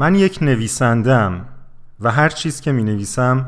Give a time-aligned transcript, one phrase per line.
[0.00, 1.46] من یک نویسندم
[2.00, 3.46] و هر چیز که می نویسم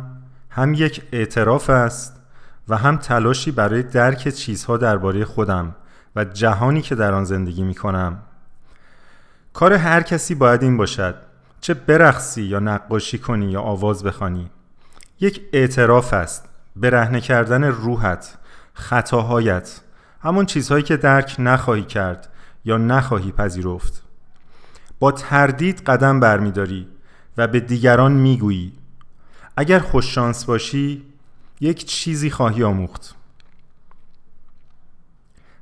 [0.50, 2.20] هم یک اعتراف است
[2.68, 5.74] و هم تلاشی برای درک چیزها درباره خودم
[6.16, 8.18] و جهانی که در آن زندگی می کنم
[9.52, 11.14] کار هر کسی باید این باشد
[11.60, 14.50] چه برقصی یا نقاشی کنی یا آواز بخوانی.
[15.20, 18.38] یک اعتراف است برهنه کردن روحت
[18.74, 19.80] خطاهایت
[20.22, 22.28] همون چیزهایی که درک نخواهی کرد
[22.64, 24.11] یا نخواهی پذیرفت.
[25.02, 26.88] با تردید قدم برمیداری
[27.36, 28.72] و به دیگران می‌گویی.
[29.56, 31.02] اگر خوششانس باشی
[31.60, 33.14] یک چیزی خواهی آموخت.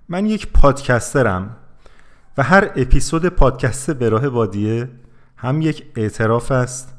[0.08, 1.56] من یک پادکسترم
[2.38, 4.90] و هر اپیزود پادکست به راه وادیه
[5.36, 6.94] هم یک اعتراف است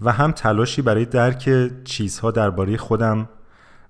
[0.00, 3.28] و هم تلاشی برای درک چیزها درباره خودم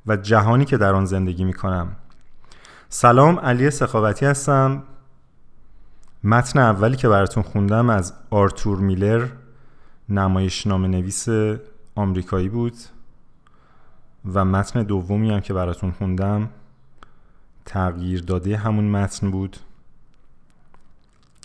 [0.07, 1.97] و جهانی که در آن زندگی می کنم
[2.89, 4.83] سلام علی سخاوتی هستم.
[6.27, 9.29] متن اولی که براتون خوندم از آرتور میلر
[10.09, 10.39] نام
[10.87, 11.29] نویس
[11.95, 12.75] آمریکایی بود.
[14.35, 16.49] و متن دومی هم که براتون خوندم
[17.65, 19.57] تغییر داده همون متن بود.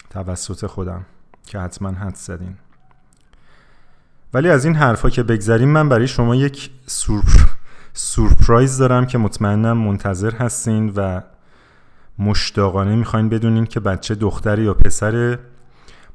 [0.09, 1.05] توسط خودم
[1.45, 2.55] که حتما حد زدین.
[4.33, 6.71] ولی از این حرفا که بگذریم من برای شما یک
[7.93, 11.21] سورپرایز دارم که مطمئنم منتظر هستین و
[12.21, 15.39] مشتاقانه می‌خواین بدونین که بچه دختر یا پسر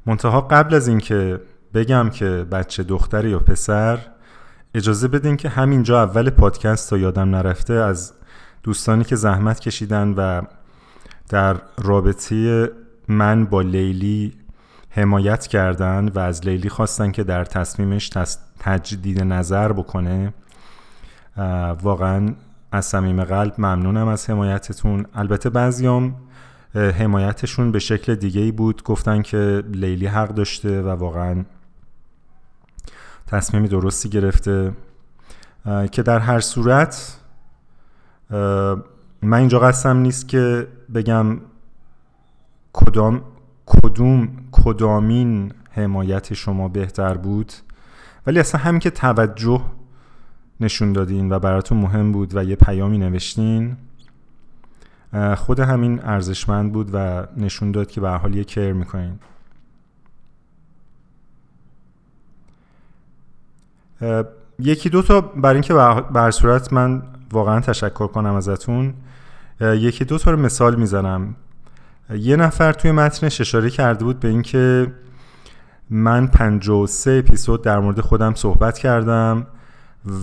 [0.05, 1.39] منتها قبل از اینکه
[1.73, 3.99] بگم که بچه دختر یا پسر
[4.75, 8.13] اجازه بدین که همینجا اول پادکست تا یادم نرفته از
[8.63, 10.41] دوستانی که زحمت کشیدن و
[11.29, 12.69] در رابطه
[13.07, 14.33] من با لیلی
[14.89, 18.09] حمایت کردن و از لیلی خواستن که در تصمیمش
[18.59, 20.33] تجدید نظر بکنه
[21.81, 22.33] واقعا
[22.71, 25.05] از صمیم قلب ممنونم از حمایتتون.
[25.13, 26.15] البته بعضیام
[26.75, 28.83] حمایتشون به شکل دیگه ای بود.
[28.83, 31.43] گفتن که لیلی حق داشته و واقعا
[33.27, 34.73] تصمیم درستی گرفته.
[35.91, 37.17] که در هر صورت
[39.21, 41.37] من اینجا قصدم نیست که بگم
[42.73, 43.21] کدام
[43.65, 47.53] کدوم کدامین حمایت شما بهتر بود.
[48.27, 49.61] ولی اصلا همین که توجه
[50.59, 53.77] نشون دادین و براتون مهم بود و یه پیامی نوشتین؟
[55.35, 59.19] خود همین ارزشمند بود و نشون داد که به حال یه کر می‌کنین.
[64.59, 65.73] یکی دو تا برای اینکه
[66.13, 68.93] بر صورت من واقعا تشکر کنم ازتون
[69.61, 71.35] یکی دو تا رو مثال می‌زنم.
[72.09, 74.93] یه نفر توی متنش اشاره کرده بود به اینکه
[75.89, 79.47] من 53 اپیزود در مورد خودم صحبت کردم.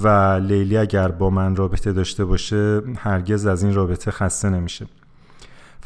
[0.03, 0.09] و
[0.43, 4.87] لیلی اگر با من رابطه داشته باشه هرگز از این رابطه خسته نمیشه.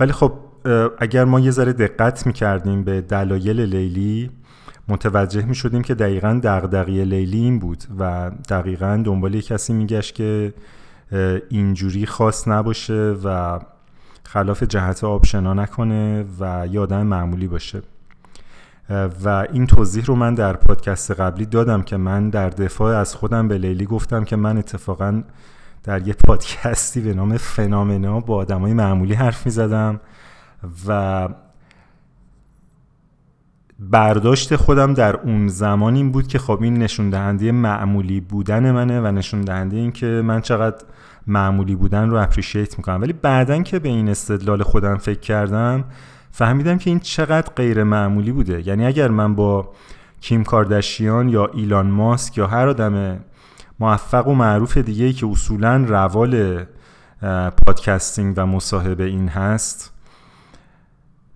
[0.00, 0.32] ولی خب
[0.98, 4.30] اگر ما یه ذره دقت می‌کردیم به دلایل لیلی
[4.88, 10.54] متوجه می شدیم که دقیقا دغدغه لیلی این بود و دقیقا دنبال کسی میگشت که
[11.48, 13.60] اینجوری خاص نباشه و
[14.24, 17.82] خلاف جهت آب شنا نکنه و یادم معمولی باشه.
[19.24, 23.48] و این توضیح رو من در پادکست قبلی دادم که من در دفاع از خودم
[23.48, 25.22] به لیلی گفتم که من اتفاقا
[25.84, 30.00] در یه پادکستی به نام فنامنا با آدمای معمولی حرف می زدم
[30.88, 31.28] و
[33.78, 39.00] برداشت خودم در اون زمان این بود که خب این نشون دهنده معمولی بودن منه
[39.00, 40.84] و نشون دهنده این که من چقدر
[41.26, 45.84] معمولی بودن رو اپریشیت می‌کنم ولی بعدا که به این استدلال خودم فکر کردم
[46.30, 48.68] فهمیدم که این چقدر غیر معمولی بوده.
[48.68, 49.72] یعنی اگر من با
[50.20, 53.20] کیم کاردشیان یا ایلان ماسک یا هر آدم
[53.80, 56.64] موفق و معروف دیگه ای که اصولا روال
[57.66, 59.92] پادکستینگ و مصاحبه این هست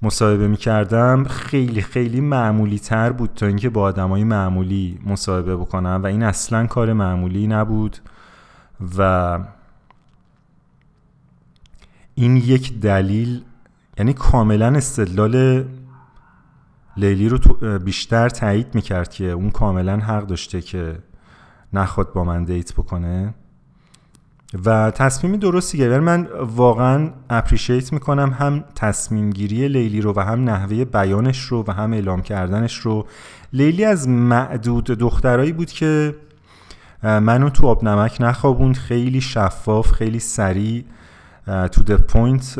[0.02, 6.00] مصاحبه می کردم خیلی خیلی معمولی تر بود تا اینکه با آدمای معمولی مصاحبه بکنم
[6.02, 7.97] و این اصلا کار معمولی نبود
[8.98, 9.38] و
[12.14, 13.42] این یک دلیل
[13.98, 15.64] یعنی کاملا استدلال
[16.96, 17.38] لیلی رو
[17.78, 20.99] بیشتر تایید می‌کرد که اون کاملا حق داشته که
[21.72, 23.34] نخواد با من دیت بکنه.
[24.64, 30.44] و تصمیمی درستی گرفت من واقعا اپریشیت می‌کنم هم تصمیم گیری لیلی رو و هم
[30.50, 33.06] نحوه بیانش رو و هم اعلام کردنش رو.
[33.52, 36.14] لیلی از معدود دخترایی بود که
[37.02, 38.76] منو تو آب نمک نخوابوند.
[38.76, 40.84] خیلی شفاف خیلی سریع.
[41.46, 42.55] to the point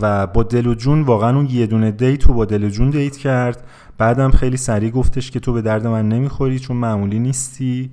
[0.00, 2.90] و با دل و جون واقعا اون یه دونه date تو با دل و جون
[2.90, 3.64] date کرد.
[3.98, 7.90] بعدم خیلی سریع گفتش که تو به درد من نمی‌خوری چون معمولی نیستی.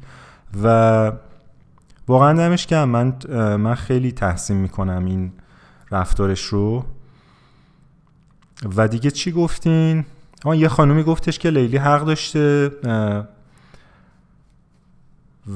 [0.63, 1.11] و
[2.07, 3.13] واقعا دمش گرم من
[3.57, 5.31] من خیلی تحسین می‌کنم این
[5.91, 6.85] رفتارش رو.
[8.75, 10.05] و دیگه چی گفتین؟
[10.45, 12.71] یه خانومی گفتش که لیلی حق داشته.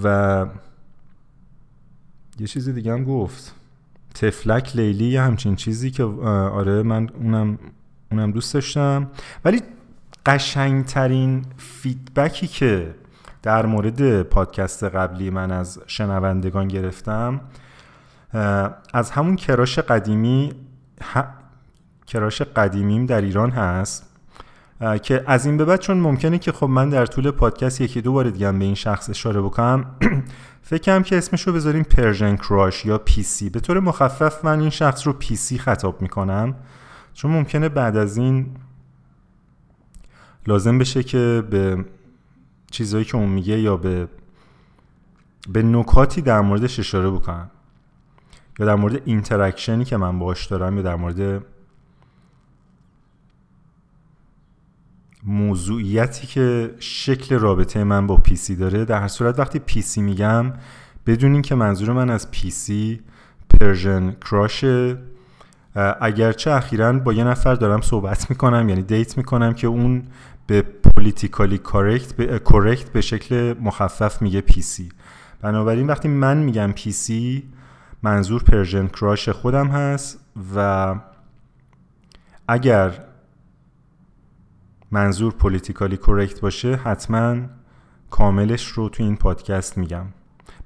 [0.04, 0.46] و
[2.40, 3.56] یه چیز دیگه هم گفت.
[4.16, 7.60] تفلک لیلی یه همچین چیزی که آره من اونم
[8.12, 9.08] اونم دوست داشتم.
[9.46, 9.62] ولی
[10.26, 12.96] قشنگترین فیدبکی که
[13.44, 17.42] در مورد پادکست قبلی من از شنوندگان گرفتم
[18.94, 20.54] از همون کراش قدیمی
[22.08, 24.06] کراش قدیمیم در ایران هست
[25.04, 28.14] که از این به بعد چون ممکنه که خب من در طول پادکست یکی دو
[28.14, 29.86] بار دیگه به این شخص اشاره بکنم
[30.62, 35.08] فکرم که اسمش رو بذاریم Persian crush یا PC به طور مخفف من این شخص
[35.08, 36.56] رو PC خطاب می‌کنم
[37.14, 38.56] چون ممکنه بعد از این
[40.48, 41.86] لازم بشه که به
[42.72, 44.08] چیزهایی که اون میگه یا به
[45.50, 47.52] به نکاتی در موردش اشاره بکنم
[48.60, 51.44] یا در مورد interaction ی که من باش دارم یا در مورد
[55.24, 60.54] موضوعیتی که شکل رابطه من با PC داره در هر صورت وقتی PC میگم
[61.08, 63.00] بدونین که منظور من از PC
[63.50, 64.98] Persian crush ه
[66.02, 70.04] اگرچه اخیرا با یه نفر دارم صحبت می‌کنم یعنی date می‌کنم که اون
[70.48, 74.90] به politically correct به, correct به شکل مخفف میگه PC.
[75.42, 77.44] بنابراین وقتی من میگم PC
[78.04, 80.20] منظور Persian crush خودم هست
[80.56, 80.96] و
[82.48, 83.11] اگر
[84.92, 87.36] منظور politically correct باشه حتما
[88.10, 90.06] کاملش رو تو این پادکست میگم.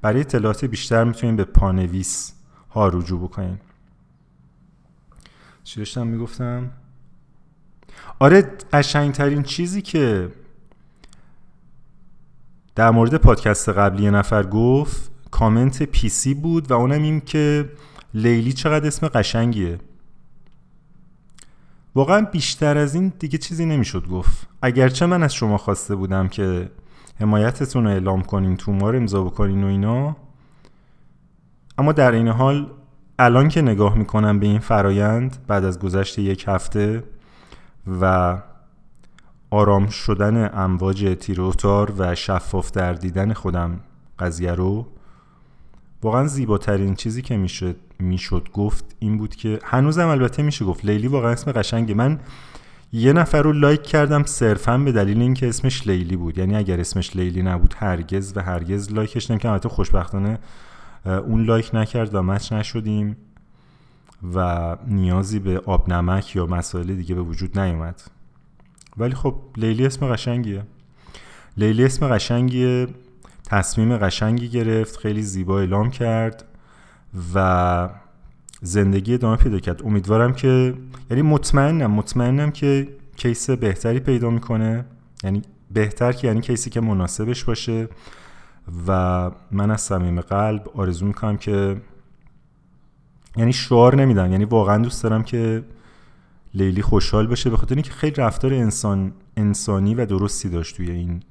[0.01, 2.33] برای اطلاعات بیشتر می‌تونید به پانویس
[2.69, 3.57] ها رجوع بکنین.
[5.63, 6.71] چی داشتم می‌گفتم؟
[8.19, 10.31] آره قشنگترین چیزی که
[12.75, 17.69] در مورد پادکست قبلی یه نفر گفت کامنت پی سی بود و اونم این که
[18.13, 19.79] لیلی چقدر اسم قشنگیه.
[21.95, 24.47] واقعا بیشتر از این دیگه چیزی نمی‌شد گفت.
[24.61, 26.69] اگرچه من از شما خواسته بودم که
[27.19, 30.15] حمایتتون رو اعلام کنین تو ما رو امضا بکنین و اینا
[31.77, 32.71] اما در این حال
[33.19, 37.03] الان که نگاه می‌کنم به این فرایند بعد از گذشت یک هفته
[38.01, 38.37] و
[39.49, 43.79] آرام شدن امواج تیروتار و شفاف در دیدن خودم
[44.19, 44.87] قضیه رو
[46.03, 51.07] واقعا زیباترین چیزی که می‌شد می‌شد گفت این بود که هنوزم البته میشه گفت لیلی
[51.07, 51.93] واقعا اسم قشنگه.
[51.93, 52.19] من
[52.93, 56.37] یه نفر رو like کردم صرفا به دلیل اینکه اسمش لیلی بود.
[56.37, 60.39] یعنی اگر اسمش لیلی نبود هرگز و هرگز like ش نمی‌کردم البته خوشبختانه
[61.05, 63.17] اون like نکرد و match نشدیم
[64.35, 68.01] و نیازی به آب نمک یا مسائل دیگه به وجود نیومد.
[68.97, 70.63] ولی خب لیلی اسم قشنگیه.
[71.57, 72.87] لیلی اسم قشنگیه.
[73.45, 74.97] تصمیم قشنگی گرفت.
[74.97, 76.43] خیلی زیبا اعلام کرد.
[77.35, 77.89] و
[78.61, 79.81] زندگی ادامه پیدا کرد.
[79.85, 80.73] امیدوارم که
[81.09, 84.85] یعنی مطمئنم مطمئنم که case بهتری پیدا می‌کنه.
[85.23, 85.41] یعنی
[85.71, 87.89] بهتر که یعنی case ی که مناسبش باشه.
[88.87, 91.81] و من از صمیم قلب آرزو می‌کنم که
[93.37, 94.31] یعنی شعار نمیدم.
[94.31, 95.63] یعنی واقعا دوست دارم که
[96.53, 101.23] لیلی خوشحال بشه به خاطر اینکه خیلی رفتار انسان انسانی و درستی داشت توی این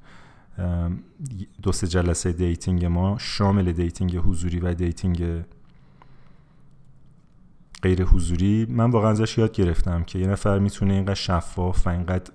[1.63, 3.17] دو سه جلسه dating ما.
[3.19, 5.43] شامل dating حضوری و dating
[7.85, 12.31] غیر حضوری من واقعا ازش یاد گرفتم که یه نفر می‌تونه اینقدر شفاف و اینقدر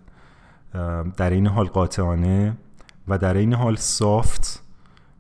[1.17, 2.57] در این حال قاطعانه
[3.09, 4.63] و در این حال سافت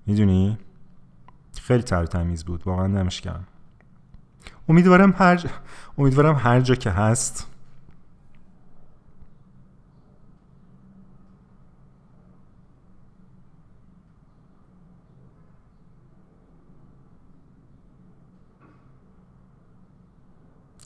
[0.06, 0.58] می‌دونی؟
[1.60, 2.62] خیلی تر تمیز بود.
[2.66, 3.22] واقعا نمش
[4.68, 5.50] امیدوارم هر
[5.98, 7.49] امیدوارم هر جا که هست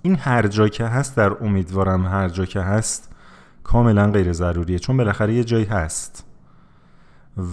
[0.04, 3.12] این هر جا که هست در امیدوارم هر جا که هست
[3.62, 6.26] کاملا غیر ضروریه چون بالاخره یه جایی هست.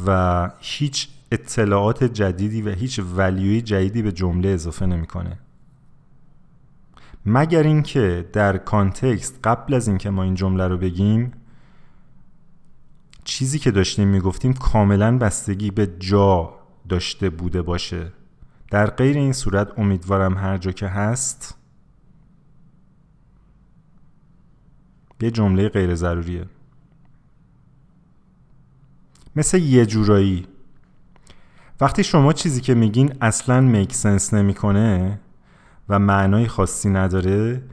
[0.05, 5.39] و هیچ اطلاعات جدیدی و هیچ ولیوی جدیدی به جمله اضافه نمی‌کنه.
[7.25, 11.31] مگر اینکه در کانتکست قبل از اینکه ما این جمله رو بگیم
[13.23, 16.53] چیزی که داشتیم می‌گفتیم کاملا بستگی به جا
[16.89, 18.11] داشته بوده باشه.
[18.71, 21.60] در غیر این صورت امیدوارم هر جا که هست
[25.21, 26.45] یه جمله غیر ضروریه.
[29.35, 30.47] مثل یه جورایی.
[31.81, 35.19] وقتی شما چیزی که میگین اصلا میک سنس نمی‌کنه
[35.89, 37.63] و معنای خاصی نداره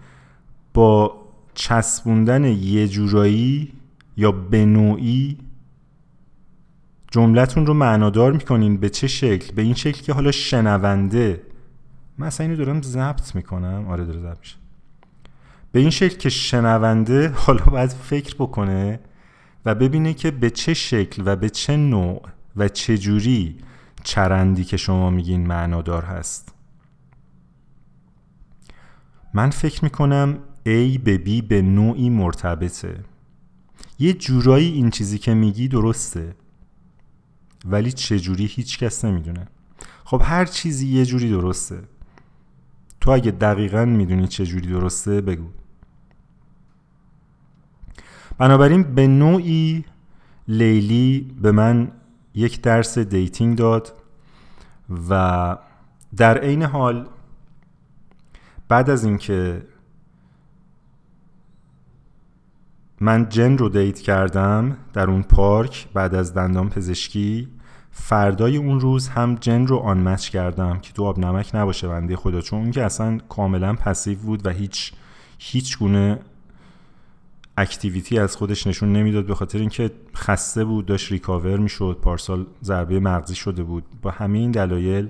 [0.75, 1.17] با
[1.55, 3.73] چسبوندن یه جورایی
[4.17, 5.39] یا به نوعی
[7.11, 11.43] جملتون رو معنادار می‌کنین به چه شکل؟ به این شکل که حالا شنونده
[12.19, 13.87] من اصلا اینو دارم ضبط می‌کنم.
[13.89, 14.57] آره داره ضبط میشه.
[15.73, 19.01] به این شکل که شنونده حالا باید فکر بکنه
[19.65, 22.23] و ببینه که به چه شکل و به چه نوع
[22.57, 23.57] و چه جوری
[24.05, 26.55] چرندی که شما میگین معنادار هست.
[29.35, 33.05] من فکر می‌کنم A به B به نوعی مرتبطه.
[33.99, 36.37] یه جورایی این چیزی که میگی درسته.
[37.65, 39.49] ولی چه جوری هیچ کس نمی‌دونه.
[40.05, 41.83] خب هر چیزی یه جوری درسته.
[43.01, 45.49] تو اگه دقیقا می‌دونی چه جوری درسته بگو.
[48.39, 49.85] بنابراین به نوعی
[50.49, 51.93] لیلی به من
[52.35, 53.95] یک درس dating داد
[55.11, 55.57] و
[56.17, 57.07] در عین حال
[58.69, 59.63] بعد از اینکه
[63.01, 67.49] من جن رو date کردم در اون پارک بعد از دندان پزشکی
[67.91, 72.41] فردای اون روز هم جن رو unmatch کردم که تو آب نمک نباشه بنده خدا
[72.41, 74.93] چون اون که اصلا کاملا passive بود و هیچ
[75.39, 76.19] هیچ گونه
[77.59, 83.01] activity از خودش نشون نمی‌داد به خاطر اینکه خسته بود داشت recover می‌شد پارسال ضربه
[83.01, 83.85] مغزی شده بود.
[84.03, 85.09] با همین دلایل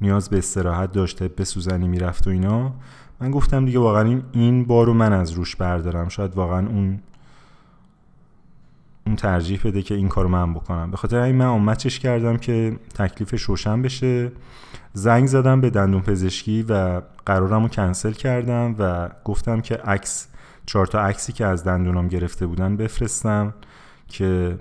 [0.00, 2.72] نیاز به استراحت داشته طب سوزنی می‌رفت و اینا.
[3.20, 6.08] من گفتم دیگه واقعا این این بارو من از روش بردارم.
[6.08, 7.00] شاید واقعا اون
[9.06, 10.90] اون ترجیح بده که این کارو من بکنم.
[10.90, 14.32] به خاطر این من آمچش کردم که تکلیفش روشن بشه.
[14.92, 20.28] زنگ زدم به دندون پزشکی و قرارم رو کنسل کردم و گفتم که عکس
[20.68, 23.54] چهار تا عکسی که از دندونام گرفته بودن بفرستم
[24.08, 24.58] که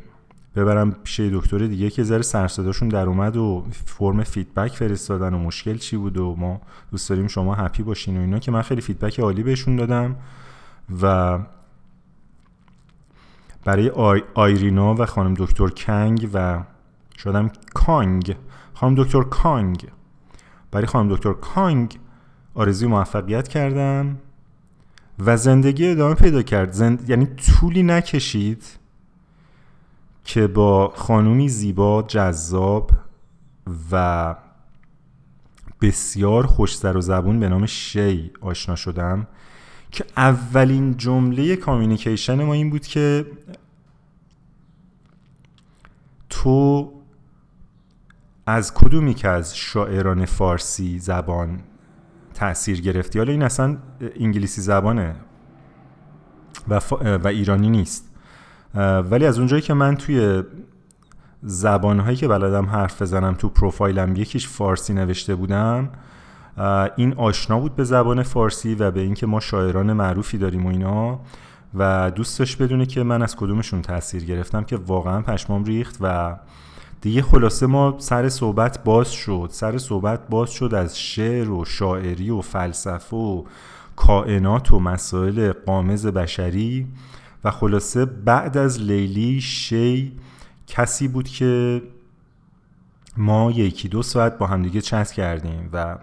[0.55, 5.77] ببرم پیش دکتر دیگه که ذره سرصداشون در اومد و فرم فیدبک فرستادن و مشکل
[5.77, 6.61] چی بود و ما
[6.91, 10.15] دوست داریم شما happy باشین و اینا که من خیلی feedback عالی بهشون دادم
[11.01, 11.39] و
[13.65, 16.63] برای آی آیرینا و خانم دکتر کنگ و
[17.17, 18.35] شدم کانگ.
[18.73, 19.87] خانم دکتر کانگ.
[20.71, 21.99] برای خانم دکتر کانگ
[22.55, 24.17] آرزوی موفقیت کردم.
[25.19, 26.71] و زندگی ادامه پیدا کرد.
[26.71, 27.09] زند...
[27.09, 28.63] یعنی طولی نکشید
[30.23, 32.91] که با خانومی زیبا جذاب
[33.91, 34.35] و
[35.81, 39.27] بسیار خوش و زبون به نام شی آشنا شدم
[39.91, 43.25] که اولین جمله کامیونیکیشن ما این بود که
[46.29, 46.91] تو
[48.45, 51.59] از کدومی که از شاعران فارسی زبان
[52.37, 53.77] تاثیر گرفتی؟ حالا این اصلا
[54.19, 55.15] انگلیسی زبانه
[56.67, 56.79] و,
[57.23, 58.13] و ایرانی نیست.
[59.11, 60.43] ولی از اونجایی که من توی
[61.43, 65.89] زبانهایی که بلدم حرف بزنم تو پروفایلم یکیش فارسی نوشته بودم
[66.95, 71.19] این آشنا بود به زبان فارسی و به اینکه ما شاعران معروفی داریم و اینا
[71.73, 76.35] و دوستش بدونه که من از کدومشون تاثیر گرفتم که واقعا پشمام ریخت و
[77.01, 79.49] دیگه خلاصه ما سر صحبت باز شد.
[79.51, 83.43] سر صحبت باز شد از شعر و شاعری و فلسفه و
[83.95, 86.87] کائنات و مسائل قامز بشری
[87.43, 90.19] و خلاصه بعد از لیلی شی
[90.67, 91.81] کسی بود که
[93.17, 95.97] ما یکی دو ساعت با همدیگه چت کردیم و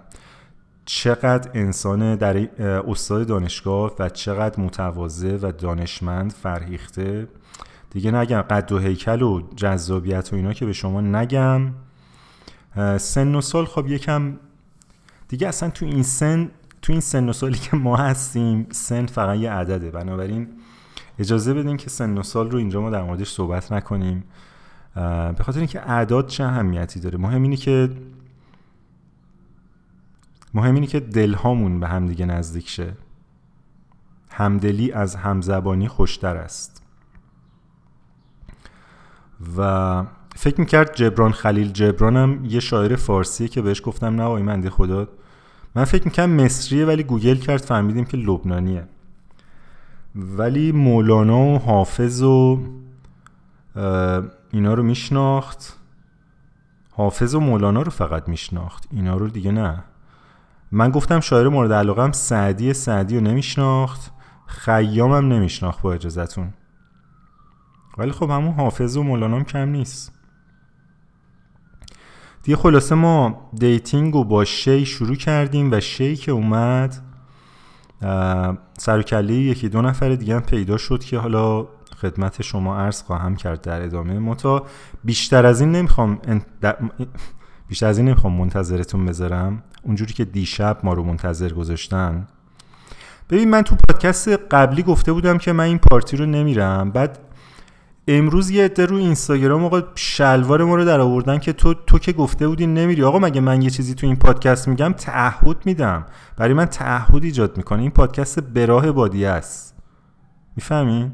[0.84, 2.36] چقدر انسان در
[2.90, 7.28] استاد دانشگاه و چقدر متواضع و دانشمند فرهیخته
[7.94, 11.72] دیگه نگم قد و هیکل و جذابیت و اینا که به شما نگم.
[12.98, 14.36] سن و سال خب یکم
[15.28, 16.50] دیگه اصلا تو این سن
[16.82, 19.90] تو این سن و سالی که ما هستیم سن فقط یه عدده.
[19.90, 20.48] بنابراین
[21.18, 24.24] اجازه بدین که سن و سال رو اینجا ما در موردش صحبت نکنیم.
[24.94, 27.90] به خاطر اینکه اعداد چه اهمیتی داره؟ مهم اینه که
[30.54, 32.92] مهم اینه که دلهامون به همدیگه نزدیک شه.
[34.30, 36.83] همدلی از همزبانی خوشتر است.
[39.56, 40.04] و
[40.36, 45.08] فکر می‌کرد جبران خلیل جبرانم یه شاعر فارسیه که بهش گفتم نه منده خدا
[45.74, 48.84] من فکر می‌کردم مصریه ولی گوگل کرد فهمیدیم که لبنانیه.
[50.14, 52.60] ولی مولانا و حافظ و
[54.50, 55.78] اینا رو میشناخت.
[56.90, 58.88] حافظ و مولانا رو فقط میشناخت.
[58.92, 59.84] اینا رو دیگه نه.
[60.72, 64.10] من گفتم شاعر مورد علاقه هم سعدی سعدی رو نمیشناخت.
[64.46, 66.52] خیامم نمیشناخت با اجازتون
[67.98, 70.12] ولی خب همون حافظ و مولانا کم نیست.
[72.42, 76.96] دیگه خلاصه ما dating رو با شی شروع کردیم و شی که اومد
[78.78, 83.60] سر یکی دو نفر دیگه هم پیدا شد که حالا خدمت شما عرض خواهم کرد
[83.60, 84.66] در ادامه اما
[85.04, 86.20] بیشتر از این نمی‌خوام
[87.68, 89.62] بیشتر از این نمی‌خوام منتظرتون بذارم.
[89.82, 92.26] اونجوری که دیشب ما رو منتظر گذاشتن.
[93.30, 96.90] ببین من تو پادکست قبلی گفته بودم که من این party رو نمیرم.
[96.90, 97.18] بعد
[98.08, 102.12] امروز یه عده رو اینستاگرام آقا شلوار ما رو در آوردن که تو تو که
[102.12, 103.02] گفته بودی نمیری.
[103.02, 106.06] آقا مگه من یه چیزی تو این پادکست میگم؟ تعهد میدم.
[106.36, 107.82] برای من تعهد ایجاد می‌کنه.
[107.82, 109.76] این پادکست براه بادی است.
[110.56, 111.12] می‌فهمین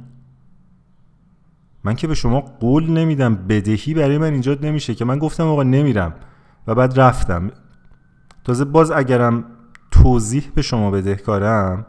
[1.85, 3.35] من که به شما قول نمیدم.
[3.35, 6.15] بدهی برای من ایجاد نمیشه که من گفتم آقا نمیرم
[6.67, 7.51] و بعد رفتم.
[8.45, 9.45] تازه باز اگرم
[9.91, 11.87] توضیح به شما بدهکارم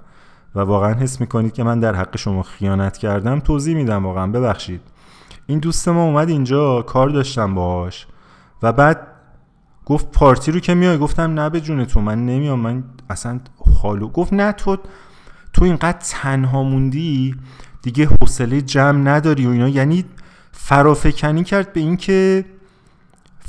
[0.55, 4.81] و واقعا حس می‌کنید که من در حق شما خیانت کردم توضیح میدم واقعا ببخشید.
[5.47, 8.07] این دوست ما اومد اینجا کار داشتم باهاش
[8.63, 9.07] و بعد
[9.85, 13.39] گفت پارتی رو که میای؟ گفتم نه به جون تو من نمیام من اصلا
[13.81, 14.77] حالو گفت نه تو
[15.53, 17.35] تو اینقدر تنها موندی
[17.81, 19.69] دیگه حوصله جمع نداری و اینا.
[19.69, 20.05] یعنی
[20.51, 22.45] فرافکنی کرد به اینکه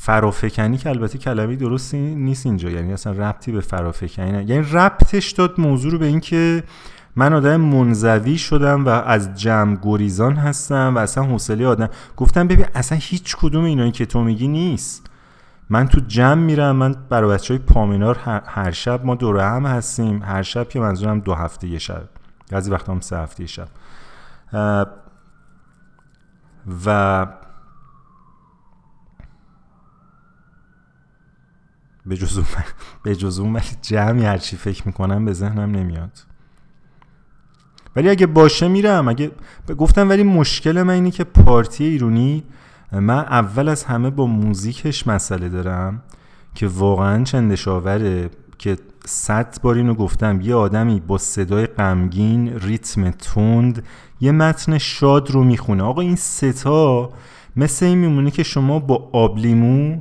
[0.05, 2.71] فرافکنی که البته کلمه درستی نیست اینجا.
[2.71, 4.51] یعنی اصلا ربطی به فرافکنی نه.
[4.51, 6.65] یعنی ربطش داد موضوع رو به اینکه
[7.17, 11.89] من آدم منزوی شدم و از جمع گریزان هستم و اصلا حوصله آدم.
[12.17, 15.07] گفتم ببین اصلا هیچ کدوم اینایی که تو میگی نیست.
[15.71, 20.23] من تو جمع میرم من برای بچه های پامینار هر شب ما دور هم هستیم.
[20.23, 22.09] هر شب که منظورم دو هفته یه شب.
[22.51, 23.69] بعضی وقتا هم سه هفته یه شب.
[26.87, 27.27] و
[32.07, 32.47] به جز اون
[33.05, 36.19] به جز اون ولی جمعی هرچی فکر می‌کنم به ذهنم نمیاد.
[37.97, 39.09] ولی اگه باشه میرم.
[39.09, 39.31] اگه
[39.79, 42.45] گفتم ولی مشکل من اینه که پارتی ایرونی
[42.93, 46.03] من اول از همه با موزیکش مسئله دارم
[46.55, 50.41] که واقعا چندشاوره که صد بار اینو گفتم.
[50.41, 53.85] یه آدمی با صدای غمگین ریتم تند
[54.21, 55.83] یه متن شاد رو می‌خونه.
[55.83, 57.11] آقا این ستا
[57.57, 60.01] مثل این میمونه که شما با آبلیمو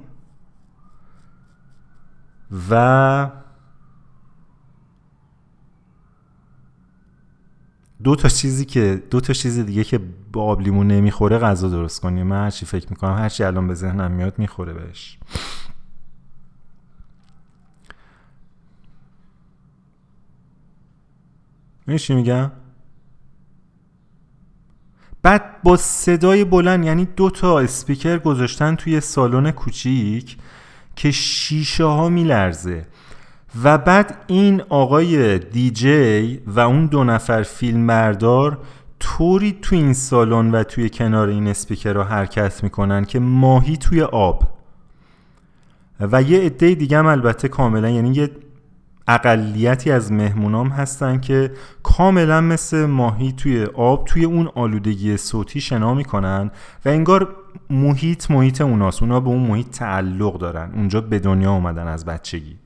[2.69, 3.31] و
[8.03, 9.99] دو تا چیزی که دو تا چیز دیگه که
[10.33, 14.11] با آب لیمون نمی‌خوره غذا درست کنی من هرچی فکر می‌کنم هرچی الان به ذهنم
[14.11, 15.19] میاد می‌خوره بهش.
[21.87, 22.51] میشی میگم؟
[25.21, 30.37] بعد با صدای بلند یعنی دو تا اسپیکر گذاشتن توی سالن کوچیک
[30.95, 32.85] که شیشه ها میلرزه.
[33.63, 38.57] و بعد این آقای دیجی و اون دو نفر فیلم بردار
[38.99, 44.01] طوری تو این سالن و توی کنار این اسپیکر رو حرکت می‌کنن که ماهی توی
[44.01, 44.43] آب.
[45.99, 48.31] و یه عده دیگه هم البته کاملا یعنی یه
[49.07, 51.51] اقلیتی از مهمونام هستن که
[51.83, 56.51] کاملا مثل ماهی توی آب توی اون آلودگی صوتی شنا می‌کنن
[56.85, 57.35] و انگار
[57.69, 59.03] محیط محیط اوناست.
[59.03, 60.71] اونا به اون محیط تعلق دارن.
[60.75, 62.57] اونجا به دنیا اومدن از بچگی.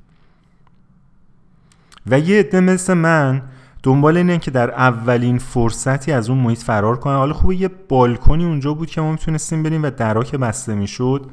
[2.07, 3.41] و یه عده مثل من
[3.83, 7.15] دنبال اینه که در اولین فرصتی از اون محیط فرار کنن.
[7.15, 11.25] حالا خوبه یه بالکنی اونجا بود که ما می‌تونستیم بریم و درا که بسته می‌شد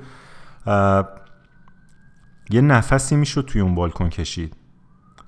[2.51, 4.57] یه نفسی می‌شد توی اون بالکن کشید.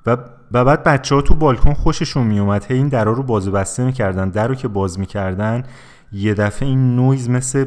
[0.06, 0.16] و
[0.64, 4.28] بعد بچه ها تو بالکن خوششون میومد هی این درا رو باز و بسته می‌کردن.
[4.28, 5.62] در رو که باز می‌کردن
[6.12, 7.66] یه دفعه این نویز مثل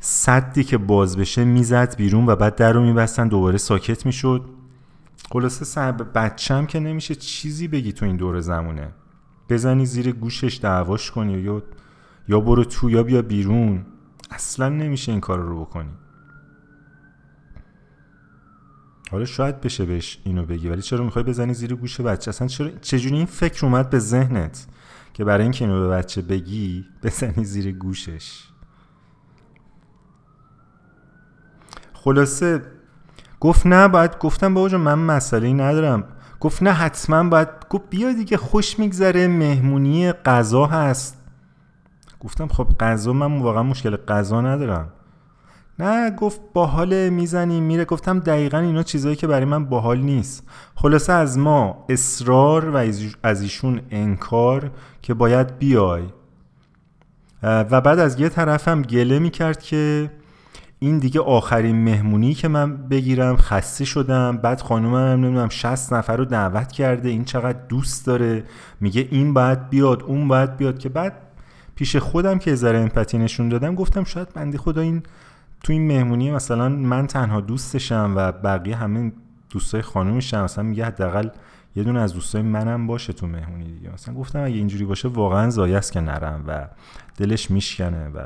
[0.00, 4.44] صدی که باز بشه می‌زد بیرون و بعد در رو میبستن دوباره ساکت می‌شد.
[5.32, 8.92] خلاصه سر بچم که نمیشه چیزی بگی تو این دور زمونه.
[9.48, 11.62] بزنی زیر گوشش دعواش کنی یا
[12.28, 13.86] یا برو تو یا بیا بیرون.
[14.30, 15.90] اصلا نمیشه این کار رو بکنی.
[19.10, 22.70] حالا شاید بشه بهش اینو بگی ولی چرا می‌خوای بزنی زیر گوش بچه؟ اصلا چرا
[22.70, 24.66] چجوری این فکر اومد به ذهنت
[25.12, 28.49] که برای اینکه اینو به بچه بگی بزنی زیر گوشش؟
[32.04, 32.62] خلاصه
[33.40, 36.04] گفت نه باید گفتم بابا من مسئله ندارم.
[36.40, 41.16] گفت نه حتما باید گفت بیا دیگه خوش میگذره مهمونی غذا هست.
[42.20, 44.92] گفتم خب غذا من واقعا مشکل غذا ندارم.
[45.78, 47.84] نه گفت باحال می‌زنیم میره.
[47.84, 50.48] گفتم دقیقا اینا چیزایی که برای من باحال نیست.
[50.74, 52.76] خلاصه از ما اصرار و
[53.22, 54.70] از ایشون انکار
[55.02, 56.02] که باید بیای.
[57.42, 60.10] و بعد از یه طرفم گله می‌کرد که
[60.82, 64.36] این دیگه آخرین مهمونی که من بگیرم خسته شدم.
[64.36, 67.08] بعد خانومم نمی‌دونم 60 نفر رو دعوت کرده.
[67.08, 68.44] این چقدر دوست داره.
[68.80, 70.78] میگه این باید بیاد اون باید بیاد.
[70.78, 71.12] که بعد
[71.74, 75.02] پیش خودم که ذره امپاتی نشون دادم گفتم شاید بندی خدا این
[75.64, 79.12] تو این مهمونی مثلا من تنها دوستشم و بقیه همه
[79.50, 80.44] دوستای خانومشم.
[80.44, 81.28] مثلا میگه حداقل
[81.76, 83.92] یه دونه از دوستای منم باشه تو مهمونی دیگه.
[83.92, 86.68] مثلا گفتم اگه اینجوری باشه واقعا زایه که نرم و
[87.16, 88.18] دلش میشکنه و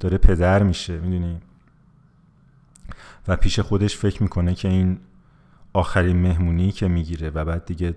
[0.00, 1.00] داره پدر میشه.
[1.00, 1.40] می‌دونی؟
[3.28, 4.98] و پیش خودش فکر می‌کنه که این
[5.72, 7.94] آخرین مهمونی که می‌گیره و بعد دیگه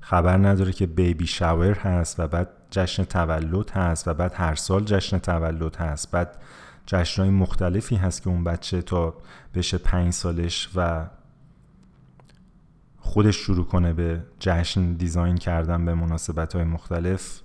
[0.00, 4.84] خبر نداره که بیبی شاور هست و بعد جشن تولد هست و بعد هر سال
[4.84, 6.10] جشن تولد هست.
[6.10, 6.38] بعد
[6.86, 9.14] جشنهای مختلفی هست که اون بچه تا
[9.54, 11.06] بشه پنج سالش و
[12.98, 17.40] خودش شروع کنه به جشن دیزاین کردن به مناسبت های مختلف.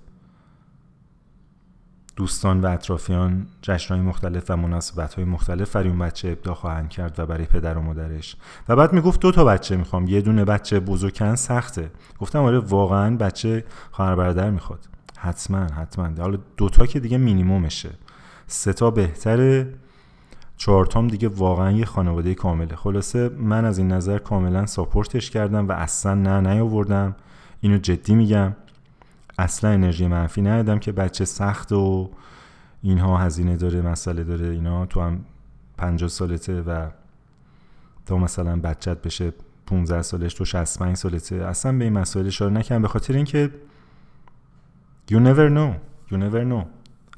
[2.16, 7.20] دوستان و اطرافیان جشنهای مختلف و مناسبت های مختلف برای اون بچه ابدا خواهند کرد
[7.20, 8.36] و برای پدر و مادرش.
[8.68, 10.08] و بعد می‌گفت دو تا بچه می‌خوام.
[10.08, 11.90] یه دونه بچه بزرگن سخته.
[12.18, 14.88] گفتم آره واقعا بچه خواهر برادر می‌خواد.
[15.18, 16.08] حتما حتما.
[16.18, 17.90] حالا دوتا که دیگه مینیمومشه.
[18.46, 19.74] سه تا بهتره.
[20.56, 22.76] چهارتام دیگه واقعا یه خانواده کامله.
[22.76, 27.16] خلاصه من از این نظر کاملا ساپورتش کردم و اصلا نه نیاوردم.
[27.60, 28.54] اینو جدی میگم.
[29.38, 32.10] اصلا انرژی منفی ندادم که بچه سخت و
[32.82, 34.86] اینها هزینه داره مسئله داره اینا.
[34.86, 35.24] تو هم
[35.76, 36.90] 50 سالته و
[38.06, 39.32] تا مثلا بچت بشه
[39.66, 41.36] 15 سالش تو 65 سالته.
[41.36, 43.50] اصلا به این مسائل اشاره نکنم به خاطر اینکه
[45.10, 45.72] you never know
[46.12, 46.66] you never know.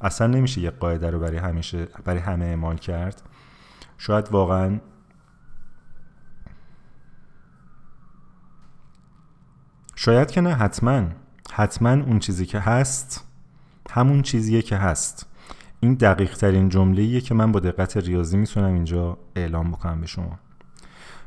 [0.01, 3.21] اصلا نمیشه یه قاعده رو برای همیشه برای همه اعمال کرد.
[3.97, 4.79] شاید واقعا
[9.95, 11.03] شاید که نه حتما.
[11.51, 13.27] حتما اون چیزی که هست
[13.89, 15.25] همون چیزیه که هست.
[15.79, 20.39] این دقیق ترین جمله که من با دقت ریاضی می‌تونم اینجا اعلام بکنم به شما.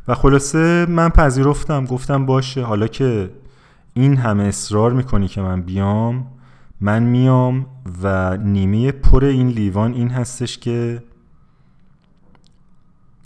[0.08, 3.30] و خلاصه من پذیرفتم گفتم باشه حالا که
[3.94, 6.26] این همه اصرار می‌کنی که من بیام
[6.80, 7.66] من میام
[8.02, 11.02] و نیمه پر این لیوان این هستش که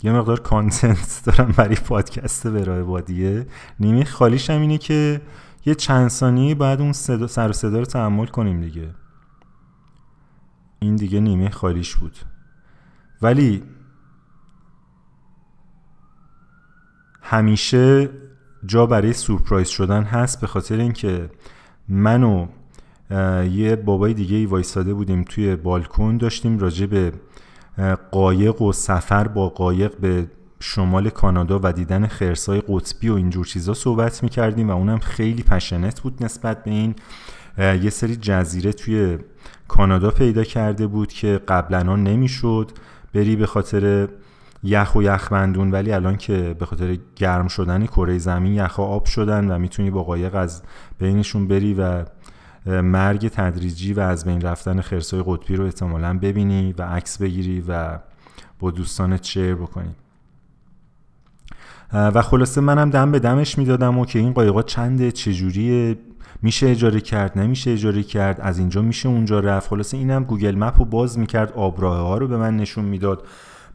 [0.03, 3.45] یه مقدار کانتنت دارم برای پادکست برای بادیه
[3.79, 5.21] نیمه خالیش هم اینه که
[5.65, 8.89] یه چند ثانیه باید اون صدا سر و صدا رو تحمل کنیم دیگه.
[10.79, 12.17] این دیگه نیمه خالیش بود.
[13.21, 13.63] ولی
[17.21, 18.09] همیشه
[18.65, 21.29] جا برای سورپرایز شدن هست به خاطر اینکه
[21.87, 22.47] من و
[23.51, 27.13] یه بابای دیگه ای وایستاده بودیم توی بالکن داشتیم راجع به
[28.11, 30.27] قایق و سفر با قایق به
[30.65, 36.01] شمال کانادا و دیدن خرسای قطبی و اینجور چیزا صحبت می‌کردیم و اونم خیلی پشنت
[36.01, 36.95] بود نسبت به این.
[37.57, 39.17] یه سری جزیره توی
[39.67, 42.71] کانادا پیدا کرده بود که قبلا نمی‌شد
[43.13, 44.07] بری به خاطر
[44.63, 49.51] یخ و یخبندون ولی الان که به خاطر گرم شدن کره زمین یخها آب شدن
[49.51, 50.63] و می‌تونی با قایق از
[50.99, 52.05] بینشون بری و
[52.65, 57.99] مرگ تدریجی و از بین رفتن خرسای قطبی رو احتمالا ببینی و عکس بگیری و
[58.59, 59.95] با دوستانت شیر بکنی.
[61.93, 65.97] و خلاصه منم دم به دمش می‌دادم و که این قایقا چنده چجوریه؟
[66.41, 70.79] میشه اجاره کرد؟ نمیشه اجاره کرد؟ از اینجا میشه اونجا رفت؟ خلاصه اینم گوگل مپ
[70.79, 73.27] رو باز می‌کرد آبراه ها رو به من نشون می‌داد.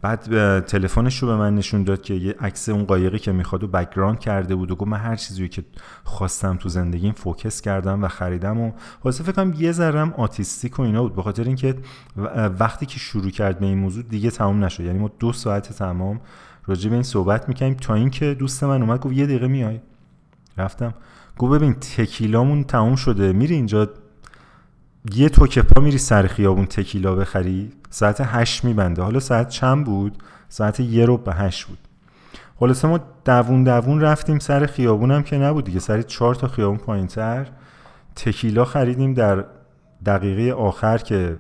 [0.03, 0.21] بعد
[0.61, 4.19] تلفنش رو به من نشون داد که یه عکس اون قایقی که می‌خواد و background
[4.19, 5.65] کرده بود و گفت من هر چیزی که
[6.05, 10.83] خواستم تو زندگیم focus کردم و خریدم و خلاصه فکر کنم یه ذرم autistic و
[10.83, 11.17] اینا بود.
[11.17, 11.75] به خاطر اینکه
[12.59, 14.85] وقتی که شروع کرد به این موضوع دیگه تمام نشد.
[14.85, 16.21] یعنی ما دو ساعت تمام
[16.69, 19.81] راجع به این صحبت می‌کنیم تا اینکه دوست من اومد گفت یه دقیقه میای.
[20.57, 20.95] رفتم.
[21.39, 23.33] گفت ببین تکیلامون تموم شده.
[23.33, 23.89] میری اینجا
[25.15, 27.71] یه توکه پا میری سر خیابون تکیلا بخری.
[27.91, 29.03] ساعت هشت میبنده.
[29.03, 31.79] حالا ساعت چند بود؟ ساعت یه رو به هشت بود.
[32.57, 35.79] خلاصه ما دوون دوون رفتیم سر خیابونم که نبود دیگه.
[35.79, 37.47] سر چهار تا خیابون پایین تر
[38.17, 39.45] تکیلا خریدیم در
[40.07, 41.37] دقیقه آخر که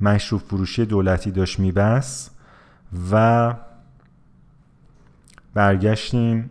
[0.00, 2.30] مشروب فروشی دولتی داشت میبست
[3.12, 3.54] و
[5.56, 6.50] برگشتیم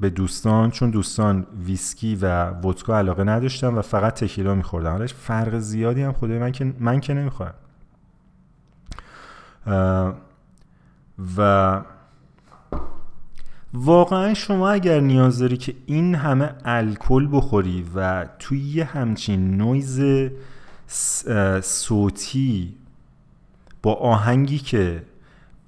[0.00, 4.90] به دوستان چون دوستان ویسکی و ودکا علاقه نداشتن و فقط تکیلا میخوردن.
[4.90, 7.54] حالا فرق زیادی هم خدای من که من که نمی‌خورم.
[11.36, 11.80] و
[13.74, 20.00] واقعا شما اگر نیاز داری که این همه الکل بخوری و توی یه همچین نویز
[21.62, 22.74] صوتی
[23.82, 25.02] با آهنگی که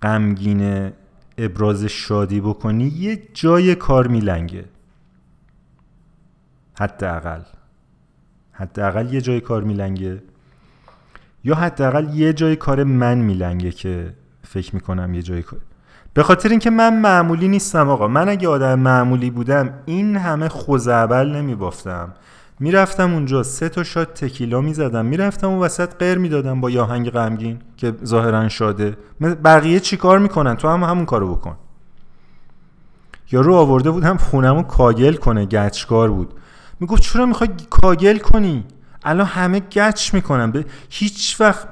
[0.03, 0.93] غمگین
[1.39, 4.65] ابراز شادی بکنی یه جای کار میلنگه.
[6.79, 7.41] حداقل.
[8.53, 10.23] حداقل یه جای کار میلنگه.
[11.45, 15.61] یا حداقل یه جای کار من میلنگه که فکر می‌کنم یه جای کار
[16.15, 18.09] به خاطر اینکه من معمولی نیستم آقا.
[18.09, 22.13] من اگه آدم معمولی بودم این همه خوزعبل نمیبافتم.
[22.61, 27.59] می‌رفتم اونجا سه تا شات تکیلا می‌زدم می‌رفتم اون وسط غیر می‌دادم با یاهنگ غمگین
[27.77, 28.97] که ظاهرا شاده.
[29.45, 31.57] بقیه چیکار می‌کنن؟ تو هم همون کارو بکن.
[33.33, 36.35] رو آورده بودم خونمو کاگل کنه گچکار بود.
[36.81, 38.65] می‌گفت چرا می‌خوای کاهگل کنی؟
[39.05, 40.51] الان همه گچ می‌کنن.
[40.51, 41.69] هیچ وقت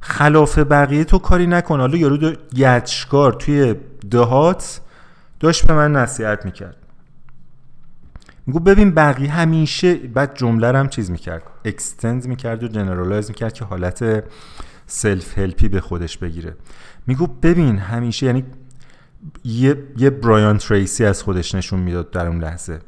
[0.00, 1.80] خلاف بقیه تو کاری نکن.
[1.80, 3.74] حالا یارو گچکار توی
[4.10, 4.80] دهات
[5.40, 6.76] داشت به من نصیحت می‌کرد.
[8.48, 13.64] میگو ببین بقیه همیشه بعد جمله هم چیز می‌کرد extend می‌کرد و generalize می‌کرد که
[13.64, 14.24] حالت
[14.86, 16.56] self-help ی به خودش بگیره.
[17.06, 18.44] میگو ببین همیشه یعنی
[19.44, 22.78] یه, یه برایان تریسی از خودش نشون می‌داد در اون لحظه.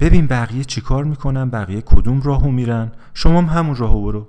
[0.00, 4.28] ببین بقیه چیکار می‌کنن؟ بقیه کدوم راهو میرن؟ شما هم همون راهو برو.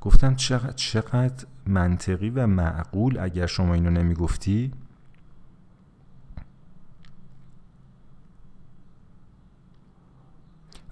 [0.00, 4.72] گفتم چقدر, چقدر منطقی و معقول اگر شما اینو نمی‌گفتی؟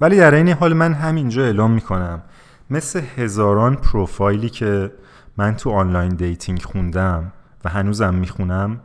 [0.00, 2.22] ولی در این حال من همینجا اعلام می‌کنم.
[2.70, 4.92] مثل هزاران پروفایلی که
[5.36, 7.32] من تو online dating خوندم
[7.64, 8.80] و هنوزم می‌خونم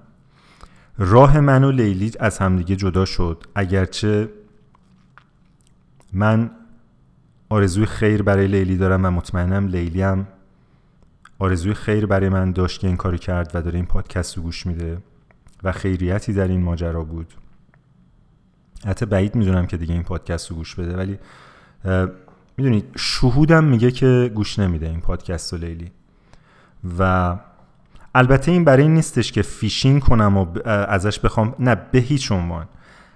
[0.97, 3.43] راه من و لیلی از همدیگه جدا شد.
[3.55, 4.29] اگرچه
[6.13, 6.51] من
[7.49, 10.27] آرزوی خیر برای لیلی دارم و مطمئنم لیلی هم
[11.39, 14.65] آرزوی خیر برای من داشت که این کاری کرد و داره این پادکست رو گوش
[14.65, 14.97] میده
[15.63, 17.33] و خیریتی در این ماجرا بود.
[18.85, 21.19] حتی بعید می‌دونم که دیگه این پادکست رو گوش بده ولی
[22.57, 25.91] می‌دونید شهودم میگه که گوش نمیده این پادکست رو لیلی.
[26.99, 27.35] و
[28.15, 32.67] البته این برای این نیستش که fishing کنم و ازش بخوام نه به هیچ عنوان.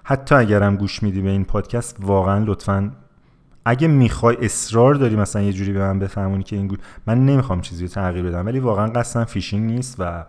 [0.04, 2.92] حتی اگرم گوش میدی به این پادکست واقعا لطفا
[3.66, 7.62] اگه می‌خوای اصرار داری مثلا یه جوری به من بفهمونی که این گوش من نمی‌خوام
[7.62, 10.26] چیزی رو تغییر بدم ولی واقعا قصدم fishing نیست و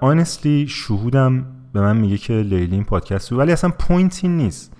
[0.00, 4.72] honestly شهودم به من میگه که لیلی این پادکست ولی اصلا point این نیست.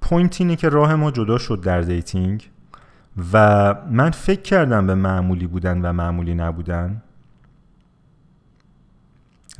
[0.00, 2.50] point اینه که راه ما جدا شد در dating
[3.32, 7.02] و من فکر کردم به معمولی بودن و معمولی نبودن.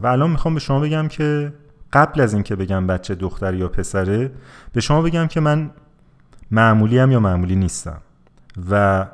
[0.00, 1.52] و الان می‌خوام به شما بگم که
[1.92, 4.30] قبل از اینکه بگم بچه دختر یا پسره
[4.72, 5.70] به شما بگم که من
[6.50, 8.00] معمولی‌ام یا معمولی نیستم.
[8.70, 9.06] و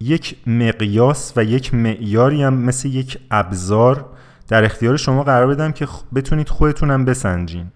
[0.00, 4.17] یک مقیاس و یک معیاری هم مثل یک ابزار
[4.48, 7.66] در اختیار شما قرار بدم که بتونید خودتونم بسنجین.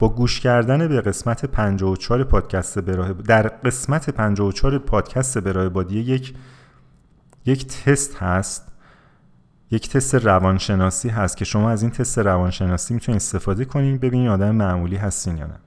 [0.00, 6.34] با گوش کردن به قسمت 54 پادکست براه در قسمت 54 پادکست براه بادی یک
[7.46, 8.72] یک تست هست.
[9.70, 14.54] یک تست روانشناسی هست که شما از این تست روانشناسی می‌تونید استفاده کنید ببینید آدم
[14.54, 15.58] معمولی هستین یا نه.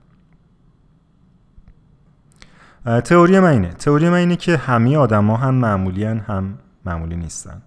[3.02, 3.70] تئوری من اینه.
[3.70, 7.62] تئوری من اینه که همه آدما هم معمولی هم معمولی نیستن.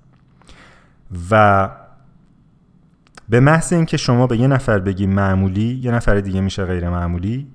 [1.31, 1.71] و
[3.29, 7.47] به محض اینکه شما به یه نفر بگی معمولی یه نفر دیگه میشه غیر معمولی.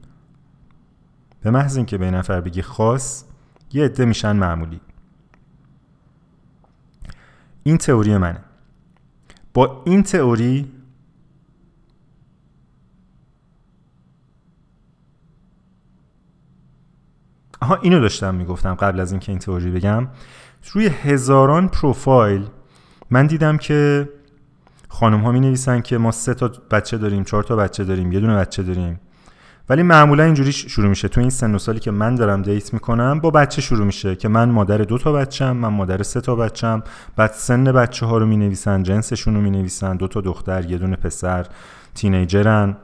[1.41, 3.23] به محض اینکه به یه نفر بگی خاص
[3.73, 4.79] یه عده میشن معمولی.
[7.63, 8.39] این تئوری منه.
[9.53, 10.71] با این تئوری
[17.61, 20.07] آها اینو داشتم می‌گفتم قبل از اینکه این تئوری بگم.
[20.73, 22.47] روی هزاران پروفایل
[23.09, 24.09] من دیدم که
[24.89, 28.19] خانم ها می نویسن که ما سه تا بچه داریم چهار تا بچه داریم یه
[28.19, 28.99] دونه بچه داریم.
[29.69, 31.07] ولی معمولا اینجوری شروع میشه.
[31.07, 34.27] تو این سن و سالی که من دارم دیت می‌کنم با بچه شروع میشه که
[34.27, 36.83] من مادر دو تا بچم من مادر سه تا بچم
[37.15, 40.77] بعد سن بچه ها رو می نویسن جنسشون رو می نویسن دو تا دختر یه
[40.77, 41.45] دونه پسر
[41.95, 42.75] تینیجرن.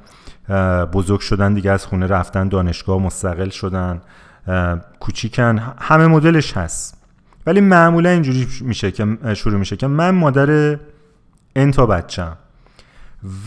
[0.94, 4.02] بزرگ شدن دیگه از خونه رفتن دانشگاه مستقل شدن.
[5.00, 5.60] کوچیکن.
[5.80, 7.02] همه مدلش هست.
[7.48, 10.78] ولی معمولا اینجوری میشه که شروع میشه که من مادر
[11.56, 12.38] این تا بچم.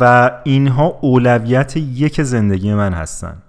[0.00, 3.42] و اینها اولویت یک زندگی من هستن.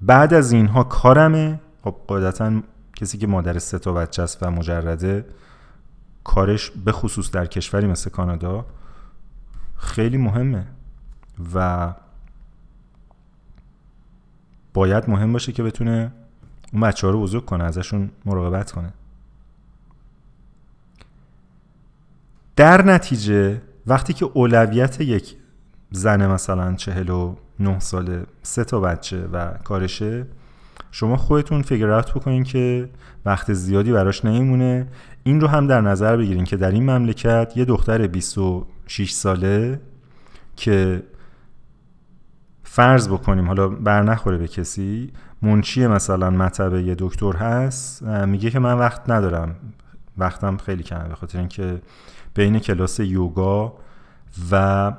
[0.00, 1.60] بعد از اینها کارمه.
[1.84, 2.62] خب قاعدتا
[2.96, 5.26] کسی که مادر سه تا بچه است و مجرده
[6.24, 8.66] کارش به خصوص در کشوری مثل کانادا
[9.76, 10.66] خیلی مهمه.
[11.54, 11.94] و
[14.74, 16.12] باید مهم باشه که بتونه
[16.72, 18.92] اون بچه ها رو بزرگ کنه ازشون مراقبت کنه.
[22.56, 25.36] در نتیجه وقتی که اولویت یک
[25.90, 30.26] زن مثلا چهل و نه ساله سه تا بچه و کارشه
[30.90, 32.88] شما خودتون فکر بکنین که
[33.24, 34.86] وقت زیادی براش نمیمونه
[35.22, 39.80] این رو هم در نظر بگیرین که در این مملکت یه دختر 26 ساله
[40.56, 41.02] که
[42.62, 48.58] فرض بکنیم حالا بر نخوره به کسی منچی مثلا مطبه یه دکتر هست میگه که
[48.58, 49.56] من وقت ندارم
[50.18, 51.80] وقتم خیلی کمه به خاطر اینکه
[52.36, 53.72] بین کلاس یوگا
[54.50, 54.92] و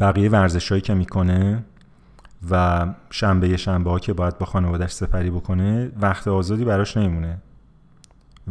[0.00, 1.64] بقیه ورزش هایی که می‌کنه
[2.50, 7.38] و شنبه شنبه ها که باید با خانوادش سپری بکنه وقت آزادی براش نمیمونه.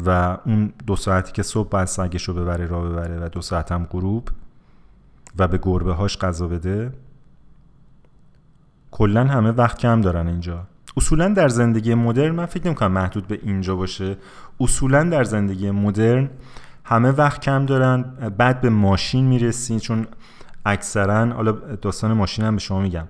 [0.06, 3.72] و اون دو ساعتی که صبح باید سگش رو ببره را ببره و دو ساعت
[3.72, 4.30] هم غروب
[5.38, 6.94] و به گربه هاش غذا بده
[8.92, 10.68] کلا همه وقت کم دارن اینجا.
[10.98, 14.18] اصولا در زندگی مدرن من فکر نمی‌کنم محدود به اینجا باشه.
[14.60, 16.30] اصولا در زندگی مدرن
[16.84, 18.02] همه وقت کم دارن
[18.38, 20.08] بعد به ماشین می‌رسین چون
[20.66, 23.08] اکثرا حالا داستان ماشین هم به شما میگم.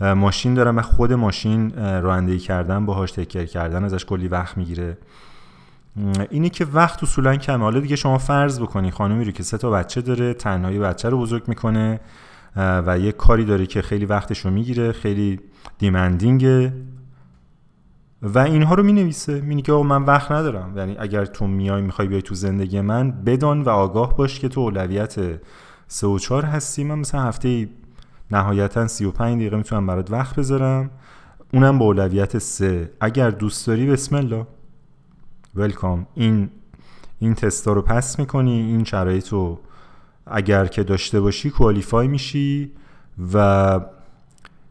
[0.00, 4.98] ماشین دارن و خود ماشین رانندگی کردن باهاش تکر کردن ازش کلی وقت می‌گیره.
[6.30, 7.64] اینه که وقت اصولا کمه.
[7.64, 11.18] حالا دیگه شما فرض بکنی خانومی رو که سه تا بچه داره تنهایی بچه رو
[11.18, 12.00] بزرگ می‌کنه
[12.56, 15.40] و یه کاری داره که خیلی وقتش رو می‌گیره خیلی
[15.78, 16.72] دیمندینگه
[18.22, 20.76] و اینها رو می نویسه می که من وقت ندارم.
[20.76, 24.60] یعنی اگر تو میای می‌خوای بیای تو زندگی من بدان و آگاه باش که تو
[24.60, 25.40] اولویت
[25.88, 26.84] سه و چهار هستی.
[26.84, 27.68] من مثلا هفته
[28.30, 30.90] نهایتا 35 دقیقه می‌تونم برات وقت بذارم.
[31.52, 32.90] اونم با اولویت سه.
[33.00, 34.46] اگر دوست داری بسم الله.
[35.54, 36.50] ولکام این
[37.18, 38.60] این تستا رو پس می‌کنی.
[38.60, 39.60] این شرایط رو
[40.26, 42.72] اگر که داشته باشی کوالیفای میشی
[43.34, 43.80] و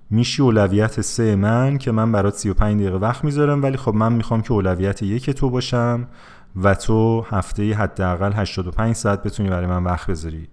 [0.10, 4.42] میشی اولویت سه من که من برات 35 دقیقه وقت می‌ذارم ولی خب من می‌خوام
[4.42, 6.08] که اولویت یک تو باشم
[6.56, 10.48] و تو هفته حداقل 85 ساعت بتونی برای من وقت بذاری.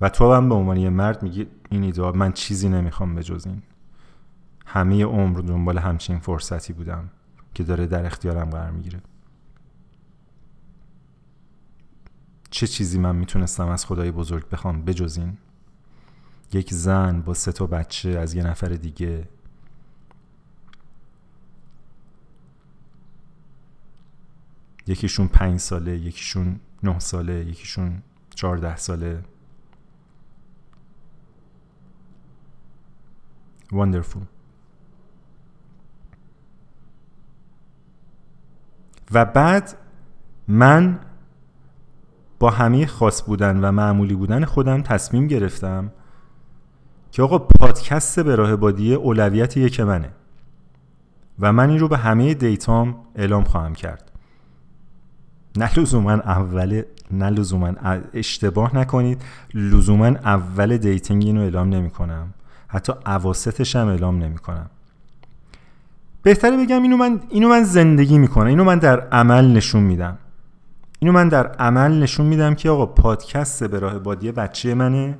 [0.00, 3.46] و تو هم به عنوان یه مرد میگی این ایدئال من چیزی نمی‌خوام به جز
[3.46, 3.62] این.
[4.66, 7.10] همه عمر دنبال همچین فرصتی بودم
[7.54, 9.00] که داره در اختیارم قرار می‌گیره.
[12.50, 15.36] چه چیزی من می‌تونستم از خدای بزرگ بخوام بجز این؟
[16.54, 19.28] یک زن با سه تا بچه از یه نفر دیگه.
[24.86, 28.02] یکیشون پنج ساله یکیشون نه ساله یکیشون
[28.34, 29.22] چهارده ساله.
[33.72, 34.24] Wonderful.
[39.12, 39.76] و بعد
[40.48, 41.00] من
[42.38, 45.92] با همه خاص بودن و معمولی بودن خودم تصمیم گرفتم
[47.14, 50.10] که آقا پادکست به راه بادیه اولویت یک منه.
[51.40, 54.10] و من این رو به همه date ام اعلام خواهم کرد.
[55.56, 57.72] نه لزوما اول نه لزوما
[58.14, 59.22] اشتباه نکنید.
[59.54, 62.34] لزوما اول dating اینو اعلام نمی کنم.
[62.68, 64.70] حتی اواسطش هم اعلام نمی کنم.
[66.22, 70.18] بهتره بگم اینو من, اینو من زندگی می‌کنم اینو من در عمل نشون میدم.
[70.98, 75.18] اینو من در عمل نشون میدم که آقا پادکست به راه بادیه بچه منه.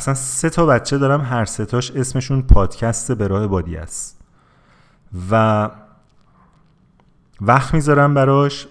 [0.00, 4.20] اصلا سه تا بچه دارم هر سه تاش اسمشون پادکست به راه بادی است.
[5.30, 5.70] و
[7.40, 8.66] وقت می‌ذارم براش.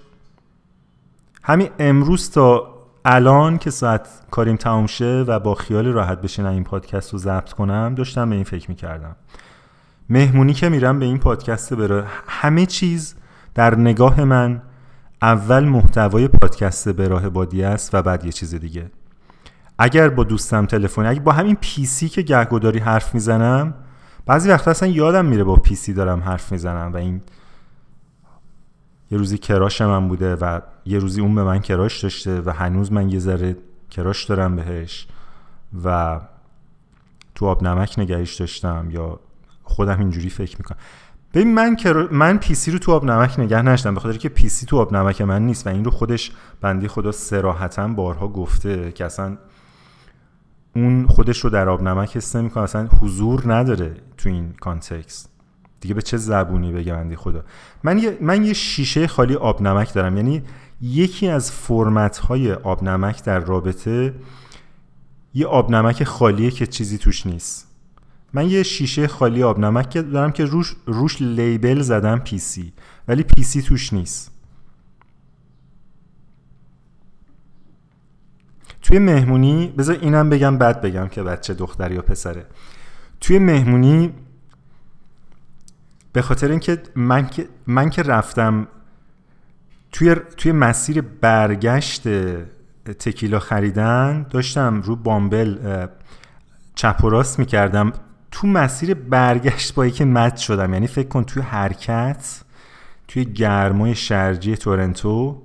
[1.44, 6.64] همین امروز تا الان که ساعت کاریم تمام شه و با خیال راحت بشینم این
[6.64, 9.16] پادکست رو ضبط کنم داشتم به این فکر می‌کردم.
[10.10, 13.16] مهمونی که میرم به این پادکست برای همه چیز
[13.56, 14.62] در نگاه من
[15.22, 18.92] اول محتوای پادکست به راه بادی است و بعد یه چیز دیگه.
[19.80, 23.74] اگر با دوستم تلفن اگر با همین پیسی که گهگداری حرف می‌زنم
[24.26, 27.22] بعضی وقتا اصلا یادم میره با پیسی دارم حرف می‌زنم و این
[29.12, 32.92] یه روزی کراش من بوده و یه روزی اون به من کراش داشته و هنوز
[32.92, 33.58] من یه ذره
[33.90, 35.08] کراش دارم بهش
[35.84, 36.20] و
[37.36, 39.20] تو آب نمک نگهش داشتم یا
[39.64, 40.78] خودم اینجوری فکر می‌کنم.
[41.34, 41.78] ببین من
[42.12, 45.22] من پیسی رو تو آب نمک نگه نشدم به خاطر که پیسی تو آب نمک
[45.22, 49.38] من نیست و این رو خودش بندی خدا سراحتا بارها گفته که اصلا
[50.76, 55.30] اون خودش رو در آب نمک حس نمی‌کنه اصلا حضور نداره تو این context.
[55.82, 57.44] دیگه به چه زبونی بگه بنده‌ی خدا.
[57.84, 60.18] من یه, من یه شیشه خالی آب نمک دارم.
[60.18, 60.44] یعنی
[60.82, 64.14] یکی از فرمت های آب نمک در رابطه
[65.34, 67.68] یه آب نمک خالیه که چیزی توش نیست.
[68.34, 72.74] من یه شیشه خالی آب نمک دارم که روش, روش label زدم پپسی
[73.08, 74.29] ولی پپسی توش نیست.
[78.82, 82.46] توی مهمونی بذار اینم بگم بعد بگم که بچه دختری یا پسره.
[83.22, 84.14] توی مهمونی
[86.14, 88.68] به خاطر اینکه من که من که رفتم
[89.92, 92.08] توی توی مسیر برگشت
[93.00, 95.58] تکیلا خریدن داشتم رو بامبل
[96.76, 97.94] چپ و راست می‌کردم.
[98.32, 102.42] تو مسیر برگشت با که مد شدم یعنی فکر کن توی حرکت
[103.08, 105.42] توی گرمای شرجی تورنتو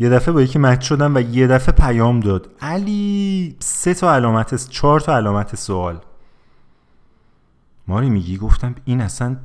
[0.00, 2.50] یه دفعه با یکی مچ شدم و یه دفعه پیام داد.
[2.60, 6.00] علی سه تا علامت چهار تا علامت سوال.
[7.86, 9.36] ماری میگی؟ گفتم این اصلا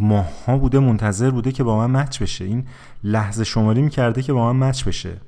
[0.00, 2.44] ماها بوده منتظر بوده که با من مچ بشه.
[2.44, 2.66] این
[3.04, 5.20] لحظه شماری می‌کرده که با من مچ بشه.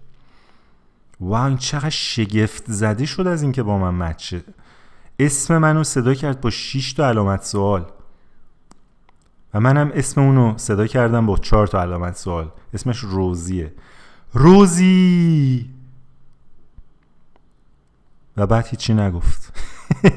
[1.21, 4.35] واو این چقدر شگفت زده شد از اینکه با من مچ
[5.19, 7.87] اسم منو صدا کرد با 6 تا علامت سوال.
[9.55, 12.51] و منم اسم اونو صدا کردم با چهار تا علامت سوال.
[12.75, 13.73] اسمش روزیه.
[14.35, 15.71] روزی.
[18.37, 19.53] و بعد هیچی نگفت.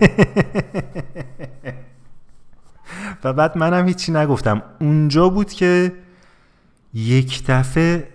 [3.23, 4.61] و بعد منم هیچی نگفتم.
[4.79, 5.93] اونجا بود که
[6.93, 8.13] یک دفعه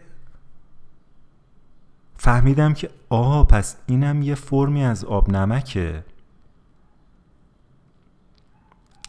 [2.16, 6.04] فهمیدم که آه پس اینم یه فرمی از آب نمکه.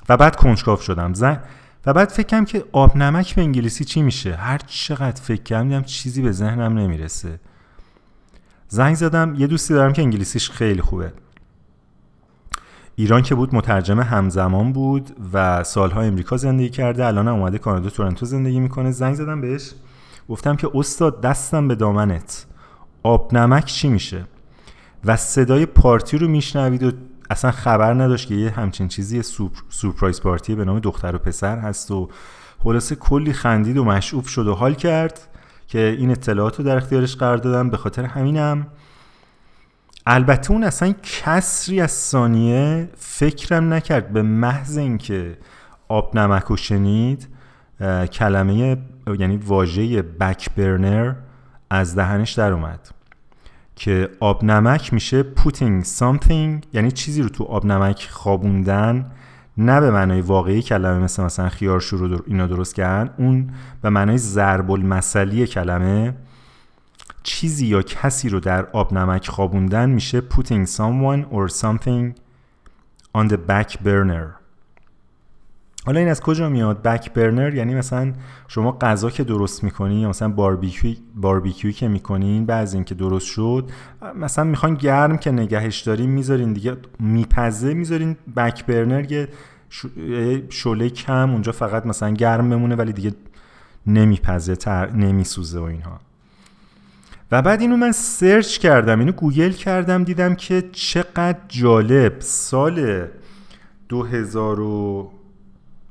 [0.10, 1.14] و بعد کنجکاو شدم.
[1.14, 1.44] زن
[1.86, 6.22] و بعد فکرم که آب نمک به انگلیسی چی میشه؟ هر چقدر فکر کردم چیزی
[6.22, 7.40] به ذهنم نمی‌رسه.
[8.68, 11.14] زنگ زدم یه دوستی دارم که انگلیسیش خیلی خوبه.
[12.96, 18.26] ایران که بود مترجم همزمان بود و سالها امریکا زندگی کرده الان اومده کانادا تورنتو
[18.26, 18.92] زندگی می‌کنه.
[18.92, 19.72] زنگ زدم بهش
[20.30, 22.46] گفتم که استاد دستم به دامنت.
[23.04, 24.26] آب نمک چی میشه؟
[25.06, 26.92] و صدای پارتی رو میشنوید و
[27.30, 29.21] اصلا خبر نداشت که یه همچین چیزی
[29.69, 32.09] سورپرایز پارتی به نام دختر و پسر هست و
[32.59, 35.28] خلاصه کلی خندید و مشعوب شد و حال کرد
[35.67, 37.69] که این اطلاعات رو در اختیارش قرار دادم.
[37.69, 38.67] به خاطر همینم
[40.05, 44.13] البته اون اصلا کسری از ثانیه فکرم نکرد.
[44.13, 45.38] به محض اینکه
[45.88, 47.28] آب نمک رو شنید
[48.11, 48.78] کلمه
[49.19, 51.13] یعنی واژه بک برنر
[51.69, 52.89] از دهنش در اومد.
[53.76, 59.11] که آب نمک میشه putting something یعنی چیزی رو تو آب نمک خوابوندن
[59.57, 63.49] نه به معنای واقعی کلمه مثل مثلا خیار شروع اینا درست کردن اون
[63.82, 66.13] به معنای ضرب المثلی کلمه.
[67.24, 72.13] چیزی یا کسی رو در آب نمک خوابوندن میشه putting someone or something
[73.17, 74.43] on the back burner.
[75.86, 78.14] حالا این از کجا میاد؟ بک برنر یعنی مثلا
[78.48, 83.26] شما غذا که درست می‌کنی یا مثلا باربیکیو باربیکیو که می‌کنین بعد این که درست
[83.26, 83.70] شد
[84.16, 89.28] مثلا می‌خوان گرم که نگهش دارین می‌ذارین دیگه میپزه می‌ذارین بک برنر یه
[90.50, 93.14] شله کم اونجا فقط مثلا گرم بمونه ولی دیگه
[93.88, 96.00] نمیپزه تر نمیسوزه و اینها.
[97.32, 102.20] و بعد اینو من سرچ کردم اینو گوگل کردم دیدم که چقدر جالب.
[102.20, 103.08] سال
[103.90, 104.60] 2000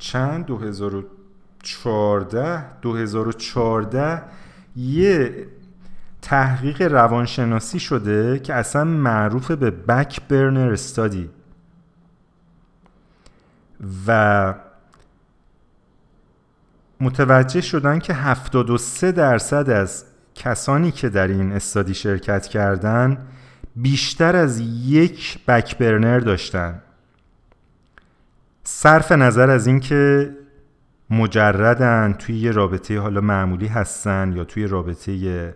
[0.03, 4.23] چند؟ 2014 2014
[4.77, 5.47] یه
[6.23, 11.31] تحقیق روانشناسی شده که اصلا معروف به بک برنر استادی
[14.07, 14.55] و
[17.01, 23.27] متوجه شدن که 73 درصد از کسانی که در این استادی شرکت کردن
[23.77, 26.83] بیشتر از یک بک برنر داشتن.
[28.65, 30.31] صرف نظر از اینکه
[31.11, 35.55] مجردن توی یه رابطه حالا معمولی هستن یا توی رابطه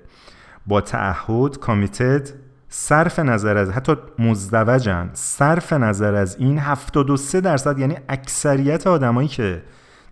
[0.67, 2.29] با تعهد کامیتد
[2.69, 9.63] صرف نظر از حتی مزدوجن صرف نظر از این 73 درصد یعنی اکثریت آدمایی که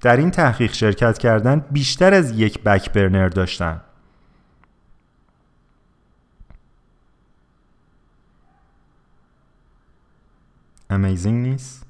[0.00, 3.80] در این تحقیق شرکت کردن بیشتر از یک بک برنر داشتن.
[10.90, 11.83] امیزینگ نیست؟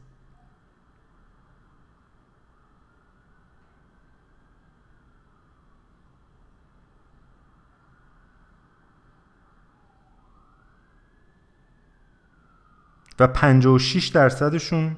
[13.18, 14.96] و 56 درصدشون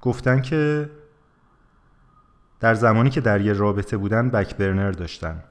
[0.00, 0.90] گفتن که
[2.60, 5.42] در زمانی که در یه رابطه بودن بک برنر داشتن.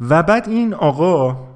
[0.00, 1.46] و بعد این آقا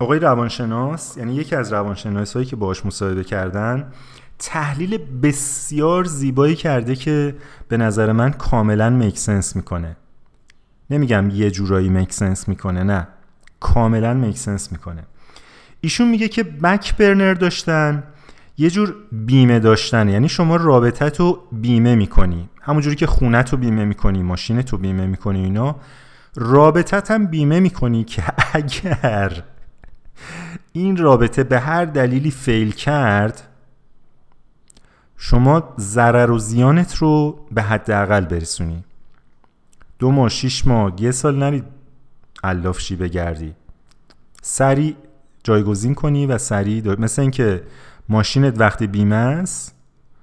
[0.00, 3.92] آقای روانشناس یعنی یکی از روانشناس هایی که باهاش مصاحبه کردن
[4.38, 7.36] تحلیل بسیار زیبایی کرده که
[7.68, 9.96] به نظر من کاملا make sense می‌کنه.
[10.90, 13.08] نمیگم یه جورایی make sense می‌کنه نه.
[13.60, 15.04] کاملا make sense می‌کنه.
[15.80, 18.02] ایشون میگه که back burner داشتن
[18.58, 22.48] یه جور بیمه داشتن یعنی شما رابطه تو بیمه می‌کنی.
[22.60, 25.76] همونجوری که خونه تو بیمه می‌کنی ماشین تو بیمه می‌کنی اینا
[26.34, 28.22] رابطت هم بیمه می‌کنی که
[28.52, 29.42] اگر
[30.72, 33.48] این رابطه به هر دلیلی فیل کرد
[35.16, 38.84] شما ضرر و زیانت رو به حداقل برسونی.
[39.98, 41.64] دو ماه شیش ماه یه سال نرید
[42.44, 43.54] علافشی بگردی
[44.42, 44.96] سریع
[45.46, 47.62] جایگزین کنی و سریع مثل اینکه
[48.08, 49.74] ماشینت وقتی بیمه است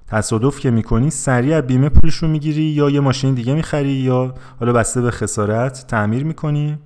[0.08, 4.74] تصادف که می‌کنی سریع بیمه پولش رو می‌گیری یا یه ماشین دیگه می‌خری یا حالا
[4.74, 6.78] بسته به خسارت تعمیر می‌کنی.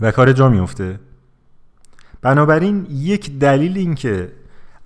[0.00, 1.00] و کار جا میفته
[2.22, 4.32] بنابراین یک دلیل این که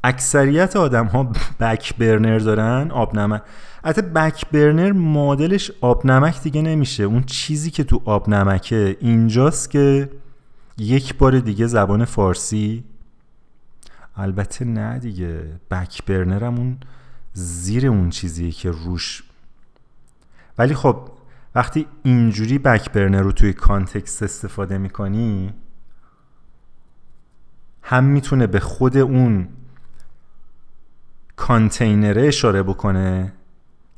[0.04, 3.42] اکثریت آدم ها بک برنر دارن آب نمک
[3.84, 7.04] حتی بک برنر مدلش آب نمک دیگه نمیشه.
[7.04, 10.10] اون چیزی که تو آب نمکه اینجاست که
[10.78, 12.84] یک بار دیگه زبان فارسی؟
[14.16, 15.60] البته نه دیگه.
[15.70, 16.78] بک برنرم
[17.32, 19.22] زیر اون چیزیه که روش.
[20.58, 21.10] ولی خب
[21.54, 25.54] وقتی اینجوری بک برنر رو توی کانتکست استفاده می‌کنی
[27.82, 29.48] هم می‌تونه به خود اون
[31.36, 33.32] کانتینره اشاره بکنه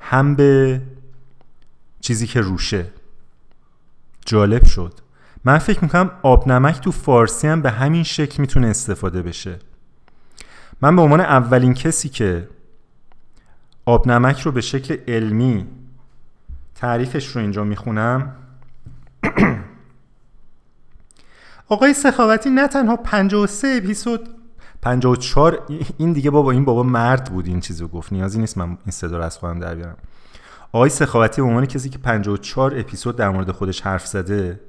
[0.00, 0.82] هم به
[2.00, 2.92] چیزی که روشه.
[4.26, 5.00] جالب شد.
[5.46, 9.58] من فکر می‌کنم آب نمک تو فارسی هم به همین شکل می‌تونه استفاده بشه.
[10.80, 12.48] من به عنوان اولین کسی که
[13.84, 15.66] آب نمک رو به شکل علمی
[16.74, 18.32] تعریفش رو اینجا می‌خونم.
[21.68, 24.28] آقای سخاوتی نه تنها 53 اپیزود
[24.82, 25.66] 54
[25.98, 28.12] این دیگه بابا این بابا مرد بود این چیزو گفت.
[28.12, 29.96] نیازی نیست من این صدا رو از خودم در بیارم.
[30.72, 34.60] آقای سخاوتی به عنوان کسی که 54 اپیزود در مورد خودش حرف زده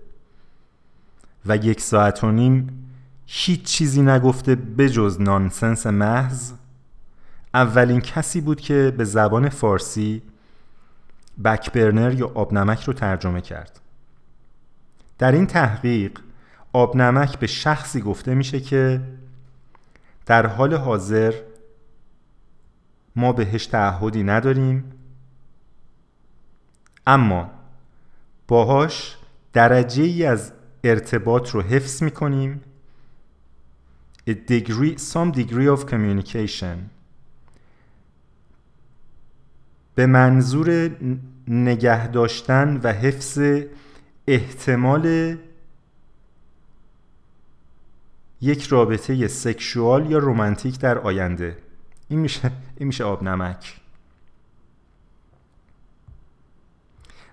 [1.48, 2.88] و یک ساعت و نیم
[3.26, 6.52] هیچ چیزی نگفته بجز نانسنس محض.
[7.54, 10.22] اولین کسی بود که به زبان فارسی
[11.44, 13.80] بکبرنر یا آبنمک رو ترجمه کرد.
[15.18, 16.20] در این تحقیق
[16.74, 19.02] آبنمک به شخصی گفته میشه که
[20.26, 21.34] در حال حاضر
[23.16, 24.92] ما بهش تعهدی نداریم
[27.08, 27.50] اما
[28.48, 29.18] باهاش
[29.54, 30.52] درجه ای از
[30.84, 32.62] ارتباط رو حفظ می‌کنیم.
[34.30, 36.78] A degree, some degree of communication.
[39.96, 40.92] به منظور
[41.48, 43.40] نگه داشتن و حفظ
[44.28, 45.38] احتمال
[48.42, 51.58] یک رابطه سکشوال یا رومانتیک در آینده.
[52.10, 53.82] این میشه این میشه آب نمک.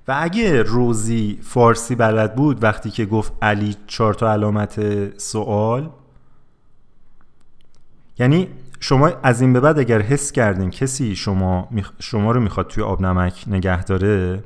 [0.09, 5.91] و اگه روزی فارسی بلد بود وقتی که گفت علی چهار تا علامت سوال
[8.19, 8.49] یعنی
[8.81, 13.01] شما از این به بعد اگر حس کردین کسی شما شما رو می‌خواد توی آب
[13.01, 14.45] نمک نگه داره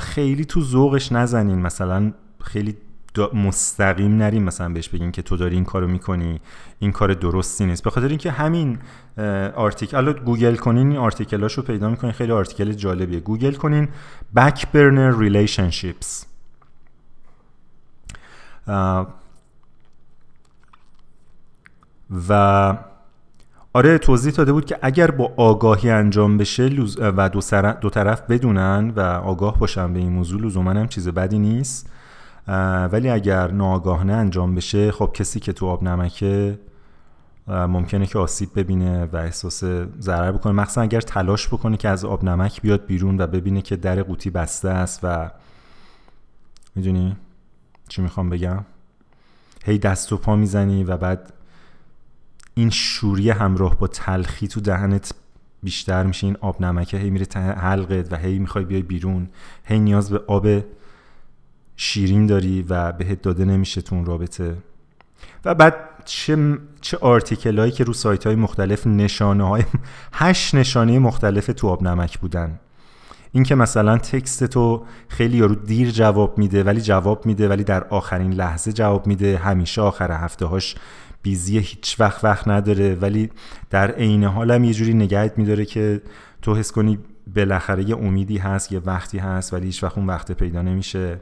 [0.00, 1.58] خیلی تو ذوقش نزنین.
[1.58, 2.76] مثلا خیلی
[3.34, 6.40] مستقیم نریم مثلا بهش بگین که تو داری این کارو می‌کنی
[6.78, 7.84] این کار درستی نیست.
[7.84, 8.78] به خاطر اینکه همین
[9.56, 13.20] article الان گوگل کنین این article اشو پیدا می‌کنین خیلی article جالبیه.
[13.20, 13.88] گوگل کنین
[14.36, 16.24] back burner relationships
[22.28, 22.76] و
[23.72, 27.28] آره توضیح داده بود که اگر با آگاهی انجام بشه و
[27.80, 31.90] دو, طرف بدونن و آگاه باشن به این موضوع لزوما هم چیز بدی نیست.
[32.92, 36.58] ولی اگر ناآگاهانه انجام بشه خب کسی که تو آب نمکه
[37.48, 39.64] ممکنه که آسیب ببینه و احساس
[40.00, 40.52] ضرر بکنه.
[40.52, 44.30] مخصوصا اگر تلاش بکنه که از آب نمک بیاد بیرون و ببینه که در قوطی
[44.30, 45.30] بسته است و
[46.74, 47.16] می‌دونی
[47.88, 48.64] چی می‌خوام بگم؟
[49.64, 51.32] هی دست و پا می‌زنی و بعد
[52.54, 55.12] این شوری همراه با تلخی تو دهنت
[55.62, 56.26] بیشتر میشه.
[56.26, 59.28] این آب نمکه هی میره حلقت و هی می‌خوای بیای بیرون.
[59.64, 60.46] هی نیاز به آب
[61.80, 64.56] شیرین داری و بهت داده نمیشه تو اون رابطه.
[65.44, 65.74] و بعد
[66.04, 69.62] چه, چه آرتیکل هایی که رو سایت های مختلف نشانه های
[70.12, 72.60] هشت نشانه مختلف تو آب نمک بودن.
[73.32, 77.84] این که مثلا تکست تو خیلی یارو دیر جواب میده ولی جواب میده ولی در
[77.84, 79.36] آخرین لحظه جواب میده.
[79.36, 80.76] همیشه آخر هفته هاش
[81.22, 82.94] بیزی هیچ وقت وقت نداره.
[82.94, 83.30] ولی
[83.70, 86.02] در عین حال هم یه جوری نگهت میداره که
[86.42, 86.98] تو حس کنی
[87.36, 91.20] بالاخره یه امیدی هست یه وقتی هست ولی هیچ وقت اون وقت پیدا نمیشه.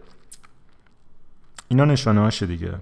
[1.68, 2.74] اینا نشانه هاشه دیگه.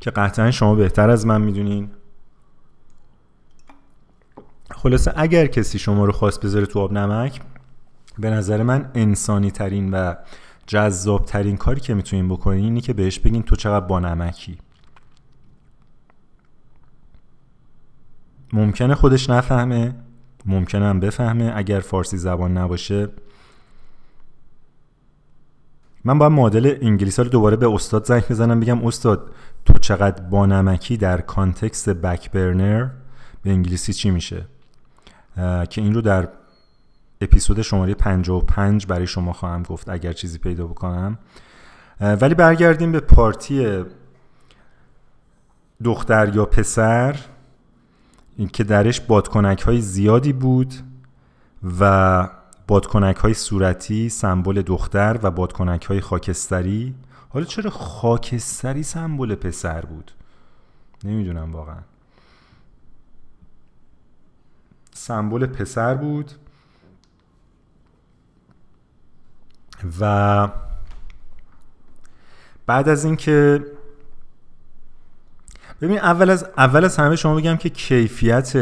[0.00, 1.90] که قطعا شما بهتر از من می‌دونین.
[4.70, 7.40] خلاصه اگر کسی شما رو خواست بذاره تو آب نمک
[8.18, 10.14] به نظر من انسانی ترین و
[10.66, 14.58] جذاب ترین کاری که می‌تونین بکنین اینی که بهش بگین تو چقدر با نمکی.
[18.52, 19.94] ممکنه خودش نفهمه
[20.46, 23.08] ممکنه هم بفهمه اگر فارسی زبان نباشه
[26.04, 29.30] من باید معادل انگلیسی رو دوباره به استاد زنگ بزنم بگم استاد
[29.64, 32.88] تو چقدر بانمکی در کانتکست بک برنر
[33.42, 34.46] به انگلیسی چی میشه؟
[35.70, 36.28] که این رو در
[37.20, 41.18] اپیزود شماره 55 برای شما خواهم گفت اگر چیزی پیدا بکنم.
[42.00, 43.84] ولی برگردیم به پارتی
[45.84, 47.16] دختر یا پسر
[48.36, 50.74] این که درش بادکنک های زیادی بود
[51.80, 52.28] و
[52.68, 56.94] بادکنک های صورتی سمبل دختر و بادکنک های خاکستری.
[57.28, 60.12] حالا چرا خاکستری سمبل پسر بود؟
[61.04, 61.80] نمی‌دونم واقعا.
[64.92, 66.32] سمبل پسر بود.
[70.00, 70.48] و
[72.66, 73.64] بعد از اینکه
[75.80, 78.56] ببین اول از اول از همه شما بگم که کیفیت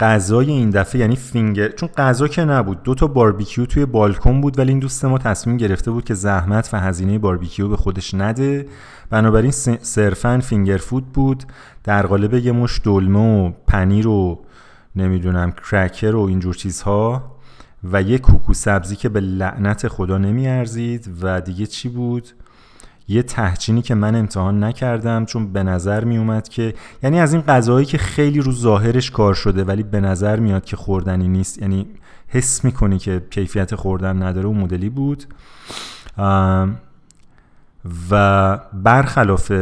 [0.00, 2.82] غذای این دفعه یعنی finger چون غذا که نبود.
[2.82, 6.70] دو تا باربیکیو توی بالکن بود ولی این دوست ما تصمیم گرفته بود که زحمت
[6.72, 8.66] و هزینه باربیکیو به خودش نده.
[9.10, 9.50] بنابراین
[9.82, 11.44] صرفا finger food بود.
[11.84, 14.44] در قالب یه مش دلمه و پنیر و
[14.96, 17.34] نمی‌دونم cracker و اینجور چیزها
[17.92, 21.10] و یه کوکو سبزی که به لعنت خدا نمیارزید.
[21.22, 22.28] و دیگه چی بود؟
[23.08, 27.42] یه تهچینی که من امتحان نکردم چون به نظر می اومد که یعنی از این
[27.42, 31.58] غذاهایی که خیلی رو ظاهرش کار شده ولی به نظر میاد که خوردنی نیست.
[31.62, 31.86] یعنی
[32.28, 35.24] حس می‌کنی که کیفیت خوردن نداره و مدلی بود.
[38.10, 39.52] و برخلاف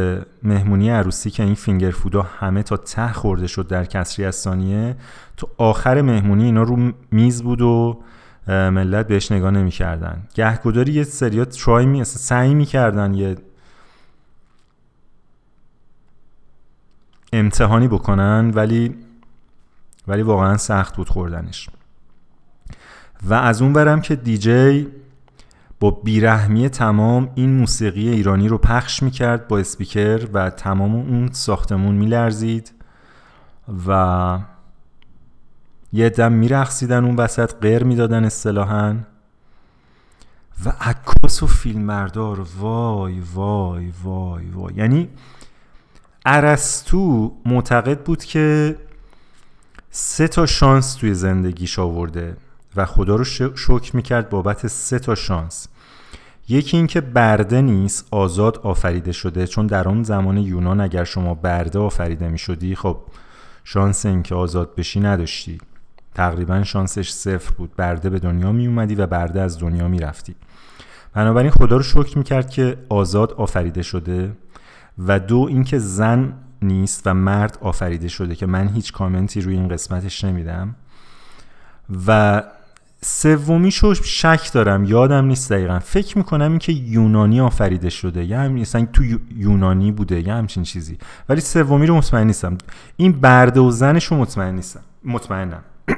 [0.43, 4.95] مهمونی عروسی که این فینگر فودا همه تا ته خورده شد در کسری از ثانیه
[5.37, 7.99] تو آخر مهمونی اینا رو میز بود و
[8.47, 10.23] ملت بهش نگاه نمی‌کردن.
[10.33, 13.35] گهگداری یه سریات ترای می سعی می‌کردن یه
[17.33, 18.95] امتحانی بکنن ولی
[20.07, 21.69] ولی واقعا سخت بود خوردنش.
[23.23, 24.87] و از اون برم که دیجی
[25.79, 31.95] با بیرحمی تمام این موسیقی ایرانی رو پخش می‌کرد با اسپیکر و تمام اون ساختمون
[31.95, 32.71] میلرزید
[33.87, 34.39] و
[35.93, 38.95] یه دم میرخصیدن اون وسط غیر می‌دادن اصطلاحا.
[40.65, 44.73] و عکاس و فیلمبردار وای وای وای وای.
[44.75, 45.09] یعنی
[46.25, 48.75] ارسطو معتقد بود که
[49.91, 52.37] سه تا شانس توی زندگیش آورده
[52.75, 55.67] و خدا رو شکر می‌کرد بابت سه تا شانس.
[56.49, 59.47] یکی اینکه برده نیست آزاد آفریده شده.
[59.47, 62.97] چون در اون زمان یونان اگر شما برده آفریده می‌شدی خب
[63.63, 65.57] شانس اینکه آزاد بشی نداشتی.
[66.15, 67.75] تقریبا شانسش صفر بود.
[67.75, 70.35] برده به دنیا می اومدی و برده از دنیا می رفتی
[71.13, 74.31] بنابراین خدا رو شکر می‌کرد که آزاد آفریده شده
[75.07, 79.67] و دو اینکه زن نیست و مرد آفریده شده که من هیچ کامنتی روی این
[79.67, 80.75] قسمتش نمیدم.
[82.07, 82.43] و
[83.01, 84.85] سومیشو شک دارم.
[84.85, 85.79] یادم نیست دقیقا.
[85.79, 88.25] فکر می‌کنم این که یونانی آفریده شده.
[88.25, 89.03] یا هم مثلا تو
[89.35, 90.97] یونانی بوده یا همچین چیزی.
[91.29, 92.57] ولی سومی رو مطمئن نیستم.
[92.97, 94.81] این برده و زنش رو مطمئن نیستم.
[95.05, 95.61] مطمئنم.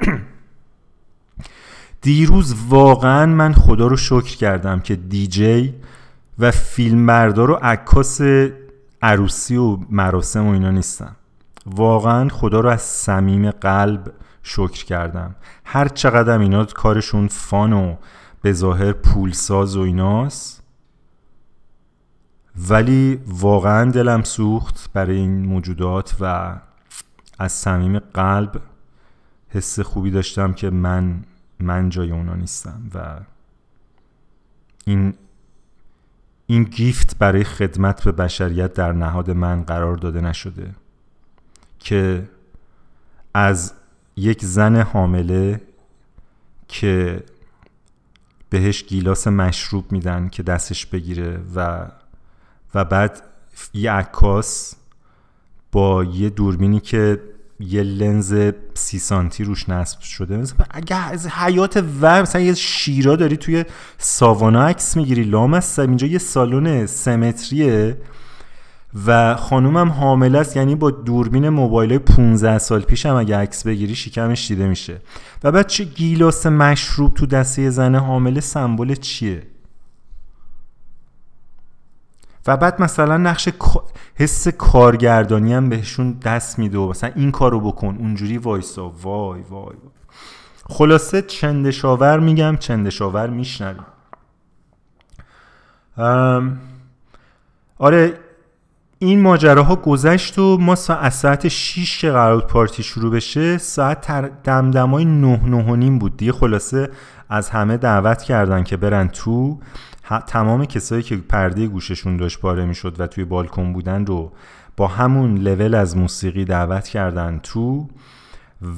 [2.01, 5.73] دیروز واقعا من خدا رو شکر کردم که دیجی
[6.39, 8.21] و فیلمبردار و عکاس
[9.01, 11.15] عروسی و مراسم و اینا نیستم
[11.65, 14.13] واقعا خدا رو از صمیم قلب
[14.43, 15.35] شکر کردم.
[15.65, 17.95] هر چقدر اینا کارشون فان و
[18.41, 20.63] به ظاهر پولساز و ایناست
[22.69, 26.55] ولی واقعا دلم سوخت برای این موجودات و
[27.39, 28.61] از صمیم قلب
[29.55, 31.23] حس خوبی داشتم که من
[31.59, 33.19] من جای اونا نیستم و
[34.85, 35.13] این
[36.47, 40.75] این گیفت برای خدمت به بشریت در نهاد من قرار داده نشده
[41.79, 42.29] که
[43.33, 43.73] از
[44.15, 45.61] یک زن حامله
[46.67, 47.23] که
[48.49, 51.87] بهش گیلاس مشروب میدن که دستش بگیره و
[52.73, 53.21] و بعد
[53.73, 54.75] یه عکاس
[55.71, 60.37] با یه دوربینی که یه لنز سی سانتی روش نصب شده.
[60.37, 63.65] مثلا اگه از حیات و مثلا یه شیرا داری توی
[63.97, 67.97] ساوانا عکس می‌گیری لام اینجا یه سالن سمتریه
[69.07, 70.57] و خانومم حامله است.
[70.57, 75.01] یعنی با دوربین موبایل 15 سال پیش هم اگه عکس بگیری شکمش دیده میشه.
[75.43, 79.43] و بعد چه گیلاس مشروب تو دسته زن حامله سمبل چیه؟
[82.47, 83.49] و بعد مثلا نقش
[84.15, 89.75] حس کارگردانی هم بهشون دست میده و مثلا این کارو بکن اونجوری وایسا وای وای.
[90.69, 93.85] خلاصه چندشاور میگم چندشاور میشنویم.
[97.77, 98.13] آره
[98.99, 104.11] این ماجراها گذشت و ما از ساعت 6 که قرار پارتی شروع بشه ساعت
[104.43, 106.31] دمدمای نه نه و نیم بود دیگه.
[106.31, 106.89] خلاصه
[107.29, 109.59] از همه دعوت کردن که برن تو.
[110.27, 114.31] تمام کسایی که پرده گوششون داشت پاره می‌شد و توی بالکن بودن رو
[114.77, 117.87] با همون لول از موسیقی دعوت کردن تو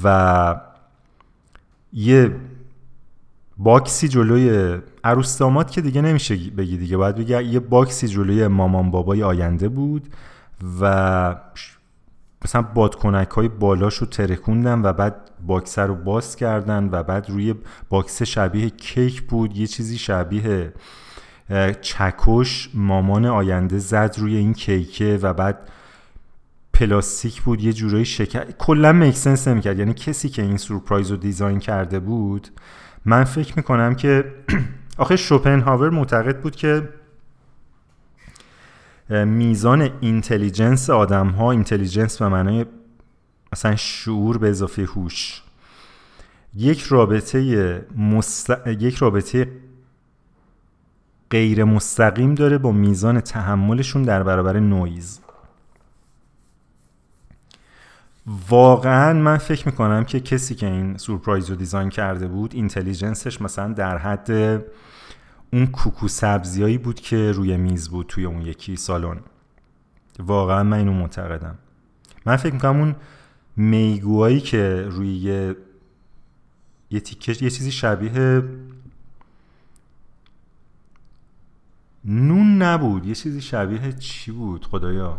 [0.03, 0.55] و
[1.93, 2.36] یه
[3.57, 6.97] باکسی جلوی عروس داماد که دیگه نمیشه بگی دیگه.
[6.97, 10.07] باید بگی یه باکسی جلوی مامان بابای آینده بود
[10.82, 11.36] و
[12.45, 17.55] مثلا بادکنک های بالاش رو ترکوندن و بعد باکسه رو باز کردن و بعد روی
[17.89, 20.73] باکسه شبیه کیک بود یه چیزی شبیه
[21.81, 25.69] چکش مامان آینده زد روی این کیکه و بعد
[26.73, 29.79] پلاستیک بود یه جورایی شکر کلا make sense نمی‌کرد.
[29.79, 32.47] یعنی کسی که این surprise رو design کرده بود
[33.05, 34.33] من فکر می‌کنم که
[34.97, 36.89] آخه شوپنهاور معتقد بود که
[39.09, 42.65] میزان intelligence آدم ها intelligence به معنای
[43.53, 45.41] مثلا شعور به اضافه هوش
[46.55, 48.51] یک رابطه مست...
[48.67, 49.47] یک رابطه
[51.32, 55.19] غیر مستقیم داره با میزان تحملشون در برابر نویز
[58.49, 63.41] واقعا من فکر می‌کنم که کسی که این surprise رو design کرده بود intelligence ش
[63.41, 64.32] مثلا در حد
[65.53, 69.19] اون کوکو سبزیایی بود که روی میز بود توی اون یکی سالن.
[70.19, 71.55] واقعا من اینو معتقدم.
[72.25, 72.95] من فکر می‌کنم اون
[73.55, 75.55] میگوهایی که روی یه
[76.91, 78.43] یه تیکش یه چیزی شبیه
[82.07, 83.05] نون نبود.
[83.05, 85.17] یه چیزی شبیه چی بود؟ خدایا.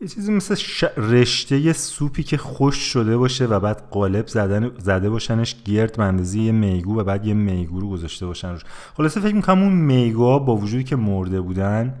[0.00, 0.84] یه چیزی مثل ش...
[0.96, 4.70] رشته سوپی که خوش شده باشه و بعد قالب زدن...
[4.78, 8.62] زده باشنش گرد بندازی یه میگو و بعد یه میگو رو گذاشته باشن روش.
[8.96, 11.94] خلاصه فکر می‌کنم اون میگوها با وجودی که مرده بودن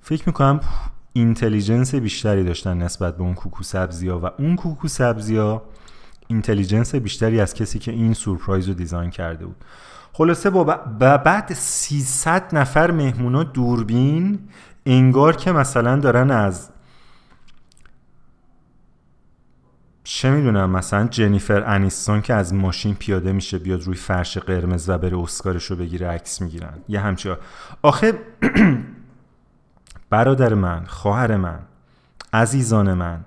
[0.00, 0.60] فکر می‌کنم
[1.12, 5.62] intelligence بیشتری داشتن نسبت به اون کوکو سبزی ها و اون کوکو سبزی ها
[6.28, 9.56] intelligence بیشتری از کسی که این surprise رو design کرده بود.
[10.12, 10.64] خلاصه با
[11.24, 14.38] بعد 300 نفر مهمونا دوربین
[14.86, 16.70] انگار که مثلا دارن از
[20.04, 24.98] چه می‌دونم مثلا جنیفر انیستون که از ماشین پیاده میشه بیاد روی فرش قرمز و
[24.98, 26.78] بره اسکارش رو بگیره عکس می‌گیرن.
[26.88, 27.34] یه همچی
[27.82, 28.18] آخه
[30.10, 31.58] برادر من خواهر من
[32.32, 33.24] عزیزان من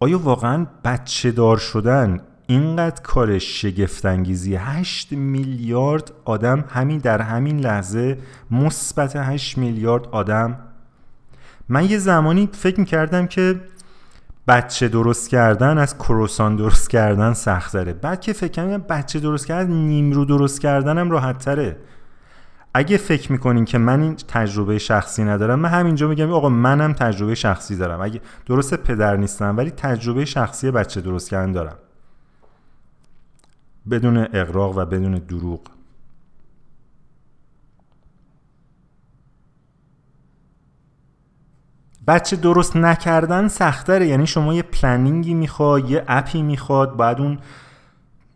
[0.00, 8.18] آیا واقعا بچه دار شدن اینقدر کار شگفتانگیزی؟ 8 میلیارد آدم همین در همین لحظه
[8.50, 10.58] مثبت 8 میلیارد آدم.
[11.68, 13.60] من یه زمانی فکر می‌کردم که
[14.48, 17.92] بچه درست کردن از کروسان درست کردن سخت داره.
[17.92, 21.76] بعد که فکر کنم بچه درست کردن نیمرو درست کردنم راحت تره.
[22.76, 27.34] اگه فکر می‌کنین که من این تجربه شخصی ندارم من همینجا میگم آقا منم تجربه
[27.34, 28.00] شخصی دارم.
[28.00, 31.76] اگه درست پدر نیستم ولی تجربه شخصی بچه درست کردن دارم.
[33.90, 35.60] بدون اقراق و بدون دروغ.
[42.06, 44.06] بچه درست نکردن سختره.
[44.06, 47.38] یعنی شما یه پلنینگی می‌خواد یه اپی می‌خواد بعد اون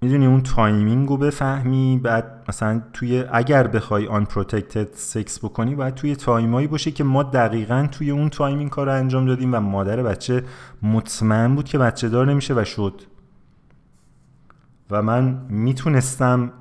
[0.03, 6.17] می‌دونی اون timing رو بفهمی بعد مثلا توی اگر بخوای unprotected sex بکنی باید توی
[6.17, 10.03] time ایی باشه که ما دقیقا توی اون timing کار رو انجام دادیم و مادر
[10.03, 10.45] بچه
[10.83, 13.03] مطمئن بود که بچه دار نمیشه و شد.
[14.91, 16.53] و من می‌تونستم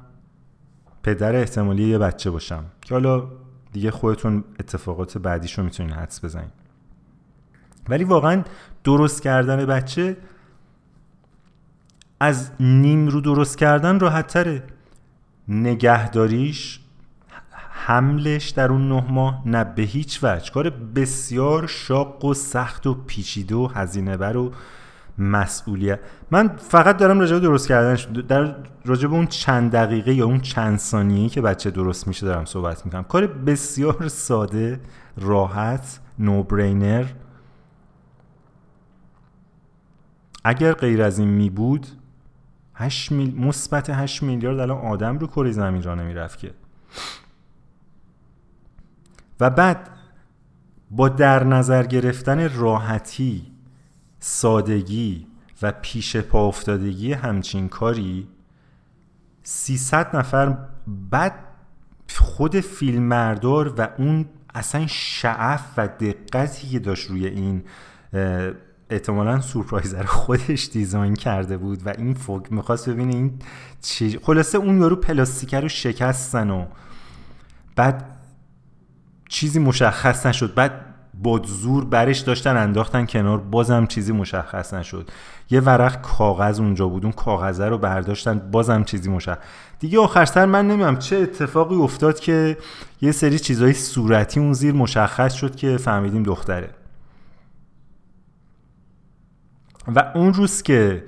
[1.03, 2.63] پدر احتمالی یه بچه باشم.
[2.81, 3.27] که حالا
[3.73, 6.51] دیگه خودتون اتفاقات بعدیش رو می‌تونین حدس بزنید
[7.89, 8.43] ولی واقعا
[8.83, 10.17] درست کردن بچه
[12.20, 14.63] از نیم رو درست کردن راحت تره.
[15.47, 16.80] نگهداریش
[17.70, 20.51] حملش در اون نه ماه نه به هیچ وجه.
[20.51, 24.51] کار بسیار شاق و سخت و پیچیده و هزینه بر و
[25.17, 25.99] مسئولیت.
[26.32, 28.55] من فقط دارم راجع درست کردنش در
[28.86, 32.86] راجع به اون چند دقیقه یا اون چند ثانیه‌ای که بچه درست میشه دارم صحبت
[32.86, 33.03] می‌کنم.
[33.03, 34.80] کار بسیار ساده
[35.17, 37.05] راحت نو برینر
[40.43, 41.88] اگر غیر از این می بود
[42.80, 43.36] 8 میل...
[43.36, 46.51] مثبت 8 میلیارد الان آدم رو کره زمین را نمی‌رفت که.
[49.39, 49.89] و بعد
[50.91, 53.51] با در نظر گرفتن راحتی
[54.19, 55.27] سادگی
[55.61, 58.27] و پیش پا افتادگی همچین کاری
[59.43, 60.57] 300 نفر
[60.88, 61.34] بعد
[62.15, 67.63] خود فیلمبردار و اون اصلا شعف و دقتی که داشت روی این
[68.89, 73.39] احتمالا سورپرایزر خودش دیزاین کرده بود و این فوق می‌خواست ببینه این
[73.81, 76.65] چی خلاصه اون یارو پلاستیکه رو شکستن و
[77.75, 78.05] بعد
[79.29, 80.53] چیزی مشخص نشد.
[80.53, 85.09] بعد با زور برش داشتن انداختن کنار بازم چیزی مشخص نشد.
[85.49, 89.37] یه ورق کاغذ اونجا بود اون کاغذه رو برداشتن بازم چیزی مشخص
[89.79, 92.57] دیگه آخر سر من نمی‌دونم چه اتفاقی افتاد که
[93.01, 96.69] یه سری چیزای صورتی اون زیر مشخص شد که فهمیدیم دختره.
[99.88, 101.03] و اون روز که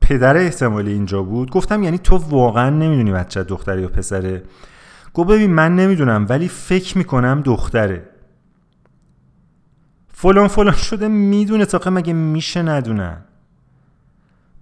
[0.00, 4.42] پدر احتمالی اینجا بود گفتم یعنی تو واقعا نمی‌دونی بچه دختری یا پسره
[5.14, 8.08] گفت ببین من نمی‌دونم ولی فکر می‌کنم دختره.
[10.08, 13.16] فلان فلان شده می‌دونه تا مگه میشه ندونن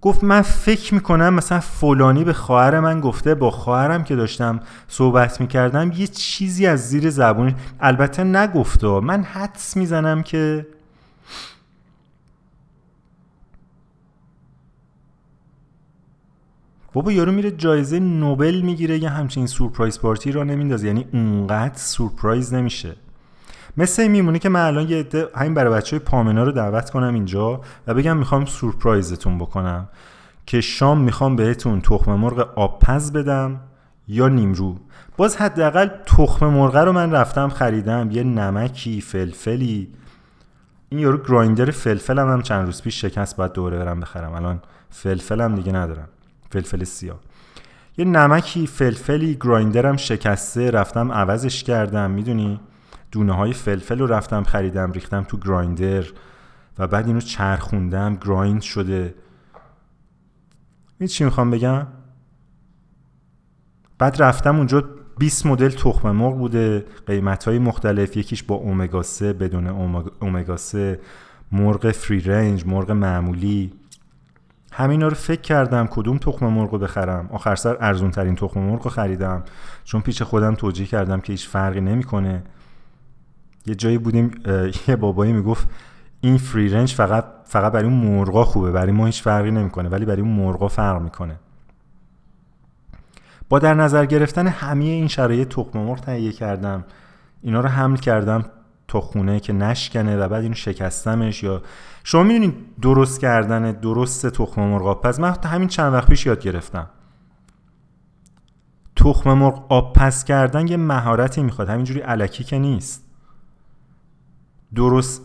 [0.01, 5.41] گفت من فکر می‌کنم مثلا فلانی به خواهر من گفته با خواهرم که داشتم صحبت
[5.41, 10.67] می‌کردم یه چیزی از زیر زبون البته نگفته من حدس می‌زنم که
[16.93, 20.87] بابا یارو میره جایزه نوبل می‌گیره یه همچین سورپرایز پارتی را نمیندازه.
[20.87, 22.95] یعنی اونقدر سورپرایز نمیشه.
[23.77, 26.89] مثل این میمونه که من الان یه عده همین برای بچه های پامنا رو دعوت
[26.89, 29.89] کنم اینجا و بگم می‌خوام سورپرایزتون بکنم.
[30.45, 33.59] که شام می‌خوام بهتون تخم مرغ آبپز بدم
[34.07, 34.75] یا نیمرو.
[35.17, 38.11] باز حداقل تخم مرغ رو من رفتم خریدم.
[38.11, 39.89] یه نمکی فلفلی.
[40.89, 44.33] این یارو گرایندر فلفلم هم چند روز پیش شکست باید دوره برم بخرم.
[44.33, 46.07] الان فلفلم دیگه ندارم.
[46.51, 47.19] فلفل سیاه.
[47.97, 52.59] یه نمکی فلفلی گرایندرم شکسته رفتم عوضش کردم می‌دونی؟
[53.11, 56.05] دونه های فلفل رو رفتم خریدم ریختم تو گرایندر
[56.79, 59.15] و بعد اینو چرخوندم گرایند شده.
[60.99, 61.87] می چی می‌خوام بگم؟
[63.97, 64.83] بعد رفتم اونجا
[65.17, 69.67] 20 مدل تخم مرغ بوده قیمت های مختلف یکیش با اومگا 3 بدون
[70.21, 70.99] اومگا 3
[71.51, 73.73] مرغ فری رنج مرغ معمولی.
[74.79, 77.29] همینا رو فکر کردم کدوم تخم مرغ رو بخرم.
[77.31, 79.43] آخر سر ارزون ترین تخم مرغ رو خریدم.
[79.83, 82.43] چون پیش خودم توجیه کردم که هیچ فرقی نمی‌کنه.
[83.65, 84.31] یه جایی بودیم
[84.87, 85.67] یه بابایی می‌گفت
[86.21, 88.71] این فری رنج فقط فقط برای اون مرغا خوبه.
[88.71, 91.35] برای ما هیچ فرقی نمی‌کنه ولی برای اون مرغا فرق می‌کنه.
[93.49, 96.85] با در نظر گرفتن همه این شرایط تخم مرغ تهیه کردم.
[97.41, 98.45] اینا رو حمل کردم.
[98.89, 101.61] تا خونه که نشکنه و بعد اینو شکستمش یا
[102.03, 106.89] شما می‌دونید درست کردن درست تخم مرغ پس من همین چند وقت پیش یاد گرفتم.
[108.95, 111.69] تخم مرغ آب پس کردن یه مهارتی می‌خواد.
[111.69, 113.05] همینجوری علکی که نیست.
[114.75, 115.21] درست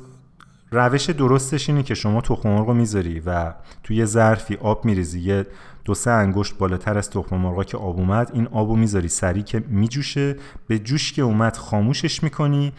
[0.70, 5.20] روش درستش اینه که شما تخم مرغ می‌ذاری و توی یه ظرفی آب میریزی.
[5.20, 5.46] یه
[5.84, 9.08] دو سه انگشت بالاتر از تخم مرغا که آب اومد این آبو می‌ذاری.
[9.08, 10.36] سریع که میجوشه.
[10.66, 12.72] به جوش که اومد خاموشش می‌کنی.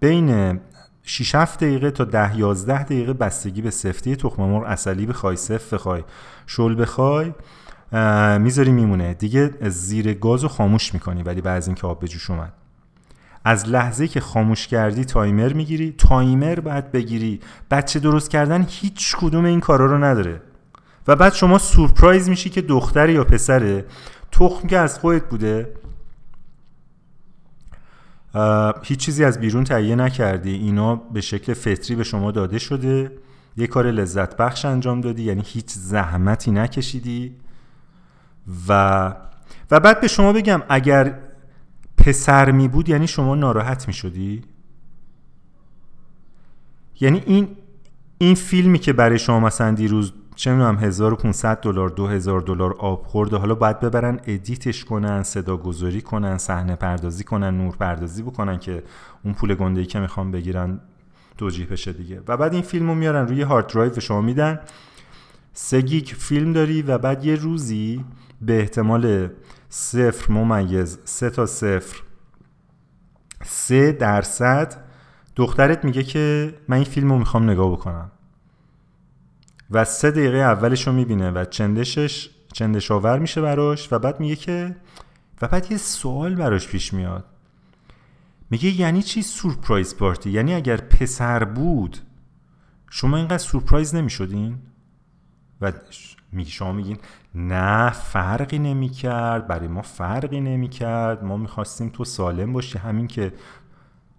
[0.00, 0.60] بین
[1.02, 5.74] 6 7 دقیقه تا 10 11 دقیقه بستگی به سفتی تخم مرغ اصلی بخوای سفت
[5.74, 6.04] بخوای
[6.46, 7.32] شل بخوای
[8.38, 9.14] می‌ذاری میمونه.
[9.14, 12.52] دیگه زیر گازو خاموش می‌کنی ولی بعد از اینکه آب به جوش اومد.
[13.44, 15.94] از لحظه که خاموش کردی تایمر می‌گیری.
[15.98, 17.40] تایمر باید بگیری.
[17.70, 20.40] بچه درست کردن هیچ کدوم این کارا رو نداره.
[21.08, 23.84] و بعد شما سورپرایز میشی که دختر یا پسره.
[24.32, 25.68] تخم که از خودت بوده
[28.82, 30.54] هیچ چیزی از بیرون تهیه نکردی.
[30.54, 33.12] اینا به شکل فطری به شما داده شده.
[33.56, 35.22] یه کار لذت بخش انجام دادی.
[35.22, 37.36] یعنی هیچ زحمتی نکشیدی.
[38.68, 39.14] و
[39.70, 41.18] و بعد به شما بگم اگر
[41.96, 44.42] پسر می بود یعنی شما ناراحت می شدی؟
[47.00, 47.48] یعنی این
[48.18, 53.36] این فیلمی که برای شما مثلا دیروز چه می‌دونم 1500 دلار 2000 دلار آب خورده.
[53.36, 58.82] حالا باید ببرن ادیتش کنن صدا گذاری کنن صحنه پردازی کنن نور پردازی بکنن که
[59.24, 60.80] اون پول گنده ای که می‌خوام بگیرن
[61.38, 62.22] توجیه بشه دیگه.
[62.28, 64.60] و بعد این فیلم رو میارن روی hard drive شما میدن.
[65.52, 68.04] سه گیگ فیلم داری و بعد یه روزی
[68.40, 69.28] به احتمال
[69.68, 72.02] صفر ممیز سه تا صفر
[73.44, 74.84] سه درصد
[75.36, 78.10] دخترت میگه که من این فیلم رو می‌خوام نگاه بکنم.
[79.70, 84.36] و سه دقیقه اولش رو می‌بینه و چندشش چندش آور میشه براش و بعد میگه
[84.36, 84.76] که
[85.42, 87.24] و بعد یه سوال براش پیش میاد.
[88.50, 91.98] میگه یعنی چی سورپرایز پارتی؟ یعنی اگر پسر بود
[92.90, 94.58] شما اینقدر سورپرایز نمی‌شدین؟
[95.60, 95.72] و
[96.32, 96.98] میگه شما میگین
[97.34, 103.32] نه فرقی نمی‌کرد برای ما فرقی نمی‌کرد ما می‌خواستیم تو سالم باشی همین که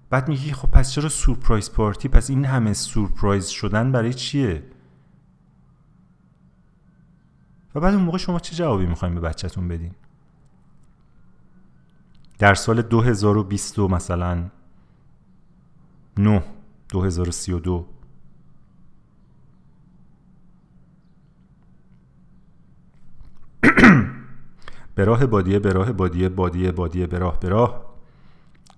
[0.10, 4.64] بعد میگی خب پس چرا سورپرایز پارتی؟ پس این همه سورپرایز شدن برای چیه؟
[7.76, 9.92] و بعد اون موقع شما چه جوابی می‌خوایم به بچهتون بدین؟
[12.40, 14.50] در سال 2020 مثلا
[16.18, 16.44] 9
[16.90, 17.88] 2032
[24.96, 27.92] به راه بادیه به راه بادیه بادیه بادیه به راه به راه.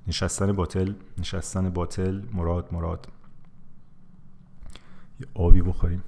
[0.08, 2.22] نشستن باطل نشستن باطل.
[2.34, 3.08] مراد مراد.
[5.20, 6.04] یه آبی بخوریم.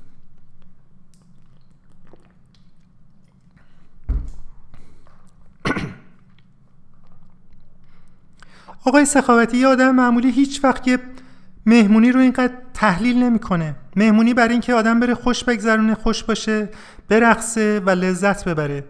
[8.86, 11.00] آقای سخاوتی یه آدم معمولی هیچ وقت یه
[11.66, 13.76] مهمونی رو اینقدر تحلیل نمی‌کنه.
[13.96, 16.70] مهمونی برای اینکه آدم بره خوش بگذرونه خوش باشه
[17.10, 18.84] برقصه و لذت ببره.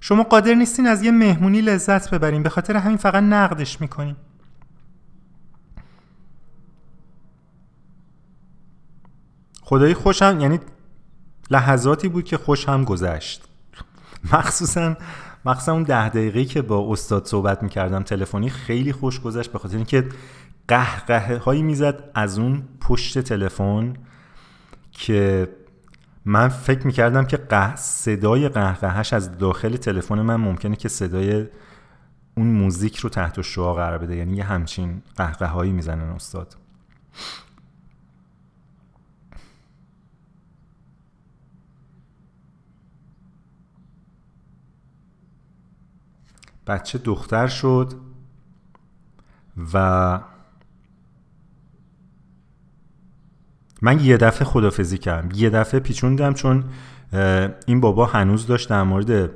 [0.00, 2.42] شما قادر نیستین از یه مهمونی لذت ببرین.
[2.42, 4.16] به خاطر همین فقط نقدش می‌کنین.
[9.62, 10.60] خدایی خوشم یعنی
[11.50, 13.44] لحظاتی بود که خوش هم گذشت.
[14.32, 14.96] مخصوصا
[15.46, 19.76] مخصوصا اون ده دقیقه که با استاد صحبت می‌کردم تلفنی خیلی خوش گذشت به خاطر
[19.76, 20.08] اینکه
[20.68, 23.94] قهقه هایی می‌زد از اون پشت تلفن
[24.90, 25.48] که
[26.24, 27.76] من فکر می‌کردم که قه...
[27.76, 31.46] صدای قهقهش از داخل تلفن من ممکنه که صدای
[32.36, 34.16] اون موزیک رو تحت شعا قرار بده.
[34.16, 36.56] یعنی یه همچین قهقه هایی می‌زنن استاد.
[46.66, 47.92] بچه دختر شد
[49.74, 50.20] و
[53.82, 55.28] من یه دفعه خدافزی کردم.
[55.34, 56.64] یه دفعه پیچوندم چون
[57.66, 59.30] این بابا هنوز داشت در مورد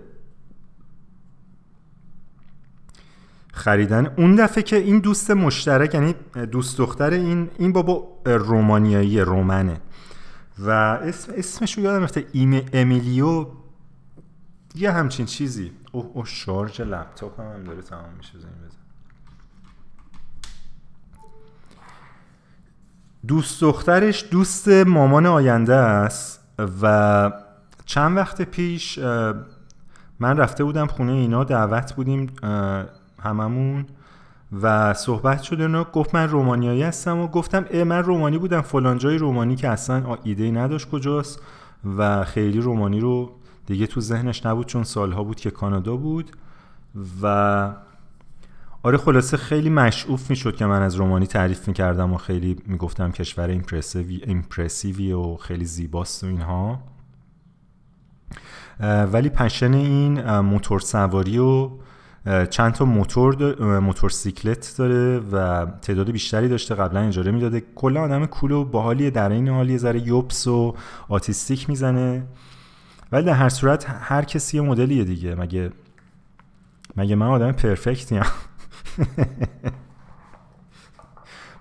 [3.53, 4.07] خریدن.
[4.07, 6.14] اون دفعه که این دوست مشترک یعنی
[6.53, 9.81] دوست دختر این این بابا رومانیایی رومنه.
[10.59, 12.26] و اسم اسمش رو یادم رفته
[12.72, 13.47] امیلیو
[14.75, 15.73] یه همچین چیزی.
[15.93, 18.55] اوه اوه شارژ لپتاپ هم, هم داره تمام میشه بزنیم
[23.27, 26.41] دوست دخترش دوست مامان آینده است
[26.83, 27.33] و
[27.85, 28.99] چند وقت پیش
[30.19, 32.33] من رفته بودم خونه اینا دعوت بودیم
[33.23, 33.87] هممون
[34.62, 39.19] و صحبت شده گفت من رومانیایی هستم و گفتم اه من رومانی بودم فلان جای
[39.19, 41.41] رومانی که اصلا ایده نداشت کجاست
[41.99, 43.38] و خیلی رومانی رو
[43.69, 46.31] دیگه تو ذهنش نبود چون سالها بود که کانادا بود
[47.23, 47.75] و
[48.83, 53.49] آره خلاصه خیلی مشعوف می‌شد که من از رومانی تعریف می‌کردم و خیلی می‌گفتم کشور
[53.49, 56.81] ایمپرسیوی, ایمپرسیوی و خیلی زیباست و اینها.
[59.12, 61.71] ولی پشن این موتور سواری و
[62.51, 67.62] چند تا موتور موتورسیکلت داره و تعداد بیشتری داشته قبلا اجاره می‌داده.
[67.75, 70.75] کلا آدم کول و باحالی در این حال یه ذره یوبس و
[71.09, 72.27] autistic می‌زنه.
[73.13, 75.35] ولی در هر صورت هر کسی یه مدلیه دیگه.
[75.35, 75.73] مگه
[76.97, 78.23] مگه من آدم perfect یم؟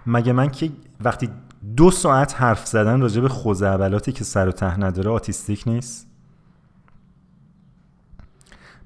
[0.08, 0.72] مگه من که
[1.02, 1.30] وقتی
[1.76, 6.08] دو ساعت حرف زدن راجع به خزعبلاتی که سر و ته نداره autistic نیست؟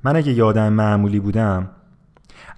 [0.04, 1.70] من اگه یادم معمولی بودم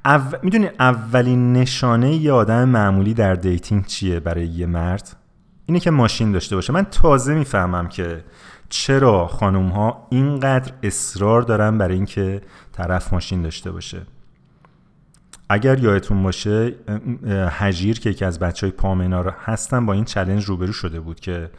[0.06, 0.22] او...
[0.44, 5.16] می‌دونی اولین نشانه یه آدم معمولی در dating چیه برای یه مرد؟
[5.66, 6.74] اینه که ماشین داشته باشه.
[6.74, 8.24] من تازه می‌فهمم که
[8.74, 14.02] چرا خانوم ها اینقدر اصرار دارن برای اینکه طرف ماشین داشته باشه؟
[15.50, 16.76] اگر یادتون باشه
[17.50, 21.50] هجیر که یکی از بچه های پامنا هستن با این چلنج روبرو شده بود که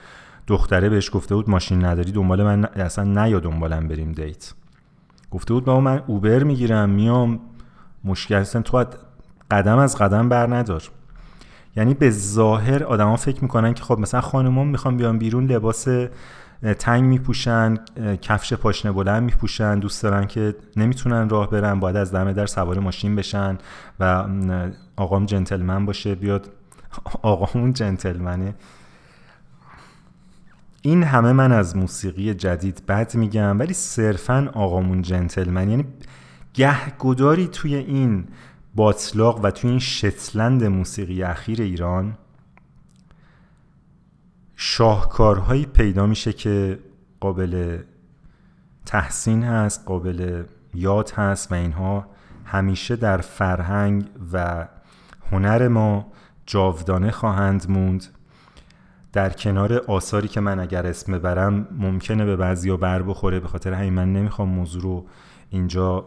[0.46, 4.52] دختره بهش گفته بود ماشین نداری دنبال من اصلا نیا دنبالم بریم دیت.
[5.30, 7.40] گفته بود با من اوبر می‌گیرم میام
[8.04, 8.84] مشکل هستن تو
[9.50, 10.82] قدم از قدم بر ندار.
[11.76, 15.88] یعنی به ظاهر آدما فکر می‌کنن که خب مثلا خانوما می‌خوان بیان بیرون لباس
[16.72, 17.76] تنگ میپوشن
[18.22, 22.78] کفش پاشنه بلند میپوشن دوست دارن که نمی‌تونن راه برن باید از دمه در سوار
[22.78, 23.58] ماشین بشن
[24.00, 24.26] و
[24.96, 26.50] آقام جنتلمن باشه بیاد
[27.22, 28.54] آقامون جنتلمنه.
[30.82, 35.70] این همه من از موسیقی جدید بد میگم ولی صرفا آقامون جنتلمن.
[35.70, 35.84] یعنی
[36.54, 38.24] گهگداری توی این
[38.74, 42.16] باطلاق و توی این شتلند موسیقی اخیر ایران
[44.56, 46.78] شاهکارهایی پیدا میشه که
[47.20, 47.78] قابل
[48.86, 50.44] تحسین هست قابل
[50.74, 52.06] یاد هست و اینها
[52.44, 54.66] همیشه در فرهنگ و
[55.32, 56.06] هنر ما
[56.46, 58.04] جاودانه خواهند موند.
[59.12, 63.72] در کنار آثاری که من اگر اسم ببرم ممکنه به بعضی بر بخوره به خاطر
[63.72, 65.06] همین من نمی‌خوام موضوع رو
[65.50, 66.04] اینجا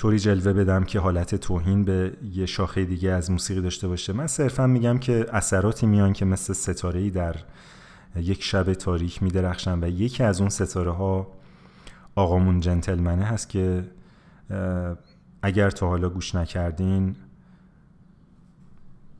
[0.00, 4.12] طوری جلوه بدم که حالت توهین به یه شاخه دیگه از موسیقی داشته باشه.
[4.12, 7.36] من صرفا میگم که اثراتی میان که مثل ستاره در
[8.16, 11.26] یک شب تاریک میدرخشن و یکی از اون ستاره ها
[12.14, 13.84] آقامون جنتلمنه هست که
[15.42, 17.16] اگر تا حالا گوش نکردین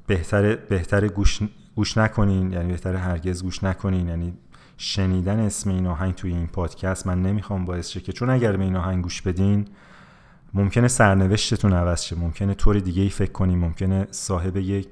[0.06, 1.40] بهتره بهتره گوش
[1.76, 4.08] گوش نکنین یعنی بهتره هرگز گوش نکنین.
[4.08, 4.32] یعنی
[4.76, 8.64] شنیدن اسم این آهنگ توی این پادکست من نمی‌خوام باعث شه که چون اگر به
[8.64, 9.68] این آهنگ گوش بدین
[10.54, 14.88] ممکنه سرنوشتتون عوض شه ممکنه طور دیگه ای فکر کنین ممکنه صاحب یک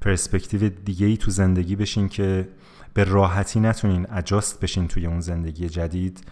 [0.00, 2.48] پرسپکتیو دیگه ای تو زندگی بشین که
[2.94, 6.24] به راحتی نتونین اجاست بشین توی اون زندگی جدید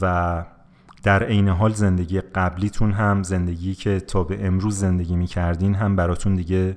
[0.00, 0.44] و
[1.02, 6.34] در عین حال زندگی قبلیتون هم زندگی که تا به امروز زندگی می‌کردین هم براتون
[6.34, 6.76] دیگه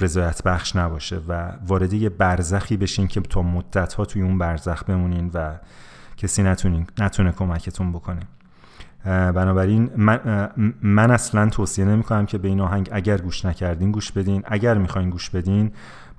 [0.00, 4.84] رضایت بخش نباشه و وارد یه برزخی بشین که تا مدت ها توی اون برزخ
[4.84, 5.58] بمونین و
[6.16, 8.20] کسی نتونین نتونه کمکتون بکنه.
[9.04, 10.50] بنابراین من,
[10.82, 14.78] من اصلا توصیه نمی کنم که به این آهنگ اگر گوش نکردین گوش بدین اگر
[14.78, 15.72] می‌خواین گوش بدین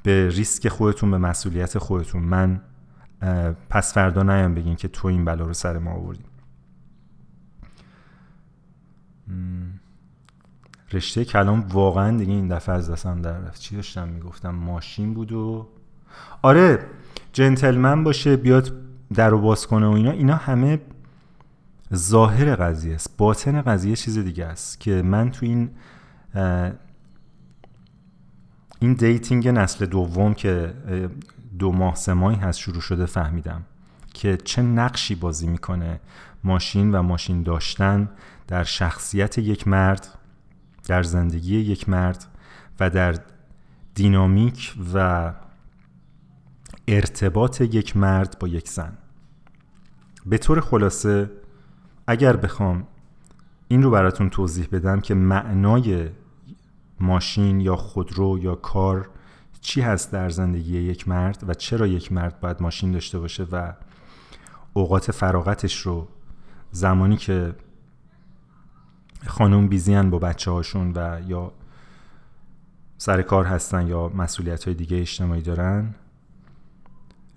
[0.04, 2.24] به ریسک خودتون به مسئولیت خودتون.
[2.24, 2.62] من
[3.70, 6.26] پس فردا نیام بگین که تو این بلا رو سر ما آوردیم
[10.94, 13.62] رشته کلام واقعا دیگه این دفعه از دستم در رفت.
[13.62, 15.68] چی داشتم می‌گفتم؟ ماشین بود و
[16.42, 16.80] آره
[17.34, 18.72] جنتلمن باشه بیاد
[19.14, 20.12] در رو باز کنه و اینا.
[20.12, 20.80] اینا همه
[21.96, 23.18] ظاهر قضیه است.
[23.18, 25.70] باطن قضیه چیز دیگه است که من تو این
[28.80, 30.74] این dating نسل دوم که
[31.60, 33.66] دو ماه سه ماهی هست شروع شده فهمیدم
[34.14, 36.00] که چه نقشی بازی می‌کنه
[36.44, 38.10] ماشین و ماشین داشتن
[38.48, 40.08] در شخصیت یک مرد
[40.88, 42.26] در زندگی یک مرد
[42.80, 43.16] و در
[43.96, 45.34] دینامیک و
[46.88, 48.98] ارتباط یک مرد با یک زن.
[50.26, 51.30] به طور خلاصه
[52.10, 52.88] اگر بخوام
[53.68, 56.10] این رو براتون توضیح بدم که معنای
[57.00, 59.10] ماشین یا خودرو یا کار
[59.62, 63.74] چی هست در زندگی یک مرد و چرا یک مرد باید ماشین داشته باشه و
[64.74, 66.08] اوقات فراغتش رو
[66.72, 67.56] زمانی که
[69.28, 71.52] خانم بیزیان با بچه هاشون و یا
[72.98, 75.96] سر کار هستن یا مسئولیت های دیگه اجتماعی دارن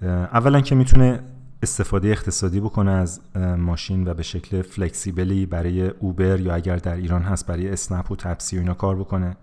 [0.02, 1.20] اولا که می‌تونه
[1.62, 3.20] استفاده اقتصادی بکنه از
[3.58, 8.16] ماشین و به شکل فلکسیبلی برای اوبر یا اگر در ایران هست برای اسنپ و
[8.16, 9.36] تپسی و اینا کار بکنه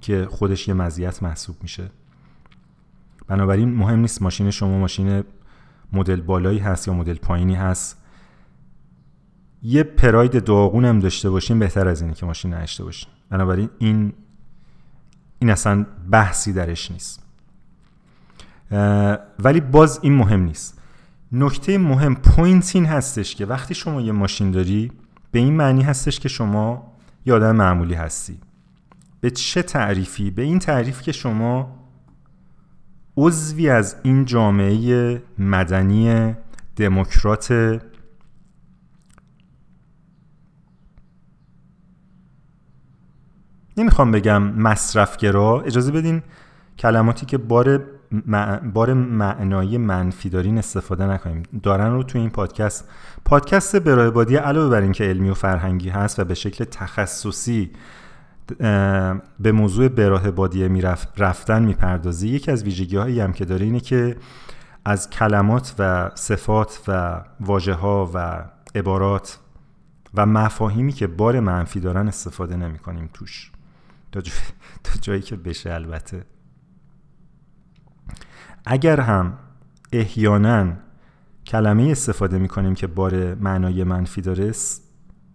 [0.00, 1.90] که خودش یه مزیت محسوب میشه.
[3.26, 5.24] بنابراین مهم نیست ماشین شما ماشین
[5.92, 8.02] مدل بالایی هست یا مدل پایینی هست.
[9.62, 13.08] یه پراید داغون هم داشته باشین بهتر از اینه که ماشین نداشته باشین.
[13.30, 14.12] بنابراین این
[15.38, 17.22] این اصلا بحثی درش نیست.
[19.38, 20.81] ولی باز این مهم نیست.
[21.32, 24.92] نکته مهم پوینت این هستش که وقتی شما یه ماشین داری
[25.30, 26.92] به این معنی هستش که شما
[27.26, 28.38] یه آدم معمولی هستی
[29.20, 31.78] به چه تعریفی؟ به این تعریف که شما
[33.16, 36.34] عضوی از این جامعه مدنی
[36.76, 37.52] دموکرات
[43.76, 46.22] نمی‌خوام بگم مصرفگرا اجازه بدین
[46.78, 47.84] کلماتی که بار
[48.74, 51.42] بار معنایی منفی دارین استفاده نکنیم.
[51.62, 52.88] دارن رو تو این پادکست.
[53.24, 57.70] پادکست برای بادی علاوه بر اینکه علمی و فرهنگی هست و به شکل تخصصی
[59.40, 60.82] به موضوع براه بادیه می
[61.18, 64.16] رفتن می‌پردازی یکی از ویژگی هایی هم که داره اینه که
[64.84, 68.44] از کلمات و صفات و واجه ها و
[68.74, 69.38] عبارات
[70.14, 73.52] و مفاهیمی که بار منفی دارن استفاده نمی کنیم توش
[74.12, 74.20] تا,
[75.00, 76.24] جایی که بشه البته.
[78.64, 79.38] اگر هم
[79.92, 80.72] احیانا
[81.46, 84.52] کلمه استفاده می کنیم که بار معنای منفی داره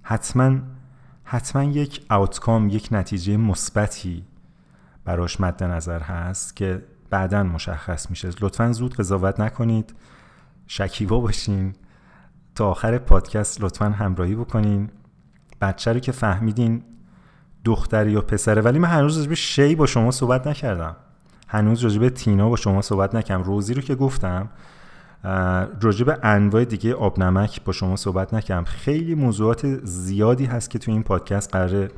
[0.02, 0.58] حتما
[1.24, 4.24] حتما یک آوتکام یک نتیجه مثبتی
[5.06, 8.30] براش مد نظر هست که بعدا مشخص میشه.
[8.42, 9.96] لطفا زود قضاوت نکنید.
[10.68, 11.74] شکیبا باشین.
[12.56, 14.90] تا آخر پادکست لطفا همراهی بکنین.
[15.62, 16.84] بچه رو که فهمیدین
[17.66, 20.96] دختری یا پسره ولی من هنوز راجب شی با شما صحبت نکردم.
[21.48, 23.44] هنوز راجب تینا با شما صحبت نکردم.
[23.44, 24.50] روزی رو که گفتم
[25.82, 28.64] راجب انواع دیگه آب نمک با شما صحبت نکردم.
[28.64, 31.92] خیلی موضوعات زیادی هست که تو این پادکست قرار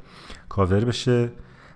[0.50, 1.32] کاور بشه.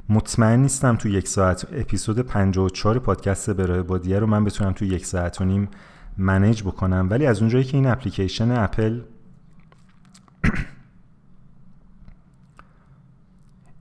[0.09, 5.05] مطمئن نیستم تو یک ساعت اپیزود 54 پادکست برای بادیه رو من بتونم تو یک
[5.05, 5.69] ساعت و نیم
[6.17, 7.07] manage بکنم.
[7.09, 9.01] ولی از اونجایی که این application Apple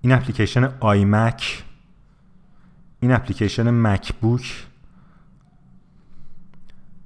[0.03, 1.65] این application iMac
[3.03, 4.67] این application MacBook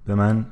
[0.05, 0.47] به من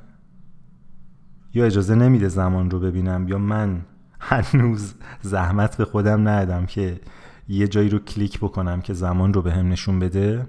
[1.55, 3.81] یا اجازه نمیده زمان رو ببینم یا من
[4.21, 7.01] هنوز زحمت به خودم ندادم که
[7.49, 10.47] یه جایی رو کلیک بکنم که زمان رو به هم نشون بده.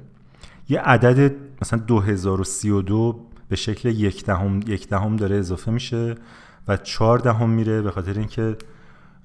[0.69, 6.15] یه عدد مثلا 2032 به شکل یک دهم یک دهم داره اضافه میشه
[6.67, 8.57] و چهار دهم میره به خاطر اینکه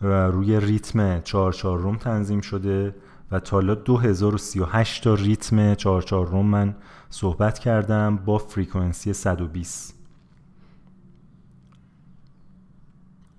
[0.01, 2.95] روی ریتم چهار چهار روم تنظیم شده.
[3.31, 6.77] و تا حالا 2038 تا ریتم چهار چهار روم من
[7.11, 9.95] صحبت کردم با فریکونسی 120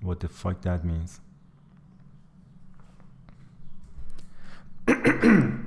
[0.04, 1.20] What the fuck that means?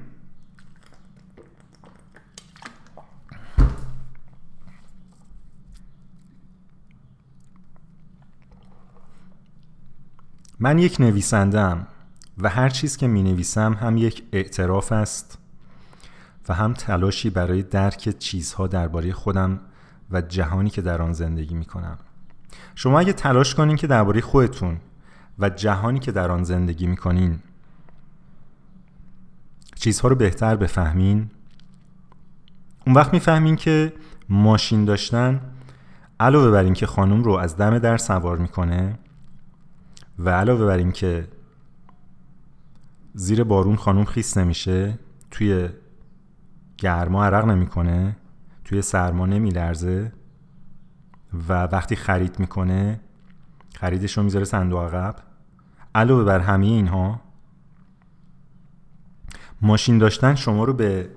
[10.60, 11.86] من یک نویسندم
[12.38, 15.38] و هر چیز که می نویسم هم یک اعتراف است
[16.48, 19.60] و هم تلاشی برای درک چیزها درباره خودم
[20.10, 21.98] و جهانی که در آن زندگی می کنم
[22.74, 24.80] شما اگه تلاش کنین که درباره خودتون
[25.38, 27.38] و جهانی که در آن زندگی می کنین
[29.74, 31.30] چیزها رو بهتر بفهمین.
[32.86, 33.92] اون وقت می‌فهمین که
[34.28, 35.40] ماشین داشتن
[36.20, 38.98] علاوه بر اینکه خانم رو از دم در سوار می‌کنه
[40.18, 41.28] و علاوه بر اینکه
[43.14, 44.98] زیر بارون خانم خیس نمیشه؟
[45.30, 45.68] توی
[46.78, 48.16] گرما عرق نمی‌کنه؟
[48.64, 50.12] توی سرما نمیلرزه؟
[51.48, 53.00] و وقتی خرید می‌کنه
[53.74, 55.16] خریدش رو می‌ذاره صندوق عقب؟
[55.94, 57.20] علاوه بر همه اینها
[59.62, 61.10] ماشین داشتن شما رو به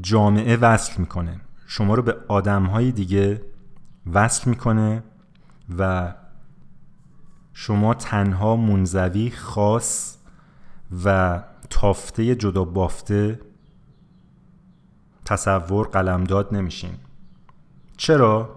[0.00, 1.40] جامعه وصل می‌کنه.
[1.66, 3.42] شما رو به آدم های دیگه
[4.12, 5.02] وصل می‌کنه
[5.78, 6.14] و
[7.54, 10.16] شما تنها منزوی خاص
[11.04, 13.40] و تافته جدا بافته
[15.24, 16.92] تصور قلمداد نمیشین.
[17.96, 18.56] چرا؟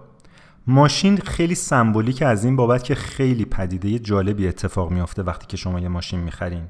[0.66, 5.80] ماشین خیلی سمبولیک از این بابت که خیلی پدیده جالبی اتفاق میافته وقتی که شما
[5.80, 6.64] یه ماشین می‌خرین.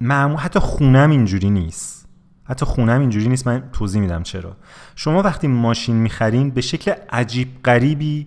[0.00, 2.08] معمول حتی خونم اینجوری نیست.
[2.44, 4.56] حتی خونم اینجوری نیست من توضیح میدم چرا.
[4.96, 8.26] شما وقتی ماشین می‌خرین به شکل عجیب غریبی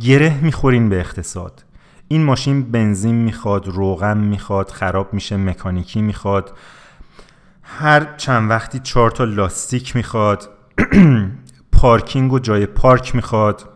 [0.00, 1.64] گره می‌خورین به اقتصاد.
[2.08, 6.52] این ماشین بنزین می‌خواد روغن می‌خواد خراب میشه مکانیکی می‌خواد.
[7.62, 10.48] هر چند وقتی چهار تا لاستیک می‌خواد
[11.72, 13.68] پارکینگ و جای پارک می‌خواد.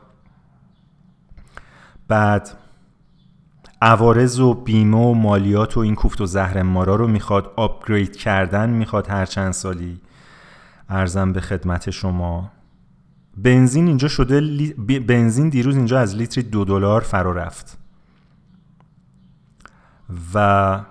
[2.09, 2.51] بعد
[3.83, 8.71] عوارض و بیمه و مالیات و این کوفت و زهر مارا رو می‌خواد آپگرید کردن
[8.71, 10.01] می‌خواد هر چند سالی.
[10.89, 12.51] ارزم به خدمت شما.
[13.37, 14.41] بنزین اینجا شده
[15.01, 17.79] بنزین دیروز اینجا از لیتری دو دلار فرا رفت.
[20.35, 20.85] و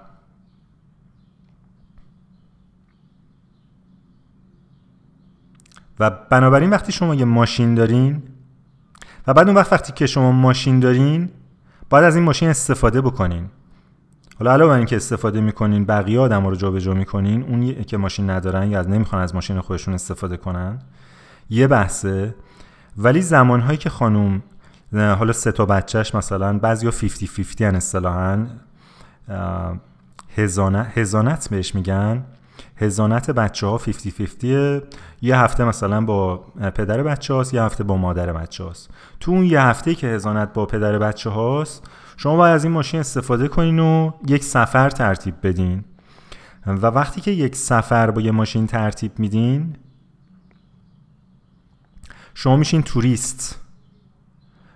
[6.00, 8.24] و بنابراین وقتی شما یه ماشین دارین
[9.28, 11.30] و بعد اون وقت وقتی که شما ماشین دارین
[11.90, 13.50] باید از این ماشین استفاده بکنین.
[14.40, 18.72] حالا علاوه بر اینکه استفاده می‌کنین بقیه آدم رو جابجا می‌کنین اون که ماشین ندارن
[18.72, 20.80] یا نمی‌خوان از ماشین خودشون استفاده کنن
[21.52, 22.36] یه بحثه.
[22.98, 24.44] ولی زمانهایی که خانوم
[24.94, 28.48] حالا سه تا بچهش مثلا بعضیا 50 50 ان اصطلاحا.
[30.96, 32.24] هزانت بهش میگن.
[32.76, 34.82] هزانت بچه ها 50 50
[35.22, 36.38] یه هفته مثلا با
[36.76, 40.54] پدر بچه هاست یه هفته با مادر بچه هاست تو اون یه هفته که هزانت
[40.54, 41.84] با پدر بچه هاست
[42.18, 45.84] شما باید از این ماشین استفاده کنین و یک سفر ترتیب بدین.
[46.68, 49.76] و وقتی که یک سفر با یه ماشین ترتیب میدین
[52.34, 53.60] شما میشین توریست.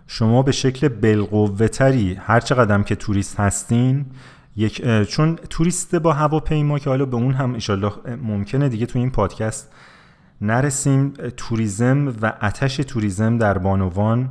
[0.08, 4.06] شما به شکل بالقوه تری هر چقدر که توریست هستین
[4.56, 7.92] یک چون توریست با هواپیما که حالا به اون هم انشالله
[8.24, 9.74] ممکنه دیگه تو این پادکست
[10.42, 11.14] نرسیم.
[11.38, 14.30] توریزم و اتش توریزم در بانوان.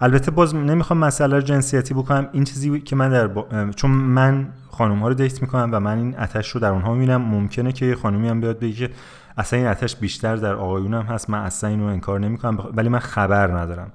[0.00, 2.28] البته باز نمی‌خوام مسئله جنسیتی بکنم.
[2.32, 3.30] این چیزی که من در
[3.76, 7.22] چون من خانم ها رو دیت می‌کنم و من این اتش رو در اونها می‌بینم
[7.22, 8.90] ممکنه که یه خانومی هم بیاد بگه
[9.36, 11.30] اصلا این اتش بیشتر در آقایونم هست.
[11.30, 13.92] من اصلا اینو انکار نمی‌کنم ولی من خبر ندارم.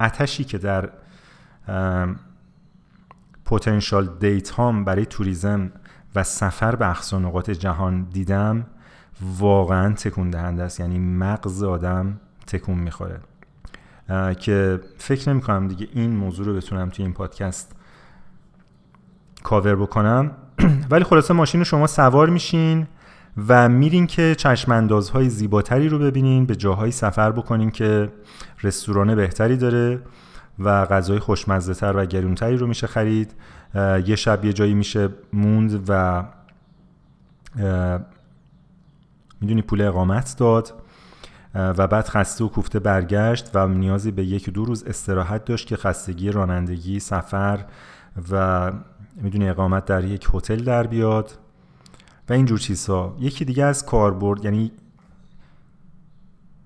[0.00, 0.88] اتشی که در
[3.44, 5.72] پتانسیال دیت هام برای توریزم
[6.14, 8.66] و سفر به اقصا نقاط جهان دیدم
[9.38, 10.80] واقعا تکون دهنده است.
[10.80, 13.20] یعنی مغز آدم تکون می‌خوره.
[14.38, 17.76] که فکر نمی کنم دیگه این موضوع رو بتونم توی این پادکست
[19.42, 20.30] کاور بکنم.
[20.90, 22.86] ولی خلاصه ماشین شما سوار میشین.
[23.48, 28.12] و میرین که چشماندازهای زیباتری رو ببینین به جاهایی سفر بکنین که
[28.62, 30.00] رستوران بهتری داره
[30.58, 33.34] و غذای خوشمزه تر و گرونتری رو میشه خرید.
[34.06, 36.24] یه شب یه جایی میشه موند و
[39.40, 40.72] می‌دونی پول اقامت داد
[41.54, 45.76] و بعد خسته و کوفته برگشت و نیازی به یک دو روز استراحت داشت که
[45.76, 47.64] خستگی رانندگی سفر
[48.30, 48.72] و
[49.16, 51.38] می‌دونی اقامت در یک هتل در بیاد.
[52.28, 53.16] و اینجور چیزها.
[53.20, 54.72] یکی دیگه از کاربرد یعنی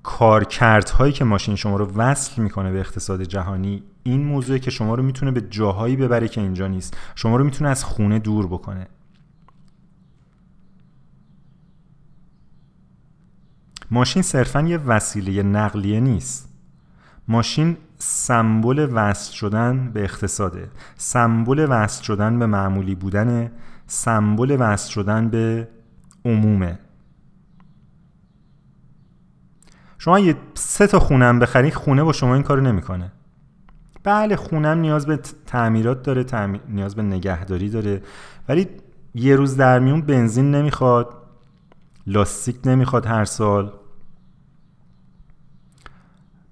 [0.02, 5.02] کارکردهایی که ماشین شما رو وصل می‌کنه به اقتصاد جهانی این موضوعی که شما رو
[5.02, 6.96] می‌تونه به جاهایی ببره که اینجا نیست.
[7.14, 8.86] شما رو می‌تونه از خونه دور بکنه.
[13.90, 16.48] ماشین صرفا یه وسیله نقلیه نیست.
[17.28, 20.70] ماشین سمبل وصل شدن به اقتصاده.
[20.96, 23.52] سمبل وصل شدن به معمولی بودن
[23.86, 25.68] سمبل وصل شدن به
[26.24, 26.78] عمومه.
[29.98, 33.12] شما یه سه تا خونم بخرین خونه با شما این کارو نمی‌کنه.
[34.04, 38.02] بله خونم نیاز به تعمیرات داره نیاز به نگهداری داره
[38.48, 38.68] ولی
[39.14, 41.14] یه روز در میون بنزین نمی‌خواد
[42.06, 43.72] لاستیک نمی‌خواد هر سال.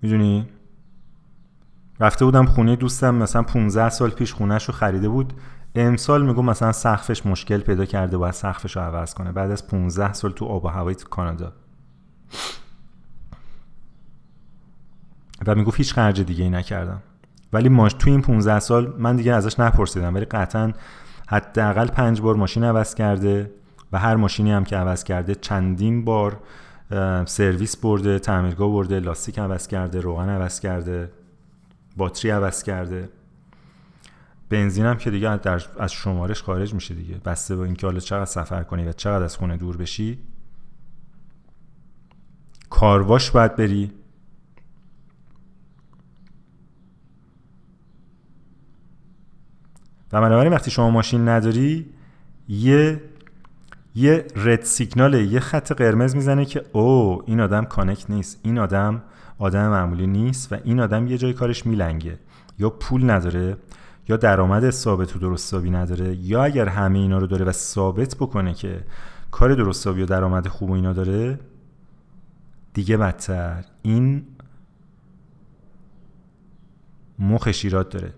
[0.02, 0.48] می‌دونی؟
[2.00, 5.32] رفته بودم خونه دوستم مثلا 15 سال پیش خونهش رو خریده بود.
[5.74, 9.32] امسال میگو مثلا سقفش مشکل پیدا کرده باید سقفش رو عوض کنه.
[9.32, 11.52] بعد از 15 سال تو آب و هوای کانادا.
[15.46, 17.02] و می‌گفت هیچ خرج دیگه ای نکردم.
[17.52, 20.72] ولی ماش تو این 15 سال من دیگه ازش نپرسیدم ولی قطعا
[21.28, 23.50] حداقل پنج بار ماشین عوض کرده
[23.92, 26.40] و هر ماشینی هم که عوض کرده چندین بار
[27.26, 31.12] سرویس برده تعمیرگاه برده لاستیک عوض کرده روغن عوض کرده
[31.96, 33.08] باتری عوض کرده.
[34.50, 37.14] بنزین هم که دیگه در از شمارش خارج میشه دیگه.
[37.24, 40.18] بسته با اینکه حالا چقدر سفر کنی و چقدر از خونه دور بشی
[42.70, 43.92] کارواش باید بری.
[50.12, 51.86] و بنابراین وقتی شما ماشین نداری
[52.48, 53.02] یه
[53.94, 58.40] یه رد سیگنال یه خط قرمز می‌زنه که او این آدم کانکت نیست.
[58.42, 59.02] این آدم
[59.38, 62.18] آدم معمولی نیست و این آدم یه جای کارش میلنگه.
[62.58, 63.56] یا پول نداره.
[64.10, 68.54] یا درآمد ثابت و درست نداره یا اگر همه اینا رو داره و ثابت بکنه
[68.54, 68.84] که
[69.30, 71.40] کار درستابی و درآمد خوب و اینا داره
[72.74, 73.64] دیگه بدتر.
[73.82, 74.26] این
[77.18, 78.14] مخ شیرات داره.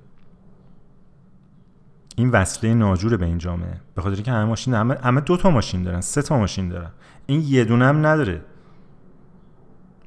[2.16, 3.81] این وصله ناجوره به این جامعه.
[3.94, 6.90] به خاطر که همه ماشین همه, همه دو تا ماشین دارن سه تا ماشین دارن.
[7.27, 8.43] این یه دونه هم نداره.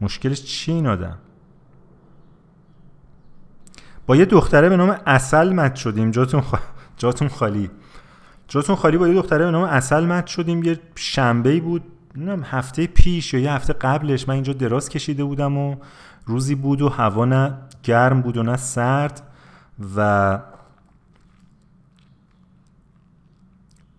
[0.01, 1.17] مشکلش چی این آدم؟
[4.07, 6.11] با یه دختره به نام اصل مد شدیم.
[6.11, 6.43] جاتون,
[6.97, 7.69] جاتون خالی.
[8.47, 10.63] جاتون خالی با یه دختره به نام اصل مد شدیم.
[10.63, 11.83] یه شنبه بود.
[12.15, 15.75] نمی‌دونم هفته پیش یا یه هفته قبلش من اینجا دراز کشیده بودم و
[16.25, 17.53] روزی بود و هوا نه
[17.83, 19.21] گرم بود و نه سرد
[19.95, 20.39] و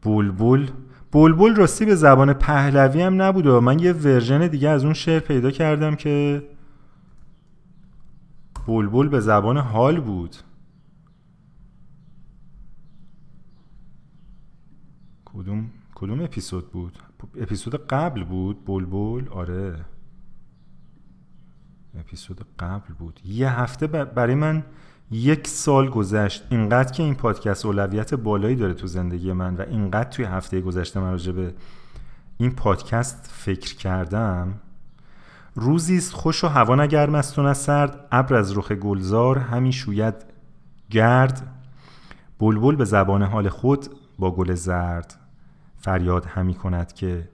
[0.03, 0.71] بولبول
[1.13, 5.21] بولبول راستی به زبان پهلوی هم نبود و من یه ورژن دیگه از اون شعر
[5.21, 6.43] پیدا کردم که
[8.67, 10.37] بولبول به زبان حال بود.
[15.25, 16.99] کدوم کدوم اپیزود بود؟
[17.37, 19.85] اپیزود قبل بود؟ بلبل؟ آره.
[21.99, 23.21] اپیزود قبل بود.
[23.25, 24.65] یه هفته برای من
[25.11, 26.47] یک سال گذشت.
[26.51, 31.01] اینقدر که این پادکست اولویت بالایی داره تو زندگی من و اینقدر توی هفته گذشته
[31.01, 31.55] من راجع به
[32.39, 34.61] این پادکست فکر کردم
[35.59, 40.15] روزی است خوش و هوا نگرم است و سرد ابر از رخ گلزار همین شوید.
[40.91, 41.47] گرد
[42.39, 43.87] بلبل به زبان حال خود
[44.19, 45.21] با گل زرد.
[45.77, 47.29] فریاد همی کند که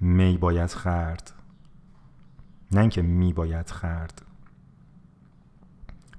[0.00, 1.32] می باید خرد.
[2.72, 4.22] نه اینکه می باید خرد.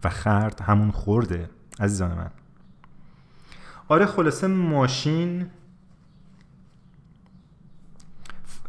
[0.04, 1.50] و خرد همون خورده
[1.80, 2.32] عزیزان من.
[3.88, 5.50] آره خلاصه ماشین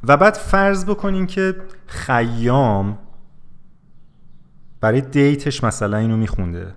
[0.05, 1.57] و بعد فرض بکنین که
[1.87, 2.99] خیام
[4.81, 6.75] برای date ش مثلا اینو میخونده.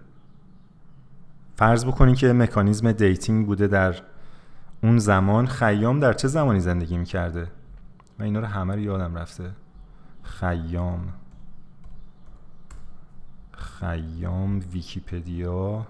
[1.56, 3.96] فرض بکنین که مکانیزم dating بوده در
[4.84, 5.48] اون زمان.
[5.48, 7.48] خیام در چه زمانی زندگی می‌کرده؟
[8.20, 9.52] و اینا رو همه رو یادم رفته.
[10.24, 11.14] خیام.
[13.52, 15.88] خیام ویکیپدیا.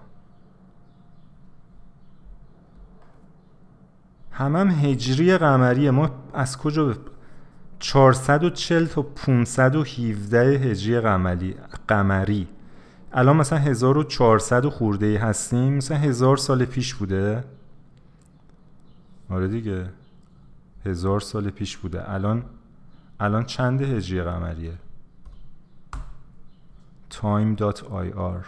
[4.30, 6.94] همم هم هجری قمریه ما از کجا
[7.84, 11.56] 440 تا 517 هجری قمری
[11.88, 12.48] قمری.
[13.12, 17.44] الان مثلا 1400 خورده هستیم مثلا هزار سال پیش بوده.
[19.30, 19.90] آره دیگه.
[20.86, 22.12] هزار سال پیش بوده.
[22.12, 22.44] الان
[23.20, 24.72] الان چند هجری قمریه؟
[27.10, 28.46] Time.ir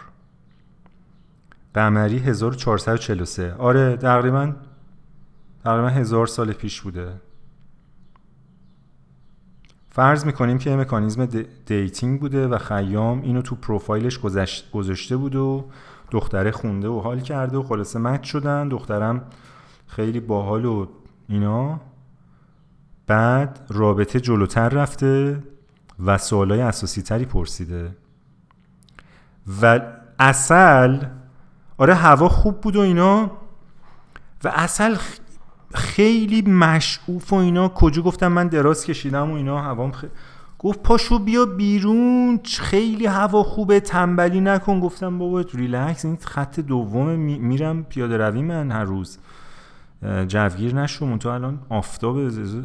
[1.73, 4.53] قمری 1443 آره تقریبا
[5.63, 7.26] تقریبا هزار سال پیش بوده.
[9.97, 11.25] فرض می‌کنیم که مکانیزم
[11.65, 14.19] dating بوده و خیام اینو تو پروفایلش
[14.71, 15.69] گذاشته بود و
[16.11, 18.67] دختره خونده و حال کرده و خلاصه match شدن.
[18.67, 19.21] دخترم
[19.87, 20.87] خیلی باحال و
[21.27, 21.79] اینا.
[23.07, 25.43] بعد رابطه جلوتر رفته
[26.05, 27.95] و سوالای اساسی تری پرسیده.
[29.61, 29.81] و
[30.19, 31.05] اصل
[31.77, 33.31] آره هوا خوب بود و اینا.
[34.43, 34.95] و اصل
[35.73, 37.69] خیلی مشعوف و اینا.
[37.69, 40.11] کجا گفتم من دراز کشیدم و اینا هوام خیلی.
[40.59, 44.79] گفت پاشو بیا بیرون خیلی هوا خوبه تنبلی نکن.
[44.79, 49.17] گفتم بابا ریلکس این خط دوم میرم پیاده روی من هر روز.
[50.27, 52.17] جوگیر نشو تو الان آفتاب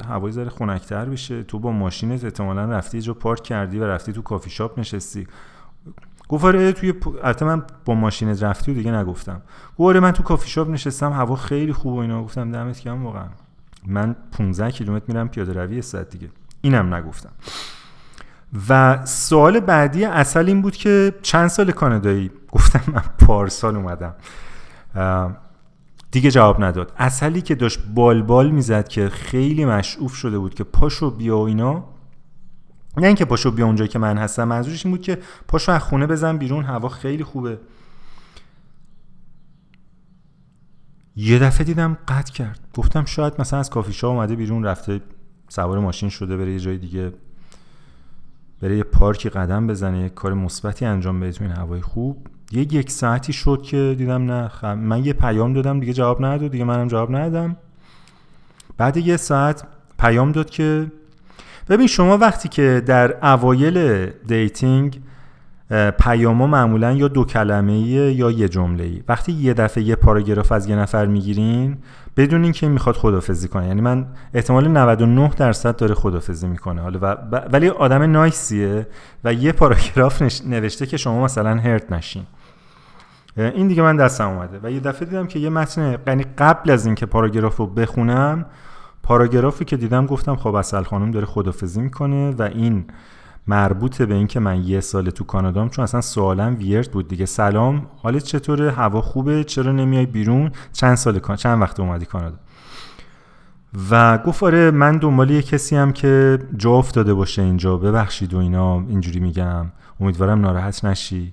[0.09, 1.43] هوا یه ذره خنکتر بشه.
[1.43, 5.27] تو با ماشینت احتمالا رفتی جو پارک کردی و رفتی تو کافی شاپ نشستی.
[6.29, 9.43] گفت آره توی البته من با ماشین رفتی و دیگه نگفتم.
[9.79, 12.23] گفت آره من تو کافی شاپ نشستم هوا خیلی خوب و اینا.
[12.25, 13.29] گفتم دمت گرم واقعا.
[13.87, 16.29] من 15 کیلومتر میرم پیاده روی ساعت دیگه.
[16.61, 17.31] اینم نگفتم.
[18.69, 24.15] و سوال بعدی اصل این بود که چند سال کانادایی؟ گفتم من پارسال اومدم.
[26.11, 26.93] دیگه جواب نداد.
[26.97, 31.41] اصلی که داشت بال بال می‌زد که خیلی مشعوف شده بود که پاشو بیا و
[31.41, 31.85] اینا
[32.97, 36.07] نه اینکه پاشو بیا اونجایی که من هستم منظورش این بود که پاشو از خونه
[36.07, 37.59] بزن بیرون هوا خیلی خوبه.
[41.17, 42.61] یه دفعه دیدم قطع کرد.
[42.75, 45.01] گفتم شاید مثلا از کافی شاپ اومده بیرون رفته
[45.49, 47.13] سوار ماشین شده بره یه جای دیگه
[48.61, 52.27] بره یه پارکی قدم بزنه یه کار مثبتی انجام بده تو این هوای خوب.
[52.53, 56.65] یه یک ساعتی شد که دیدم نه من یه پیام دادم دیگه جواب نداد دیگه
[56.65, 57.57] منم جواب ندادم.
[58.77, 59.65] بعد یه ساعت
[59.99, 60.93] پیام داد که
[61.69, 65.01] ببین شما وقتی که در اوایل dating
[65.99, 70.69] پیاما معمولا یا دو کلمه یا یه جمله ای وقتی یه دفعه یه پاراگراف از
[70.69, 71.77] یه نفر می‌گیرین
[72.17, 73.67] بدون اینکه می‌خواد خدافزی کنه.
[73.67, 76.83] یعنی من احتمال 99 درصد داره خدافزی می‌کنه.
[76.83, 77.17] حالا و
[77.53, 78.87] ولی آدم nice یه
[79.25, 82.23] و یه پاراگراف نوشته که شما مثلا hurt نشین.
[83.37, 84.61] این دیگه من دستم اومده.
[84.63, 88.47] و یه دفعه دیدم که یه متن یعنی قبل از اینکه پاراگراف رو بخونم
[89.03, 92.85] پاراگرافی که دیدم گفتم خب اصل خانم داره خدافزی می‌کنه و این
[93.47, 97.27] مربوط به اینکه من یه سال تو کانادام چون اصلا سوالم ویرد بود دیگه.
[97.27, 102.37] سلام حالت چطوره؟ هوا خوبه؟ چرا نمیای بیرون؟ چند سال چند وقت اومدی کانادا؟
[103.91, 107.77] و گفت آره من دنبال یه کسی هم که جا افتاده باشه اینجا.
[107.77, 109.67] ببخشید و اینا اینجوری میگم.
[110.01, 111.33] امیدوارم ناراحت نشی.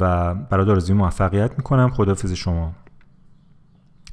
[0.00, 1.90] و برای آرزوی موفقیت می‌کنم.
[1.90, 2.72] خدافز شما.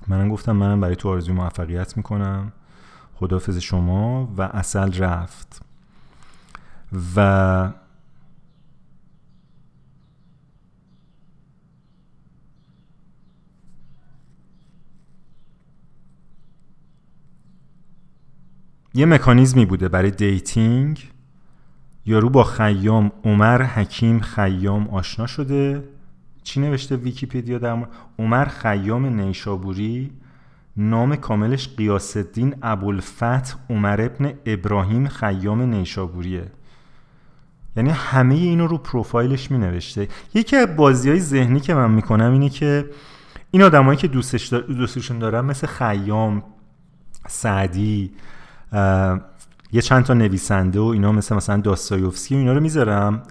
[0.08, 2.52] منم گفتم منم برای تو آرزوی موفقیت می‌کنم.
[3.16, 5.62] خدافز شما و اصل رفت.
[7.16, 7.72] و
[18.94, 21.12] یه مکانیزمی بوده برای دیتینگ.
[22.06, 25.84] یارو با خیام عمر حکیم خیام آشنا شده.
[26.46, 27.88] چی نوشته ویکیپدیا در
[28.20, 30.12] عمر خیام نیشابوری
[30.78, 36.52] نام کاملش قیاس الدین ابوالفتح عمر ابن ابراهیم خیام نیشابوریه.
[37.78, 42.32] یعنی همه اینو رو پروفایلش می نوشته یکی از بازی های ذهنی که من می‌کنم
[42.32, 42.86] اینه که
[43.52, 46.44] این آدمایی که دوستش دوستشون دارم مثل خیام
[47.28, 48.12] سعدی
[49.72, 53.24] یه چند تا نویسنده و اینا مثل مثلا داستایوفسکی و اینا رو می‌ذارم.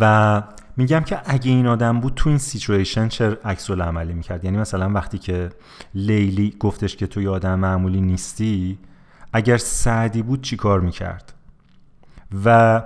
[0.00, 0.42] و
[0.76, 4.92] میگم که اگه این آدم بود تو این سیچویشن چه عکس عملی می‌کرد؟ یعنی مثلا
[4.92, 5.50] وقتی که
[5.94, 8.78] لیلی گفتش که تو آدم معمولی نیستی
[9.32, 11.32] اگر سعدی بود چی کار می‌کرد؟
[12.44, 12.82] و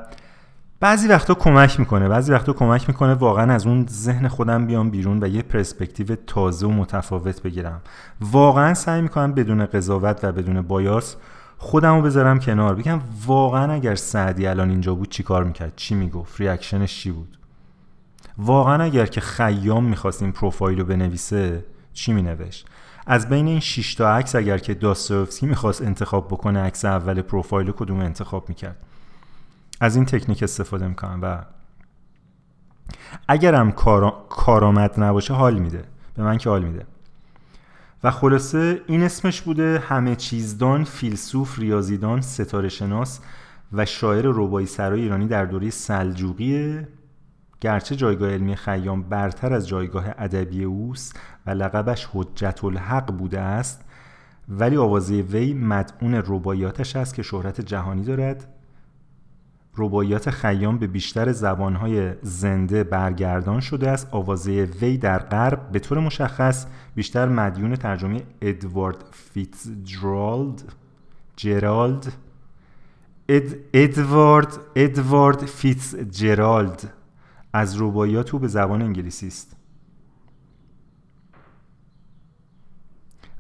[0.81, 5.23] بعضی وقتا کمک می‌کنه بعضی وقتا کمک می‌کنه واقعا از اون ذهن خودم بیام بیرون
[5.23, 7.81] و یه پرسپکتیو تازه و متفاوت بگیرم.
[8.21, 11.17] واقعا سعی می‌کنم بدون قضاوت و بدون بایاس
[11.59, 12.75] خودمو بذارم کنار.
[12.75, 17.39] بگم واقعا اگر سعدی الان اینجا بود چی کار می‌کرد؟ چی می‌گفت؟ ریاکشنش چی بود؟
[18.39, 22.67] واقعا اگر که خیام می‌خواست این پروفایل رو بنویسه چی مینوشت؟
[23.07, 27.71] از بین این 6 تا عکس اگر که داستایوفسکی می‌خواست انتخاب بکنه عکس اول پروفایل
[27.71, 28.77] کدوم انتخاب می‌کرد؟
[29.81, 31.45] از این تکنیک استفاده می‌کنم و
[33.29, 34.27] اگرم کار...
[34.29, 35.85] کارآمد نباشه حال میده.
[36.15, 36.87] به من که حال میده.
[38.05, 43.21] و خلاصه این اسمش بوده همه چیزدان فیلسوف ریاضیدان ستاره شناس
[43.73, 46.89] و شاعر ربایی سرای ایرانی در دوره سلجوقیه.
[47.61, 53.85] گرچه جایگاه علمی خیام برتر از جایگاه ادبی اوست و لقبش حجت الحق بوده است
[54.49, 58.49] ولی آوازه وی مدعون ربایاتش است که شهرت جهانی دارد.
[59.79, 64.09] رباعیات خیام به بیشتر زبانهای زنده برگردان شده است.
[64.11, 70.63] آوازه وی در غرب به طور مشخص بیشتر مدیون ترجمه ادوارد فیتزجرالد
[71.37, 72.13] جرالد
[73.29, 76.93] اد، ادوارد ادوارد فیتزجرالد
[77.57, 79.57] از رباعیات او به زبان انگلیسی است.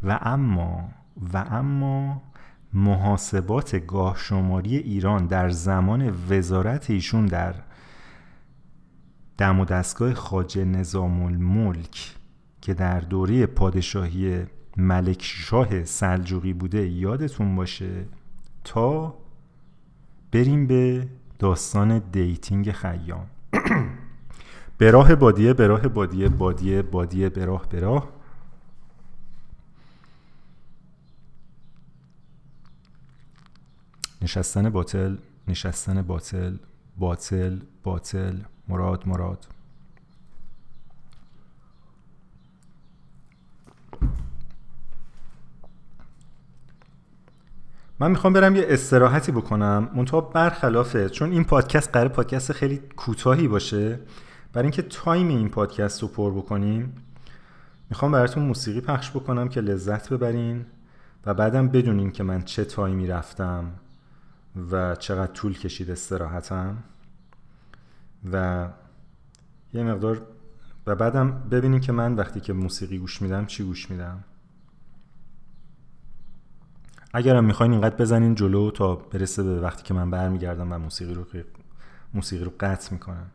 [0.03, 0.89] و اما
[1.33, 2.23] و اما
[2.73, 7.55] محاسبات گاه شماری ایران در زمان وزارت ایشون در
[9.39, 12.15] دم و دستگاه خاج نظام الملک
[12.61, 18.05] که در دوره پادشاهی ملک شاه سلجوقی بوده یادتون باشه
[18.65, 19.15] تا
[20.33, 23.27] بریم به داستان dating خیام.
[24.79, 28.09] به راه بادیه به راه بادیه بادیه بادیه به راه به راه
[34.23, 35.17] نشستن باطل
[35.49, 36.57] نشستن باطل
[36.99, 38.37] باطل باطل
[38.69, 39.47] مراد مراد.
[47.99, 53.49] من می‌خوام برم یه استراحتی بکنم منتها برخلافه چون این پادکست قرار پادکست خیلی کوتاهی
[53.49, 53.99] باشه
[54.57, 56.95] برای اینکه time این پادکست رو پر بکنیم
[57.91, 60.67] می‌خوام براتون موسیقی پخش بکنم که لذت ببرین
[61.27, 63.73] و بعدم بدونین که من چه time ی رفتم
[64.71, 66.77] و چقدر طول کشید استراحتم.
[68.33, 68.69] و
[69.73, 70.23] یه مقدار
[70.87, 74.25] و بعدم ببینین که من وقتی که موسیقی گوش میدم چی گوش میدم.
[77.15, 81.25] اگرم می‌خواین اینقدر بزنین جلو تا برسه به وقتی که من برمیگردم و موسیقی رو
[82.15, 83.31] موسیقی رو قطع می‌کنم.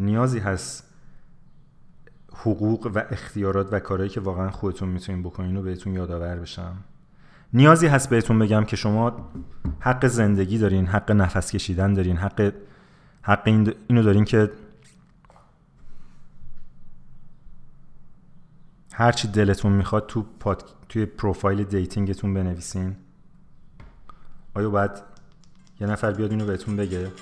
[0.00, 0.84] نیازی هست
[2.32, 6.76] حقوق و اختیارات و کارهایی که واقعا خودتون می‌تونین بکنین و بهتون یادآور بشم.
[7.52, 9.30] نیازی هست بهتون بگم که شما
[9.80, 12.52] حق زندگی دارین حق نفس کشیدن دارین حق
[13.22, 14.50] حق این اینو دارین که
[18.92, 20.64] هرچی دلتون می‌خواد تو پاد...
[20.88, 22.96] توی پروفایل دیتینگتون بنویسین.
[24.54, 24.90] آیا باید
[25.80, 27.12] یه نفر بیاد اینو بهتون بگه؟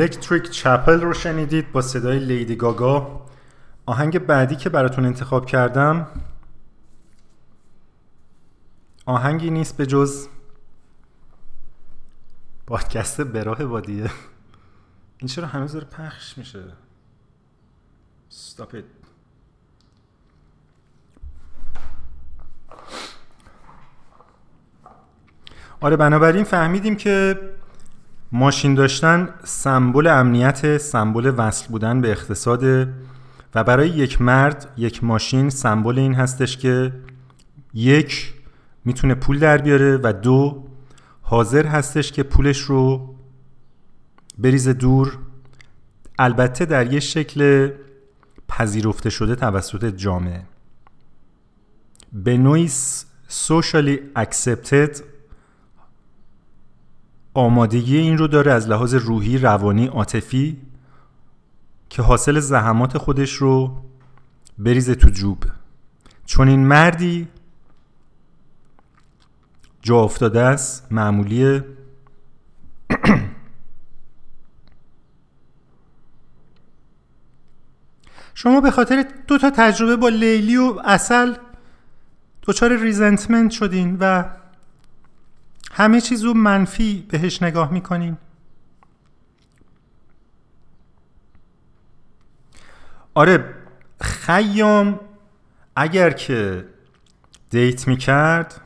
[0.00, 3.26] الکتریک چپل رو شنیدید با صدای لیدی گاگا.
[3.86, 6.06] آهنگ بعدی که براتون انتخاب کردم.
[9.06, 10.28] آهنگی نیست به جز
[12.66, 14.10] پادکست براه بادیه
[15.18, 16.62] این چرا هنوز داره پخش میشه؟
[18.30, 18.84] Stop it.
[25.80, 27.40] آره بنابراین فهمیدیم که
[28.36, 32.88] ماشین داشتن سمبل امنیت سمبل وصل بودن به اقتصاد
[33.54, 36.92] و برای یک مرد یک ماشین سمبل این هستش که
[37.74, 38.34] یک
[38.84, 40.64] می‌تونه پول در بیاره و دو
[41.22, 43.14] حاضر هستش که پولش رو
[44.38, 45.18] بریزه دور.
[46.18, 47.70] البته در یک شکل
[48.48, 50.42] پذیرفته شده توسط جامعه.
[52.12, 52.68] به نوعی
[53.28, 55.02] socially accepted
[57.36, 60.56] آمادگی این رو داره از لحاظ روحی روانی عاطفی
[61.88, 63.82] که حاصل زحمات خودش رو
[64.58, 65.44] بریزه تو جوب.
[66.26, 67.28] چون این مردی
[69.82, 71.62] جا افتاده است معمولی
[78.34, 81.34] شما به خاطر دو تا تجربه با لیلی و اصل
[82.42, 84.24] دچار resentment شدین و
[85.72, 88.16] همه چیز رو منفی بهش نگاه می‌کنین
[93.14, 93.54] آره
[94.00, 95.00] خیام
[95.76, 96.68] اگر که
[97.50, 98.60] date می‌کرد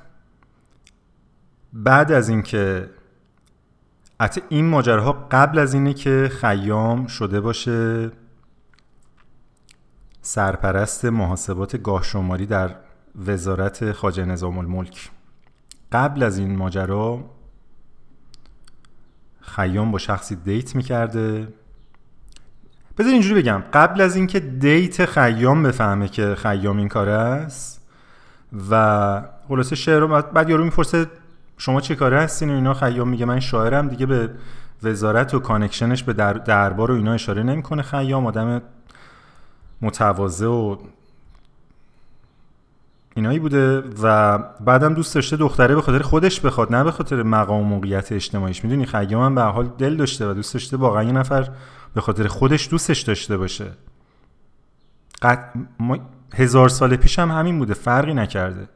[1.72, 2.90] بعد از اینکه
[4.20, 8.10] حتی این ماجراها قبل از اینه که خیام شده باشه
[10.22, 12.76] سرپرست محاسبات گاه شماری در
[13.26, 15.10] وزارت خواجه نظام الملک.
[15.92, 17.24] قبل از این ماجرا
[19.40, 21.48] خیام با شخصی date می‌کرده.
[22.98, 27.88] بذار اینجوری بگم قبل از اینکه date خیام بفهمه که خیام این کاره است
[28.70, 31.06] و خلاصه شعر بعد یارو می‌پرسه
[31.58, 33.88] شما چه کاره هستین و اینا؟ خیام میگه من شاعرم.
[33.88, 34.30] دیگه به
[34.82, 38.26] وزارت و connection ش به در دربار و اینا اشاره نمی‌کنه خیام.
[38.26, 38.62] آدم
[39.82, 40.76] متواضع و
[43.20, 47.60] اینایی بوده و بعدم دوست داشته دختره به خاطر خودش بخواد نه به خاطر مقام
[47.60, 48.64] و موقعیت اجتماعیش.
[48.64, 51.48] می‌دونی خیام هم به حال دل داشته و دوست داشته واقعا یه نفر
[51.94, 53.66] به خاطر خودش دوستش داشته باشه.
[55.22, 55.54] قد...
[55.78, 55.98] ما...
[56.34, 58.68] هزار سال پیش هم همین بوده فرقی نکرده.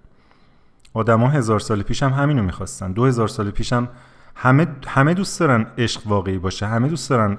[0.94, 2.92] آدما هزار سال پیش هم همینو می‌خواستن.
[2.92, 3.88] دو هزار سال پیش هم
[4.34, 7.38] همه همه دوست دارن عشق واقعی باشه همه دوست دارن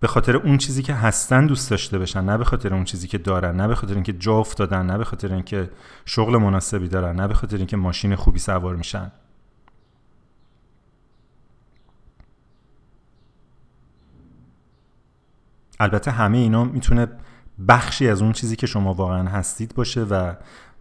[0.00, 3.18] به خاطر اون چیزی که هستن دوست داشته بشن نه به خاطر اون چیزی که
[3.18, 5.70] دارن نه به خاطر اینکه جا افتادن نه به خاطر اینکه
[6.04, 9.12] شغل مناسبی دارن نه به خاطر اینکه ماشین خوبی سوار میشن.
[15.80, 17.08] البته همه اینا می‌تونه
[17.68, 20.34] بخشی از اون چیزی که شما واقعا هستید باشه و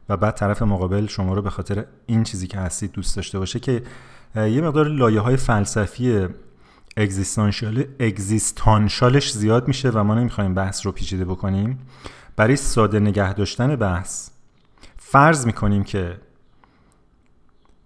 [0.10, 3.60] و بعد طرف مقابل شما رو به خاطر این چیزی که هستید دوست داشته باشه
[3.60, 3.84] که
[4.36, 6.28] یه مقدار لایه های فلسفی
[6.98, 11.80] اگزیستانشال اگزیستانشالش زیاد میشه و ما نمی‌خوایم بحث رو پیچیده بکنیم.
[12.36, 14.30] برای ساده نگه داشتن بحث
[14.98, 16.18] فرض می‌کنیم که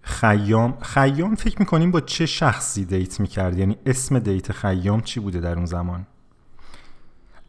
[0.02, 5.40] خیام خیام فکر می‌کنیم با چه شخصی دیت می‌کرد؟ یعنی اسم دیت خیام چی بوده
[5.40, 6.06] در اون زمان؟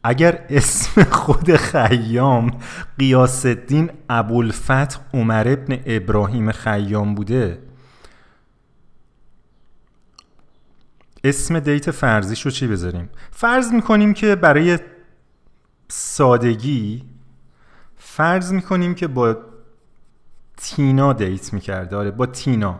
[0.03, 2.51] اگر اسم خود خیام
[2.97, 7.68] قیاس الدین ابوالفتح عمر ابن ابراهیم خیام بوده
[11.23, 14.79] اسم دیت فرضیش رو چی بذاریم؟ فرض می‌کنیم که برای
[15.87, 17.03] سادگی
[17.97, 19.37] فرض می‌کنیم که با
[20.57, 21.95] تینا دیت می‌کرده.
[21.95, 22.79] آره با تینا.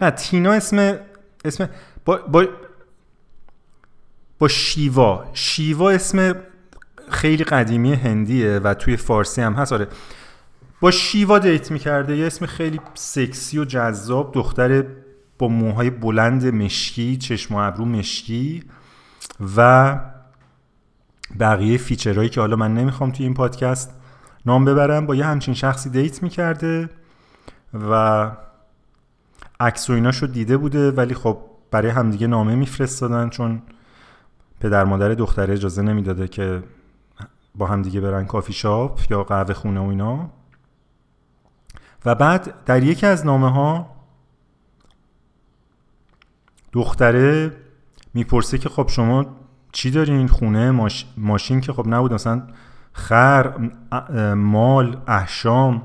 [0.00, 0.98] نه تینا اسم
[1.44, 1.68] اسم
[2.04, 2.46] با, با,
[4.38, 5.30] با شیوا.
[5.32, 6.34] شیوا اسم
[7.10, 9.72] خیلی قدیمی هندیه و توی فارسی هم هست.
[9.72, 9.88] آره.
[10.80, 12.16] با شیوا دیت می‌کرده.
[12.16, 14.84] یه اسم خیلی سکسی و جذاب دختر
[15.38, 18.62] با موهای بلند مشکی چشم و ابرو مشکی
[19.56, 20.00] و
[21.40, 23.94] بقیه feature هایی که حالا من نمی‌خوام توی این پادکست
[24.46, 26.88] نام ببرم با یه همچین شخصی date می‌کرده
[27.90, 28.30] و
[29.60, 31.38] عکس و ایناشو دیده بوده ولی خب
[31.70, 33.62] برای همدیگه نامه میفرستادن چون
[34.60, 36.62] پدر مادر دختره اجازه نمی‌داده که
[37.54, 40.30] با همدیگه برن کافی شاپ یا قهوه خونه و اینا.
[42.04, 43.97] و بعد در یکی از نامه ها
[46.72, 47.52] دختره
[48.14, 49.26] می‌پرسه که خب شما
[49.72, 51.06] چی دارین خونه؟ ماش...
[51.16, 52.42] ماشین که خب نبود مثلا
[52.92, 53.52] خر
[54.34, 55.82] مال احشام.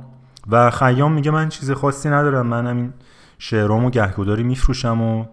[0.50, 2.94] و خیام میگه من چیز خاصی ندارم من همین
[3.38, 5.26] شعرامو گهگداری میفروشم و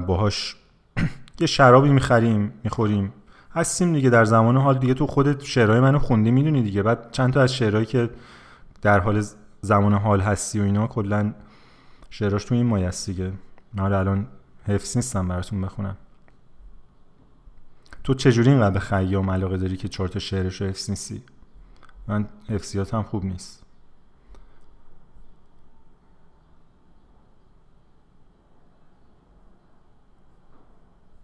[0.00, 0.56] باهاش
[1.40, 3.12] یه شرابی می‌خریم می‌خوریم.
[3.54, 6.82] هستیم دیگه در زمان حال دیگه تو خودت شعرهای منو خوندی می‌دونی دیگه.
[6.82, 8.10] بعد چند تا از شعرهایی که
[8.82, 9.22] در حال
[9.60, 11.32] زمان حال هستی و اینا کلا
[12.10, 13.32] شعراش تو این مایست دیگه.
[13.74, 14.26] من الان
[14.70, 15.96] حفظ نیستم براتون بخونم.
[18.04, 21.22] تو چجوری اینقدر به خیام علاقه داری که چهار تا شعرش رو حفظ نیستی؟
[22.08, 23.62] من حفظیاتم خوب نیست.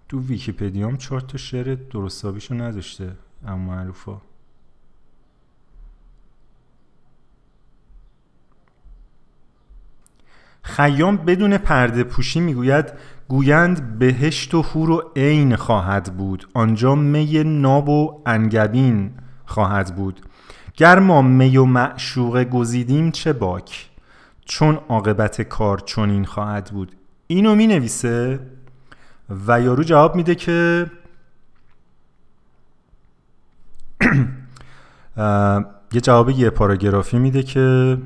[0.08, 3.16] تو ویکیپدیام چهار تا شعر درستابیشو نذاشته
[3.46, 4.20] اما معروفا
[10.62, 12.92] خیام بدون پرده پوشی می‌گوید
[13.28, 19.10] گویند بهشت و هور و عین خواهد بود آنجا می ناب و انگبین
[19.46, 20.20] خواهد بود.
[20.76, 23.90] گر ما می و معشوق گزیدیم چه باک؟
[24.44, 26.92] چون عاقبت کار چنین خواهد بود.
[27.26, 28.40] اینو می نویسه
[29.46, 30.86] و یارو جواب میده که
[35.92, 37.98] یه جواب یه پاراگرافی میده که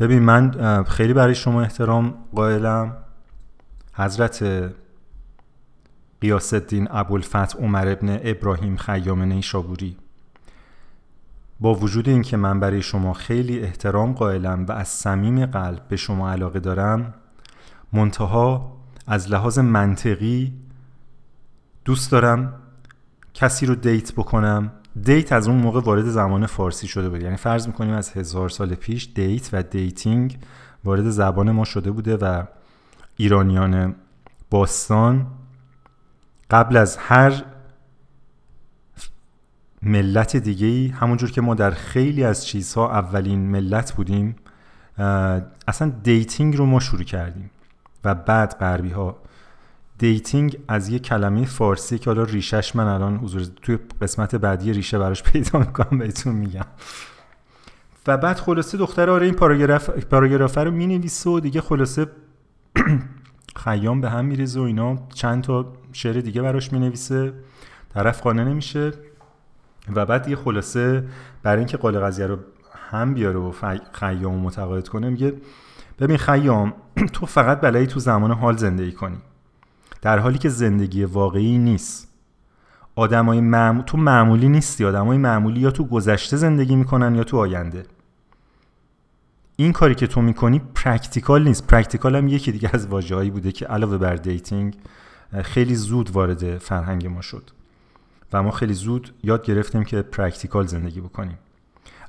[0.00, 3.05] ببین من خیلی برای شما احترام قائلم.
[3.96, 4.44] حضرت
[6.20, 9.96] قیاس الدین ابوالفتح عمر ابن ابراهیم خیام نیشابوری.
[11.60, 16.30] با وجود اینکه من برای شما خیلی احترام قائلم و از صمیم قلب به شما
[16.30, 17.14] علاقه دارم
[17.92, 20.52] منتها از لحاظ منطقی
[21.84, 22.54] دوست دارم
[23.34, 24.72] کسی رو date بکنم.
[25.02, 27.22] date از اون موقع وارد زبان فارسی شده بود.
[27.22, 30.38] یعنی فرض می‌کنیم از هزار سال پیش date و dating
[30.84, 32.42] وارد زبان ما شده بوده و
[33.16, 33.94] ایرانیان
[34.50, 35.26] باستان
[36.50, 37.44] قبل از هر
[39.82, 44.36] ملت دیگه ای همونجور که ما در خیلی از چیزها اولین ملت بودیم
[45.68, 47.50] اصلا dating رو ما شروع کردیم
[48.04, 49.16] و بعد غربی ها
[49.98, 54.98] dating از یه کلمه فارسی که حالا ریشش من الان حضور توی قسمت بعدی ریشه
[54.98, 56.66] براش پیدا می‌کنم بهتون میگم.
[58.06, 62.06] و بعد خلاصه دختر آره این پاراگراف پاراگراف رو می‌نویسه و دیگه خلاصه
[63.64, 64.96] خیام به هم میریزه و اینا.
[65.14, 67.32] چند تا شعر دیگه براش می‌نویسه.
[67.94, 68.92] طرف قانع نمیشه.
[69.94, 71.04] و بعد یه خلاصه
[71.42, 72.38] برای اینکه قال قضیه رو
[72.90, 73.52] هم بیاره و
[73.92, 75.34] خیام متقاعد کنه میگه
[75.98, 76.74] ببین خیام
[77.14, 79.16] تو فقط بلدی تو زمان حال زندگی کنی.
[80.02, 82.08] در حالی که زندگی واقعی نیست.
[82.96, 84.84] آدمای معمول تو معمولی نیستی.
[84.84, 87.82] آدمای معمولی یا تو گذشته زندگی می‌کنن یا تو آینده.
[89.56, 91.66] این کاری که تو می‌کنی practical نیست.
[91.66, 94.76] practical هم یکی دیگه از واژه‌هایی بوده که علاوه بر dating
[95.42, 97.50] خیلی زود وارد فرهنگ ما شد.
[98.32, 101.38] و ما خیلی زود یاد گرفتیم که practical زندگی بکنیم.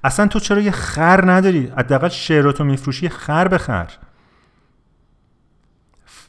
[0.03, 3.91] اصلا تو چرا یه خر نداری؟ حداقل شعراتو میفروشی خر بخر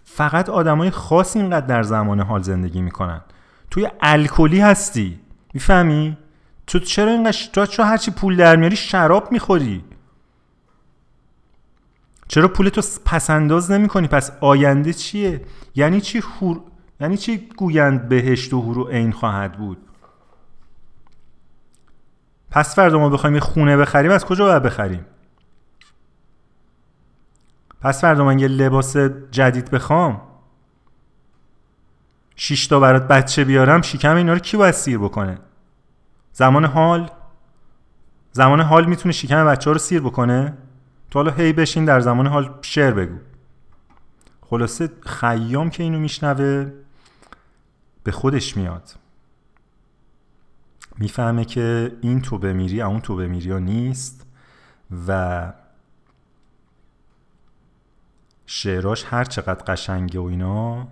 [0.05, 3.21] فقط آدمای خاص اینقدر در زمان حال زندگی می‌کنن.
[3.71, 5.21] تو یه الکلی هستی.
[5.55, 6.17] می‌فهمی؟
[6.67, 9.85] تو چرا اینقدر تو چرا هرچی پول در میاری شراب می‌خوری؟
[12.29, 15.45] چرا پول تو پس‌انداز نمی کنی پس آینده چیه؟
[15.75, 16.61] یعنی چی خور...
[17.01, 19.79] یعنی چی گویند بهشت و هورو عین خواهد بود؟
[22.51, 25.07] پس فردا ما بخوایم یه خونه بخریم از کجا باید بخریم؟
[27.81, 28.97] پس فردا من یه لباس
[29.31, 30.21] جدید بخوام.
[32.37, 35.39] شیش تا برات بچه بیارم شکم اینا رو کی باید سیر بکنه؟
[36.33, 37.11] زمان حال؟
[38.33, 40.57] زمان حال می‌تونه شکم بچه ها رو سیر بکنه؟
[41.11, 43.19] تو حالا هی بشین در زمان حال شعر بگو.
[44.41, 46.73] خلاصه خیام که اینو میشنوه
[48.05, 48.95] به خودش میاد.
[50.99, 54.27] می‌فهمه که این تو بمیری اون تو بمیری ها نیست
[55.09, 55.53] و
[58.47, 60.89] شعراش هر چقدر قشنگه و اینا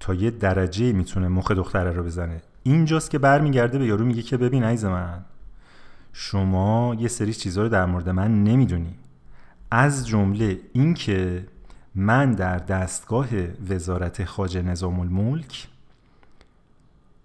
[0.00, 2.42] تا یه درجه می‌تونه مخ دختره رو بزنه.
[2.62, 5.24] اینجاست که برمیگرده به یارو میگه که ببین عیز من
[6.12, 8.94] شما یه سری چیزها رو در مورد من نمی‌دونی.
[9.70, 11.46] از جمله اینکه
[11.94, 13.28] من در دستگاه
[13.70, 15.68] وزارت خارجه نظام الملک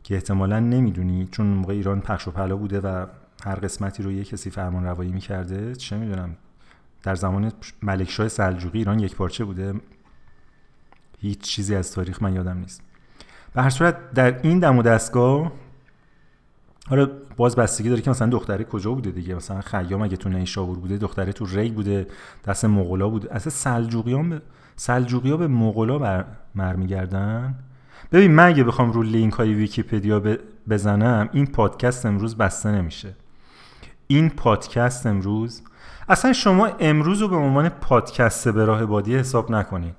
[0.04, 3.06] که احتمالا نمی‌دونی چون موقع ایران پخش و پلا بوده و
[3.44, 6.36] هر قسمتی رو یه کسی فرمان روایی می‌کرده چه می‌دونم
[7.04, 7.52] در زمان
[7.82, 9.74] ملکشاه سلجوقی ایران یک پارچه بوده.
[11.20, 12.82] هیچ چیزی از تاریخ من یادم نیست.
[13.54, 15.52] به هر صورت در این دم و دستگاه
[16.90, 20.80] آره باز بستگی داره که مثلا دختره کجا بوده دیگه؟ مثلا خیام اگه تو نیشابور
[20.80, 22.08] بوده دختره تو ری بوده
[22.46, 23.36] دست مغولا بوده.
[23.36, 24.42] اصلا سلجوقیان به
[24.76, 26.26] سلجوقیا به مغولا بر
[26.56, 27.56] مر میگردن
[28.12, 30.22] ببین من اگه بخوام رو لینک های ویکیپدیا
[30.70, 33.16] بزنم این پادکست امروز بسته نمیشه.
[34.08, 35.62] این پادکست امروز
[36.10, 39.92] اصلا شما امروز رو به عنوان پادکست به راه بادیه حساب نکنین.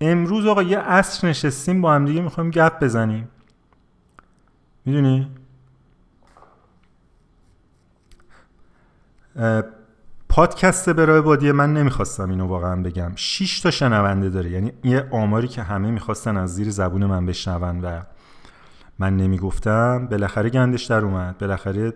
[0.00, 3.28] امروز آقا یه عصر نشستیم با هم دیگه می‌خوایم گپ بزنیم.
[4.84, 5.28] می‌دونی؟
[10.28, 13.12] پادکست برای بادی من نمی‌خواستم اینو واقعا بگم.
[13.16, 14.50] 6 تا شنونده داره.
[14.50, 18.00] یعنی یه آماری که همه می‌خواستن از زیر زبون من بشنون و
[18.98, 21.38] من نمی‌گفتم بالاخره گندش در اومد.
[21.38, 21.92] بالاخره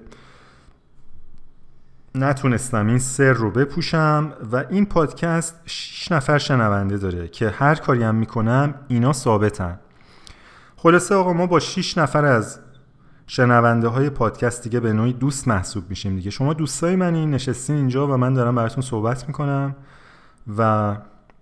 [2.14, 8.02] نتونستم این سر رو بپوشم و این پادکست 6 نفر شنونده داره که هر کاری
[8.02, 9.78] هم می‌کنم اینا ثابتن.
[10.76, 12.60] خلاصه آقا ما با 6 نفر از
[13.26, 16.30] شنونده های پادکست دیگه به نوعی دوست محسوب میشیم دیگه.
[16.30, 19.76] شما دوستای منی نشستین اینجا و من دارم براتون صحبت می‌کنم
[20.58, 20.96] و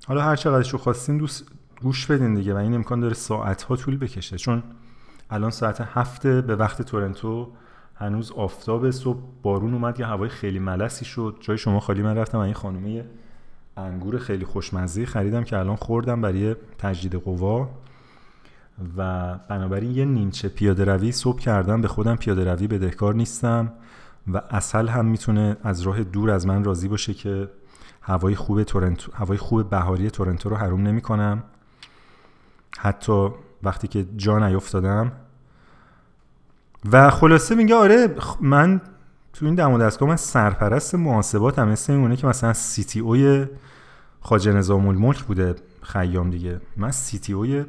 [0.07, 1.45] حالا هر رو خواستین دوست
[1.83, 4.37] گوش بدین دیگه و این امکان داره ساعت ها طول بکشه.
[4.37, 4.63] چون
[5.31, 7.49] الان ساعت هفته به وقت تورنتو
[7.95, 11.37] هنوز آفتاب صبح بارون اومد که هوای خیلی ملسی شد.
[11.41, 13.05] جای شما خالی من رفتم این خانومه
[13.77, 17.69] انگور خیلی خوشمزه خریدم که الان خوردم برای تجدید قوا.
[18.97, 23.73] و بنابراین یه نیمچه پیاده روی صبح کردم به خودم پیاده روی بدهکار نیستم
[24.33, 27.49] و اصل هم می‌تونه از راه دور از من راضی باشه که
[28.03, 31.43] هوای خوب تورنتو هوای خوب بهاری تورنتو رو حروم نمی کنم
[32.79, 33.29] حتی
[33.63, 35.13] وقتی که جا نیفتادم
[36.93, 38.81] و خلاصه میگه آره من
[39.33, 43.47] تو این دم دستگاه من سرپرست محاسبات هم مثل اینونه که مثلا سی تی اوی
[44.21, 46.61] خاجه نظام الملک بوده خیام دیگه.
[46.77, 47.65] من سی تی اوی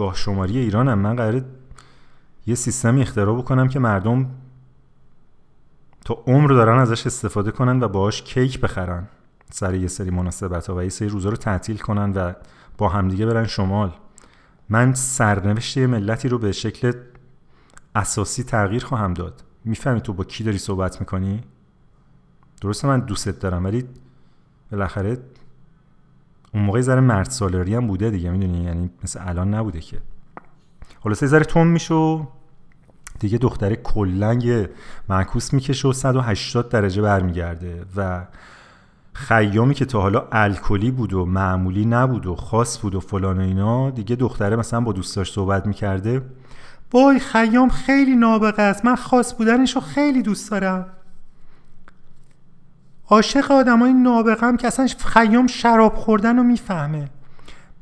[0.00, 0.98] گاه شماری ایرانم.
[0.98, 1.44] من قراره
[2.46, 4.30] یه سیستمی اختراع بکنم که مردم
[6.04, 9.08] تا عمر دارن ازش استفاده کنن و باهاش کیک بخرن.
[9.50, 12.32] سر یه سری مناسبت ها و یه سری روزا رو تعطیل کنن و
[12.78, 13.92] با همدیگه برن شمال.
[14.68, 16.92] من سرنوشت یه ملتی رو به شکل
[17.94, 19.42] اساسی تغییر خواهم داد.
[19.64, 21.40] می‌فهمی تو با کی داری صحبت می‌کنی؟
[22.60, 23.84] درسته من دوستت دارم ولی
[24.72, 25.18] بالاخره
[26.54, 29.98] اون موقع ذره مرد سالاری هم بوده دیگه می‌دونی؟ یعنی مثل الان نبوده که.
[31.00, 32.20] خلاصه ذره تون میشه
[33.18, 34.68] دیگه دختره کلنگ
[35.08, 38.26] معکوس می‌کشه و 180 درجه برمیگرده و
[39.12, 43.40] خیامی که تا حالا الکلی بود و معمولی نبود و خاص بود و فلان و
[43.40, 46.22] اینا دیگه دختره مثلا با دوستاش صحبت می‌کرده.
[46.92, 50.86] وای خیام خیلی نابغه است من خاص بودنش رو خیلی دوست دارم.
[53.10, 57.08] عاشق آدمای نابغم که اصلا خیام شراب خوردن رو می‌فهمه.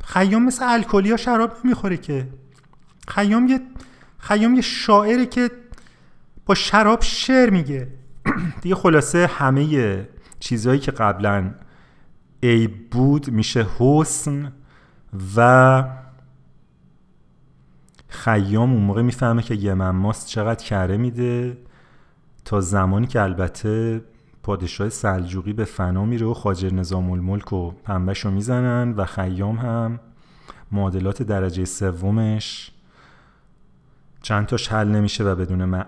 [0.04, 2.28] خیام مثل الکلیا شراب نمی‌خوره که.
[3.08, 3.60] خیام یه
[4.18, 5.50] خیام یه شاعره که
[6.46, 7.88] با شراب شعر میگه.
[8.62, 10.08] دیگه خلاصه همه
[10.40, 11.54] چیزهایی که قبلا
[12.42, 14.52] عیب بود میشه حسن
[15.36, 15.84] و
[18.08, 21.58] خیام اون موقع می‌فهمه که یه ماست چقدر کره میده
[22.44, 24.00] تا زمانی که البته
[24.48, 29.56] پادشاه سلجوقی به فنا میره و خاجر نظام الملک و پنبش رو می‌زنن و خیام
[29.56, 30.00] هم.
[30.72, 32.70] معادلات درجه سومش.
[34.22, 35.84] چند تاش حل نمیشه و بدون,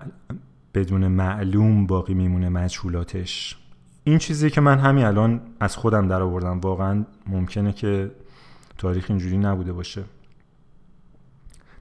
[0.73, 3.57] بدون معلوم باقی میمونه مجهولاتش.
[4.03, 8.11] این چیزی که من همین الان از خودم در آوردم واقعا ممکنه که
[8.77, 10.03] تاریخ اینجوری نبوده باشه.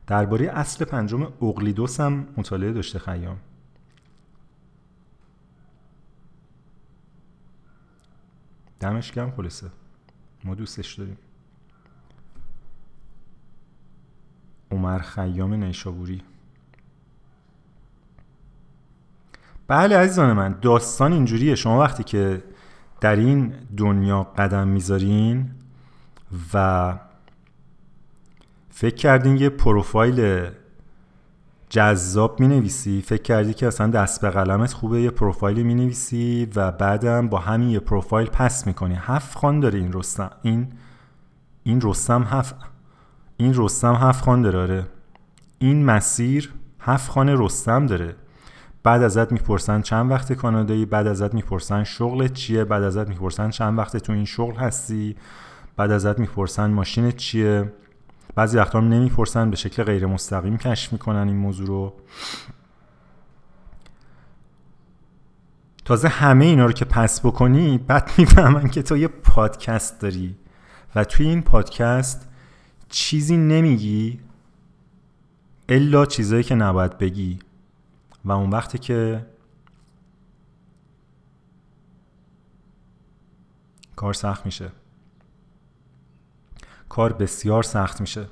[0.06, 3.36] درباره اصل پنجم اقلیدوس هم مطالعه داشته خیام.
[8.80, 9.70] دمش گرم خلاصه.
[10.44, 11.18] ما دوستش داریم.
[14.70, 16.22] عمر خیام نیشابوری.
[19.68, 21.54] بله عزیزان من داستان اینجوریه.
[21.54, 22.42] شما وقتی که
[23.00, 25.50] در این دنیا قدم می‌ذارین
[26.54, 26.98] و
[28.70, 30.50] فکر کردین یه پروفایل
[31.70, 36.48] جذاب می نویسی فکر کردی که اصلا دست به قلمت خوبه یه پروفایلی می نویسی
[36.56, 38.94] و بعدم با همین یه پروفایل پس می‌کنی.
[38.98, 40.30] هفت خان داره این رستم.
[40.42, 40.68] این
[41.62, 42.54] این رستم هفت
[43.36, 44.58] این رستم هفت خان داره.
[44.58, 44.86] آره.
[45.58, 48.16] این مسیر هفت خان رستم داره.
[48.82, 53.78] بعد ازت می‌پرسن چند وقت کانادایی؟ بعد ازت می‌پرسن شغلت چیه؟ بعد ازت می‌پرسن چند
[53.78, 55.16] وقت تو این شغل هستی؟
[55.76, 57.72] بعد ازت می‌پرسن ماشینت چیه؟
[58.34, 61.92] بعضی وقتا هم نمی‌پرسن به شکل غیر مستقیم کشف می‌کنن این موضوع رو.
[65.84, 70.36] تازه همه اینا رو که پس بکنی بعد می‌فهمن که تو یه پادکست داری
[70.94, 72.28] و توی این پادکست
[72.88, 74.20] چیزی نمیگی
[75.68, 77.38] الا چیزایی که نباید بگی.
[78.24, 79.26] و اون وقتی که
[83.96, 84.72] کار سخت میشه.
[86.90, 88.26] کار بسیار سخت میشه.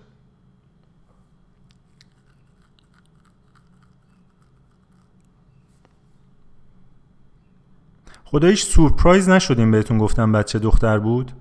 [8.24, 11.32] خدایش سورپرایز نشدیم بهتون گفتم بچه دختر بود؟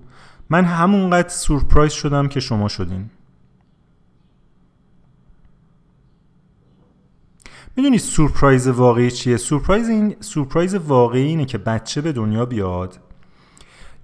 [0.50, 3.10] من همونقدر سورپرایز شدم که شما شدین.
[7.76, 13.07] می‌دونی سورپرایز واقعی چیه؟ سورپرایز این سورپرایز واقعی اینه که بچه به دنیا بیاد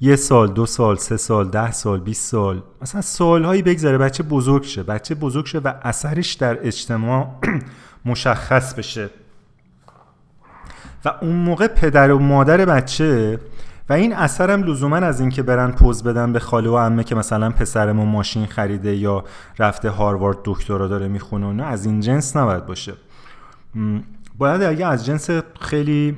[0.05, 2.63] یه سال دو سال سه سال ده سال 20 سال.
[2.83, 4.83] مثلا سالهایی بگذره بچه بزرگ شه.
[4.83, 7.31] بچه بزرگ شه و اثرش در اجتماع
[8.05, 9.11] مشخص بشه.
[11.05, 13.41] و اون موقع پدر و مادر بچه
[13.89, 17.51] و این اثرم لزوما از اینکه برن پوز بدن به خاله و عمه که مثلا
[17.51, 19.25] پسرمون ماشین خریده یا
[19.59, 22.95] رفته هاروارد دکترا داره می‌خونه نه از این جنس نباید باشه.
[24.39, 26.17] باید اگه از جنس خیلی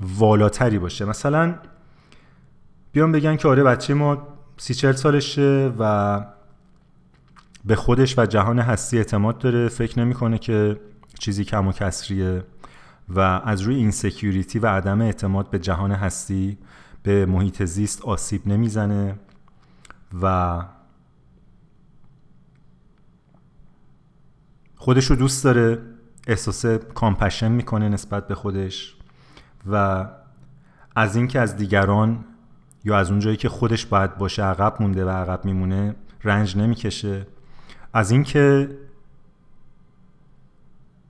[0.00, 1.04] والاتری باشه.
[1.04, 1.54] مثلا
[2.92, 6.20] بیان بگن که آره بچه ما سی چل سالشه و
[7.64, 9.68] به خودش و جهان هستی اعتماد داره.
[9.68, 10.80] فکر نمی‌کنه که
[11.18, 12.44] چیزی کم و کسریه
[13.08, 16.58] و از روی این سکیوریتی و عدم اعتماد به جهان هستی
[17.02, 19.18] به محیط زیست آسیب نمی‌زنه
[20.22, 20.62] و
[24.76, 25.78] خودش رو دوست داره
[26.26, 28.96] احساس کامپشن می‌کنه نسبت به خودش
[29.70, 30.06] و
[30.96, 32.24] از اینکه از دیگران
[32.84, 35.94] یا از اونجایی که خودش باید باشه عقب مونده و عقب میمونه
[36.24, 37.26] رنج نمی‌کشه.
[37.92, 38.70] از اینکه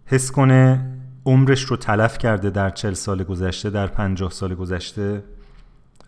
[0.06, 0.90] حس کنه
[1.26, 5.22] عمرش رو تلف کرده در چل سال گذشته در پنجاه سال گذشته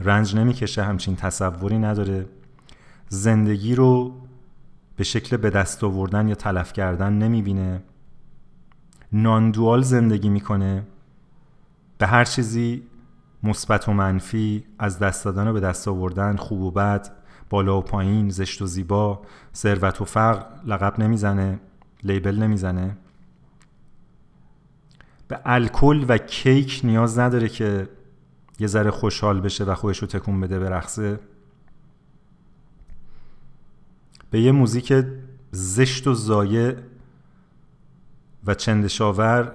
[0.00, 2.26] رنج نمی‌کشه همچین تصوری نداره.
[3.08, 4.20] زندگی رو
[4.96, 7.82] به شکل به دست آوردن یا تلف کردن نمی‌بینه.
[9.12, 10.82] ناندوال زندگی می‌کنه.
[11.98, 12.82] به هر چیزی
[13.42, 17.12] مثبت و منفی از دست دادن و به دست آوردن خوب و بد
[17.50, 19.22] بالا و پایین زشت و زیبا
[19.54, 21.60] ثروت و فقر لقب نمی‌زنه
[22.02, 22.96] لیبل نمی‌زنه.
[25.28, 27.88] به الکل و کیک نیاز نداره که
[28.58, 31.20] یه ذره خوشحال بشه و خودش رو تکون بده برقصه.
[34.30, 35.04] به یه موزیک
[35.50, 36.76] زشت و زایه
[38.46, 39.54] و چندشاور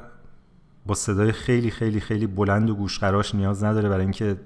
[0.88, 4.40] با صدای خیلی خیلی خیلی بلند و گوشقراش نیاز نداره برای اینکه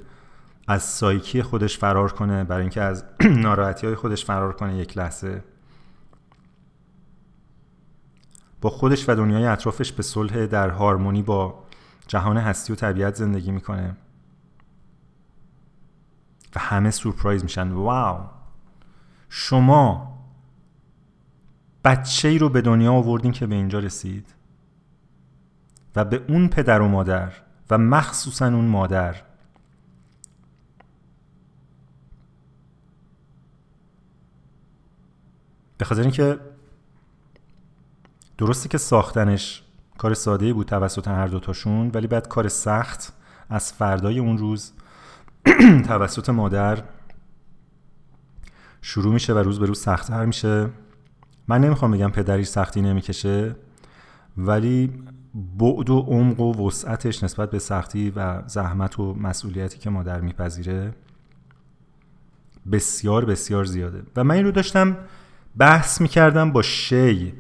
[0.68, 3.05] از سایکی خودش فرار کنه برای اینکه از
[3.45, 5.43] ناراحتی های خودش فرار کنه یک لحظه.
[8.61, 11.63] با خودش و دنیای اطرافش به صلح در هارمونی با
[12.07, 13.97] جهان هستی و طبیعت زندگی می‌کنه.
[16.55, 17.72] و همه سورپرایز میشن.
[17.72, 18.19] واو!
[19.30, 20.18] شما
[21.84, 24.40] بچه ای رو به دنیا آوردین که به اینجا رسید.
[25.95, 27.34] و به اون پدر و مادر
[27.69, 29.15] و مخصوصا اون مادر.
[35.77, 36.39] به خاطر اینکه
[38.38, 39.63] درسته که ساختنش
[39.97, 43.13] کار ساده بود توسط هر دوتاشون ولی بعد کار سخت
[43.49, 44.73] از فردای اون روز
[45.88, 46.84] توسط مادر
[48.81, 50.69] شروع میشه و روز به روز سختتر میشه.
[51.47, 53.55] من نمی‌خوام بگم پدری سختی نمی‌کشه
[54.38, 55.03] ولی
[55.60, 60.94] بعد و عمق و وسعتش نسبت به سختی و زحمت و مسئولیتی که مادر میپذیره
[62.72, 64.03] بسیار بسیار زیاده.
[64.16, 64.98] و من این رو داشتم
[65.58, 67.34] بحث می‌کردم با شخصی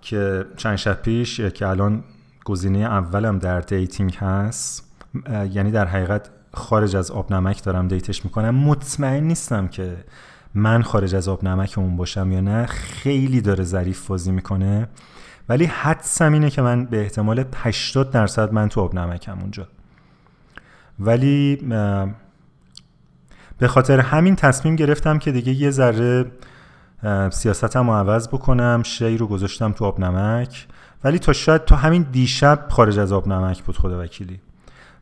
[0.00, 2.04] که چند شب پیش که الان
[2.44, 4.92] گزینه اولم در dating هست.
[5.52, 8.54] یعنی در حقیقت خارج از آب نمک دارم date ش می‌کنم.
[8.54, 9.96] مطمئن نیستم که
[10.54, 12.66] من خارج از آب نمک اون باشم یا نه.
[12.66, 14.88] خیلی داره ظریف بازی می‌کنه.
[15.48, 19.68] ولی حدسم اینه که من به احتمال 80 درصد من تو آب نمکم اونجا.
[21.00, 21.56] ولی
[23.58, 26.24] به خاطر همین تصمیم گرفتم که دیگه یه ذره
[27.30, 30.66] سیاستم رو عوض بکنم شی رو گذاشتم تو آب نمک
[31.04, 34.40] ولی تا شاید تا همین دیشب خارج از آب نمک بود خدا وکیلی.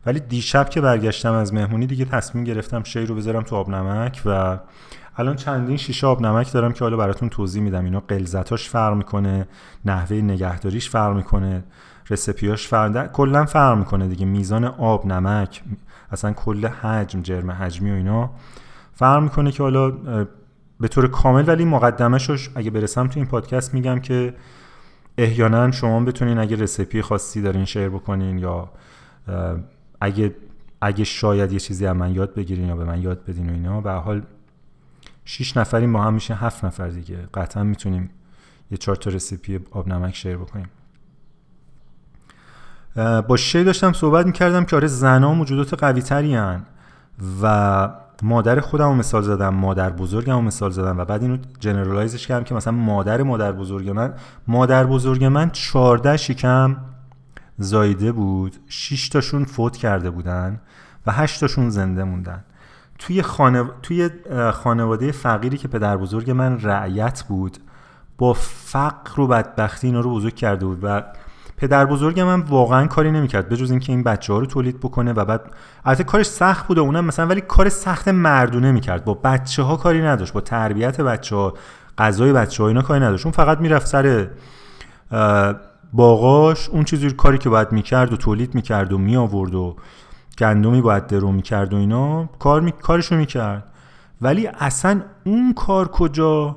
[0.06, 4.22] ولی دیشب که برگشتم از مهمونی دیگه تصمیم گرفتم شی رو بذارم تو آب نمک
[4.26, 4.58] و
[5.18, 7.84] الان چندین شیشه آب نمک دارم که حالا براتون توضیح میدم.
[7.84, 9.48] اینا قلزتاش فرق می‌کنه
[9.84, 11.64] نحوه نگهداریش فرق می‌کنه
[12.10, 14.26] رسپیاش فرق کلا فرق می‌کنه دیگه.
[14.26, 15.62] میزان آب نمک
[16.10, 18.30] اصلا کل حجم جرم حجمی و اینا
[18.92, 19.90] فرق می‌کنه که حالا
[20.80, 21.44] به طور کامل.
[21.46, 22.18] ولی مقدمه
[22.54, 24.34] اگه برسم تو این پادکست میگم که
[25.18, 28.68] احیانا شما بتونین اگه رسپی خاصی دارین شیر بکنین یا
[30.00, 30.34] اگه
[30.80, 33.80] اگه شاید یه چیزی از من یاد بگیرین یا به من یاد بدین و اینا
[33.80, 34.22] به حال
[35.28, 37.16] 6 نفریم با هم میشه هفت نفر دیگه.
[37.34, 38.10] قطعا می‌تونیم
[38.70, 40.68] یه چهار تا رسیپی آب نمک شیر بکنیم.
[43.28, 46.38] با شی داشتم صحبت می‌کردم که آره زنها موجودات قوی تری
[47.42, 47.88] و
[48.22, 52.44] مادر خودم رو مثال زدم مادر بزرگم رو مثال زدم و بعد اینو جنرالایزش کردم
[52.44, 54.14] که مثلا مادر مادر بزرگ من
[54.46, 56.76] مادر بزرگ من 14 شکم
[57.58, 60.60] زایده بود 6 تاشون فوت کرده بودن
[61.06, 62.44] و 8 تاشون زنده موندن.
[62.98, 63.64] توی, خانه...
[63.82, 64.10] توی
[64.52, 67.58] خانواده فقیری که پدر بزرگ من رعیت بود
[68.18, 71.02] با فقر و بدبختی اینا رو بزرگ کرده بود و
[71.56, 75.24] پدر بزرگ من واقعا کاری نمی‌کرد بجز اینکه این بچه ها رو تولید بکنه و
[75.24, 75.40] بعد
[75.84, 80.02] البته کارش سخت بوده اونم مثلا ولی کار سخت مردونه می‌کرد با بچه ها کاری
[80.02, 81.54] نداشت با تربیت بچه ها
[81.98, 83.26] غذای بچه ها اینا کاری نداشت.
[83.26, 84.28] اون فقط می‌رفت سر
[85.92, 89.76] باغاش اون چیزی کاری که باید می‌کرد و تولید می‌کرد و میآورد و
[90.38, 92.72] گندمی باید درو می‌کرد و اینا کار می...
[92.72, 93.64] کارشو می‌کرد.
[94.20, 96.56] ولی اصلا اون کار کجا؟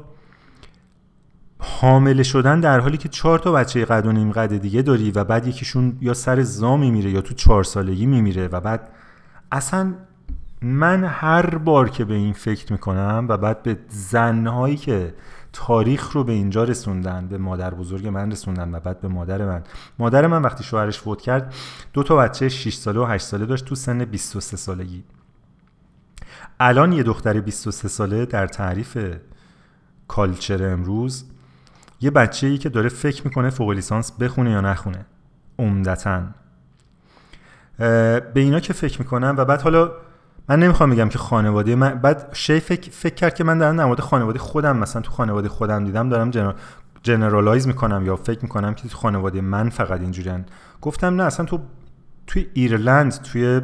[1.59, 5.23] حامله شدن در حالی که چهار تا بچه قد و نیم قد دیگه داری و
[5.23, 8.89] بعد یکیشون یا سر زا میمیره یا تو چهار سالگی میمیره و بعد
[9.51, 9.93] اصلا
[10.61, 15.13] من هر بار که به این فکر می‌کنم و بعد به زنهایی که
[15.53, 19.63] تاریخ رو به اینجا رسوندن به مادر بزرگ من رسوندن و بعد به مادر من.
[19.99, 21.53] مادر من وقتی شوهرش فوت کرد
[21.93, 25.03] دو تا بچه 6 ساله و 8 ساله داشت تو سن 23 سالگی.
[26.59, 28.97] الان یه دختر 23 ساله در تعریف
[30.07, 31.25] کالچر امروز
[32.01, 35.05] یه بچه ای که داره فکر می‌کنه فوق لیسانس بخونه یا نخونه.
[35.59, 36.23] عمدتا.
[37.77, 39.91] به اینا که فکر می‌کنم و بعد حالا
[40.49, 43.85] من نمی‌خوام بگم که خانواده من بعد شی فکر, فکر کرد که من دارم در
[43.85, 46.55] مورد خانواده خودم مثلا تو خانواده خودم دیدم دارم جنرال
[47.03, 50.45] جنرالایز می‌کنم یا فکر می‌کنم که تو خانواده من فقط اینجوریان
[50.81, 51.59] گفتم نه اصلا تو
[52.27, 53.61] توی ایرلند توی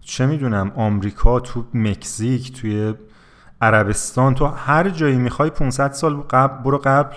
[0.00, 2.94] چه می‌دونم آمریکا تو مکزیک توی
[3.60, 7.16] عربستان تو هر جایی می‌خوای 500 سال قبل برو قبل.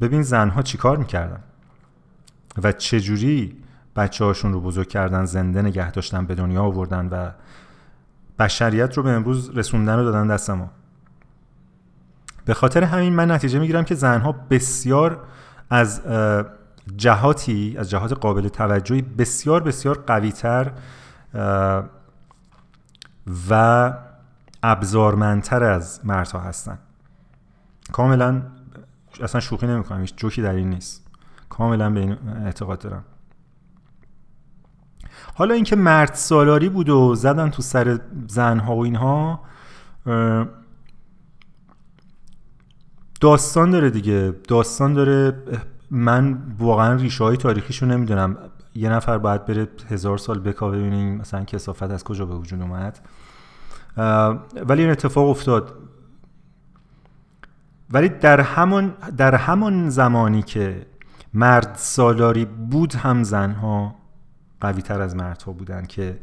[0.00, 1.40] ببین زنها چیکار می‌کردن
[2.62, 3.56] و چجوری
[3.96, 7.30] بچه هاشون رو بزرگ کردن زنده نگه داشتن به دنیا آوردن و
[8.42, 10.70] بشریت رو به امروز رسوندن رو دادن دست ما.
[12.44, 15.24] به خاطر همین من نتیجه می‌گیرم که زنها بسیار
[15.70, 16.02] از
[16.96, 20.72] جهاتی از جهات قابل توجهی بسیار بسیار قویتر
[23.50, 23.92] و
[24.62, 26.78] ابزارمندتر از مردها هستن.
[27.92, 28.42] کاملا
[29.22, 31.06] اصلا شوخی نمی‌کنم هیچ جوکی در این نیست.
[31.48, 33.04] کاملا به این اعتقاد دارم.
[35.34, 39.40] حالا اینکه مرد سالاری بود و زدن تو سر زنها و اینها
[43.20, 44.34] داستان داره دیگه.
[44.48, 45.42] داستان داره
[45.90, 48.36] من واقعا ریشه های تاریخیشو نمی‌دونم.
[48.74, 52.98] یه نفر باید بره هزار سال بکاوه ببینیم مثلا کسافت از کجا به وجود اومد.
[54.68, 55.74] ولی این اتفاق افتاد.
[57.90, 60.86] ولی در همون در همان زمانی که
[61.34, 64.01] مرد سالاری بود هم زنها
[64.62, 66.18] قوی تر از مردها بودن که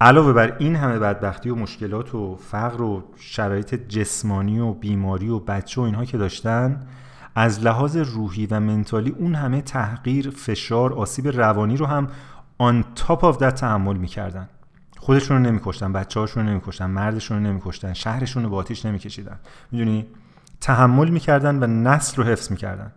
[0.00, 5.38] علاوه بر این همه بدبختی و مشکلات و فقر و شرایط جسمانی و بیماری و
[5.38, 6.86] بچه و اینها که داشتن
[7.34, 12.08] از لحاظ روحی و منتالی اون همه تحقیر فشار آسیب روانی رو هم
[12.58, 14.48] آن تاپ آف دت تحمل می‌کردن.
[14.98, 19.36] خودشون رو نمیکشتن بچه هاشون رو نمیکشتن مردشون رو نمیکشتن شهرشون رو با آتیش نمیکشیدن.
[19.72, 20.06] می‌دونی؟
[20.60, 22.92] تحمل می‌کردن و نسل رو حفظ می‌کردن.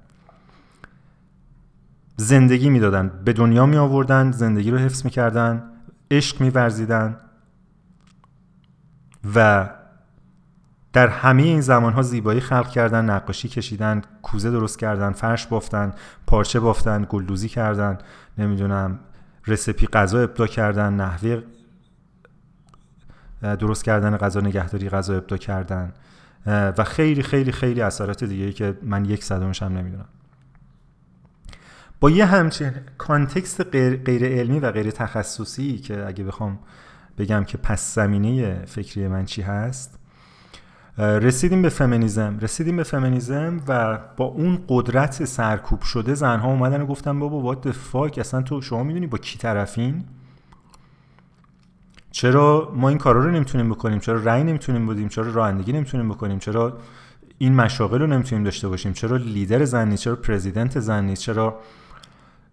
[2.17, 5.63] زندگی می‌دادن به دنیا می آوردن زندگی رو حفظ می‌کردن
[6.11, 7.17] عشق میورزیدن.
[9.35, 9.69] و
[10.93, 15.93] در همه این زمان ها زیبایی خلق کردن نقاشی کشیدن کوزه درست کردن فرش بافتن
[16.27, 17.97] پارچه بافتن گلدوزی کردن
[18.37, 18.99] نمی‌دونم
[19.47, 21.41] رسپی غذا ابدا کردن نحوه
[23.41, 25.93] درست کردن غذا نگهداری غذا ابدا کردن.
[26.45, 30.05] و خیلی خیلی خیلی اثرات دیگه که من یک صدمش هم نمی‌دونم.
[31.99, 36.59] با یه همچین کانتکست غیر, علمی و غیر تخصصی که اگه بخوام
[37.17, 39.99] بگم که پس زمینه فکری من چی هست
[40.97, 42.37] رسیدیم به فمینیزم.
[42.41, 47.71] رسیدیم به فمینیزم و با اون قدرت سرکوب شده زنها اومدن و گفتن بابا وات
[47.71, 50.03] فاک اصلا تو شما می‌دونی با کی طرفین؟
[52.11, 56.39] چرا ما این کارا رو نمی‌تونیم بکنیم؟ چرا رأی نمی‌تونیم بدیم؟ چرا رانندگی نمی‌تونیم بکنیم؟
[56.39, 56.77] چرا
[57.37, 61.59] این مشاغل رو نمی‌تونیم داشته باشیم؟ چرا لیدر زن چرا پرزیدنت زن چرا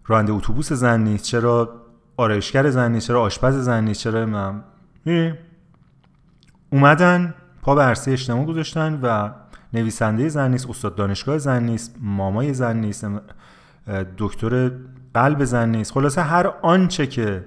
[0.07, 1.81] راننده اتوبوس زن نیست چرا
[2.17, 4.63] آرایشگر زن نیست چرا آشپز زن نیست چرا من
[6.69, 9.29] اومدن پا به عرصه اجتماع گذاشتن و
[9.73, 13.07] نویسنده زن نیست استاد دانشگاه زن نیست مامای زن نیست
[14.17, 14.71] دکتر
[15.13, 15.91] قلب زن نیست.
[15.91, 17.45] خلاصه هر آنچه که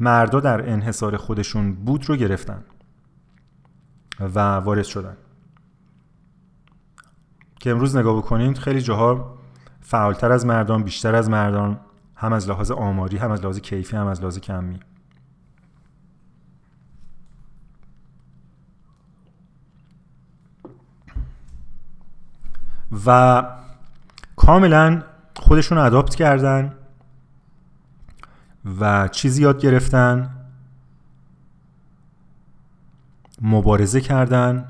[0.00, 2.64] مردا در انحصار خودشون بود رو گرفتن
[4.20, 5.16] و وارد شدن.
[7.60, 9.38] که امروز نگاه بکنید خیلی جاها
[9.86, 11.80] فعالتر از مردان بیشتر از مردان
[12.16, 14.80] هم از لحاظ آماری هم از لحاظ کیفی هم از لحاظ کمی.
[23.06, 23.42] و
[24.36, 25.02] کاملا
[25.36, 26.74] خودشون اداپت کردن
[28.80, 30.30] و چیزی یاد گرفتن
[33.40, 34.68] مبارزه کردن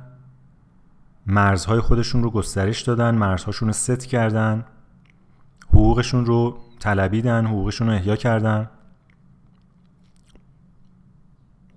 [1.27, 4.65] مرزهای خودشون رو گسترش دادن مرزهاشون رو ست کردن.
[5.75, 8.71] حقوقشون رو طلبیدن حقوقشون رو احیا کردن.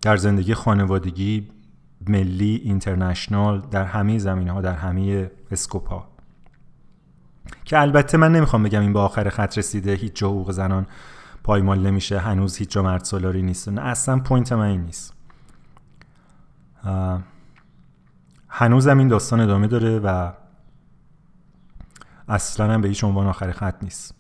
[0.01, 1.49] در زندگی خانوادگی
[2.07, 6.03] ملی international در همه زمینه ها در همه scope
[7.65, 10.87] که البته من نمی‌خوام بگم این به آخر خط رسیده هیچ جا حقوق زنان
[11.43, 13.69] پایمال نمیشه هنوز هیچ جا مرد سالاری نیست.
[13.69, 15.13] نه اصلا point من این نیست.
[18.49, 20.31] هنوزم این داستان ادامه داره و
[22.27, 24.15] اصلا هم به هیچ عنوان آخر خط نیست.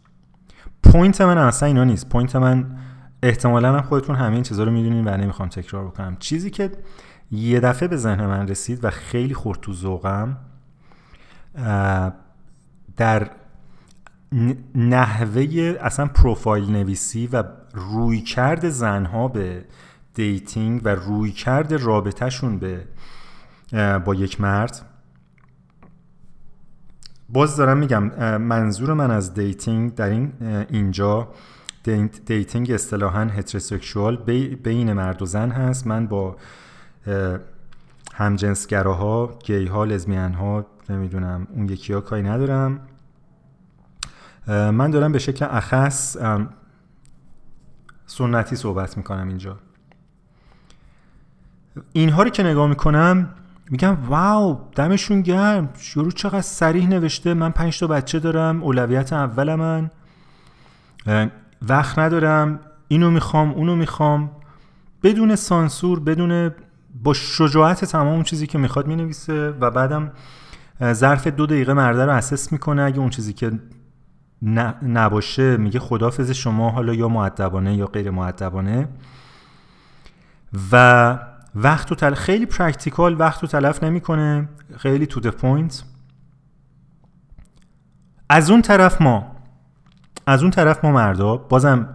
[0.83, 2.09] point من اصلا اینا نیست.
[2.09, 2.77] point من
[3.23, 6.15] احتمالا هم خودتون همه این چیزا رو می‌دونین و نمی‌خوام تکرار بکنم.
[6.19, 6.71] چیزی که
[7.31, 10.37] یه دفعه به ذهن من رسید و خیلی خورد تو ذوقم
[12.97, 13.29] در
[14.75, 17.43] نحوه اصلا پروفایل نویسی و
[17.73, 19.65] رویکرد زنها به
[20.13, 22.87] dating و رویکرد رابطه‌شون به
[24.05, 24.81] با یک مرد
[27.29, 28.03] باز دارم میگم
[28.37, 30.33] منظور من از dating در این
[30.69, 31.27] اینجا
[32.25, 34.17] dating اصطلاحا heterosexual
[34.63, 35.87] بین مرد و زن هست.
[35.87, 36.37] من با
[38.13, 42.79] همجنسگراها گی ها لزبین ها نمی‌دونم اون یکی ها کاری ندارم.
[44.47, 46.17] من دارم به شکل اخص
[48.05, 49.57] سنتی صحبت می‌کنم اینجا.
[51.93, 53.29] اینها رو که نگاه می‌کنم
[53.69, 55.69] میگم واو دمشون گرم.
[55.77, 57.33] شروع چقدر سریح نوشته.
[57.33, 58.63] من پنج تا بچه دارم.
[58.63, 59.91] اولویت اول من.
[61.61, 62.59] وقت ندارم.
[62.87, 64.31] اینو می‌خوام اونو می‌خوام.
[65.03, 66.51] بدون سانسور بدون
[67.03, 70.11] با شجاعت تمام اون چیزی که می‌خواد می‌نویسه و بعدم
[70.83, 72.81] ظرف دو دقیقه مرده رو اسس می‌کنه.
[72.81, 73.51] اگه اون چیزی که
[74.83, 78.87] نباشه میگه خدافظ شما حالا یا مؤدبانه یا غیر مؤدبانه
[80.71, 81.19] و
[81.59, 82.13] وقت تل...
[82.13, 84.49] خیلی practical وقت رو تلف نمی‌کنه.
[84.77, 85.83] خیلی to the point
[88.29, 89.31] از اون طرف ما
[90.27, 91.89] از اون طرف ما مردا بازم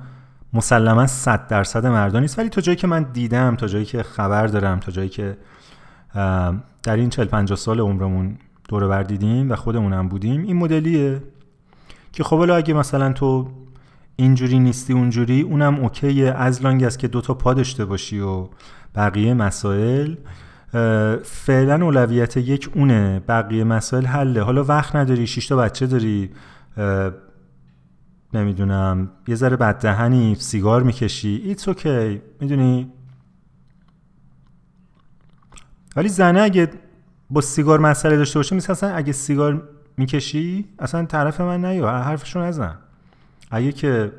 [0.53, 2.39] مسلما 100 درصد مردا نیست.
[2.39, 5.37] ولی تا جایی که من دیدم تا جایی که خبر دارم تا جایی که
[6.83, 11.23] در این 40 50 سال عمرمون دور بر دیدیم و خودمونم بودیم این مدلیه
[12.13, 13.49] که خب اگه مثلا تو
[14.17, 16.33] اینجوری نیستی اونجوری اونم اوکیه.
[16.33, 18.49] از لانگ است که دوتا پا داشته باشی و
[18.95, 20.15] بقیه مسائل
[21.25, 23.21] فعلا اولویت یک اونه.
[23.29, 24.43] بقیه مسائل حله.
[24.43, 26.31] حالا وقت نداری شیشتا بچه داری
[28.35, 31.43] نمی‌دونم یه ذره بددهنی سیگار می‌کشی.
[31.45, 32.93] ایتس اوکی می‌دونی؟
[35.97, 36.71] ولی زنه اگه
[37.31, 42.41] با سیگار مسئله داشته باشه مثل اصلا اگه سیگار می‌کشی اصلا طرف من نیا حرفشو
[42.41, 42.79] نزن.
[43.51, 44.13] اگه که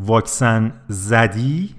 [0.00, 1.74] واکسن زدی؟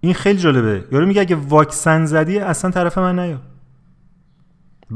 [0.00, 0.88] این خیلی جالبه.
[0.92, 3.40] یارو میگه اگه واکسن زدی اصلا طرف من نیا.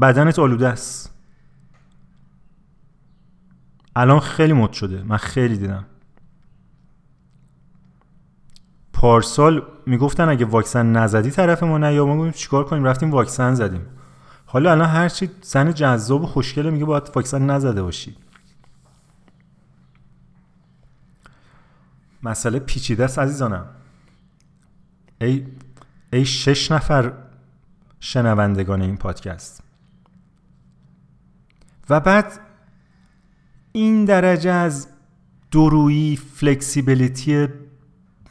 [0.01, 1.13] بدنت آلوده است.
[3.95, 5.03] الان خیلی مد شده.
[5.03, 5.85] من خیلی دیدم.
[8.93, 13.53] پارسال می‌گفتن اگه واکسن نزدی طرف ما نه یا ما گفتیم چیکار کنیم؟ رفتیم واکسن
[13.53, 13.85] زدیم.
[14.45, 18.15] حالا الان هر چی زن جذاب و خوشگله میگه باید واکسن نزده باشی.
[22.25, 23.65] مسئله پیچیده است عزیزانم.
[25.21, 25.45] ای
[26.13, 27.13] ای شش نفر
[27.99, 29.63] شنوندگان این پادکست.
[31.89, 32.39] و بعد
[33.71, 34.87] این درجه از
[35.51, 37.47] درویی فلکسیبیلیتی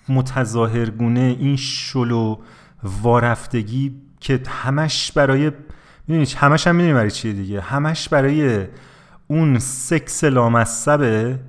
[0.08, 2.36] متظاهرگونه این شلو
[2.82, 5.52] وارفتگی که همش برای
[6.08, 8.66] می‌دونی همش هم می‌دونی برای چیه دیگه؟ همش برای
[9.26, 11.40] اون سکس لامصبه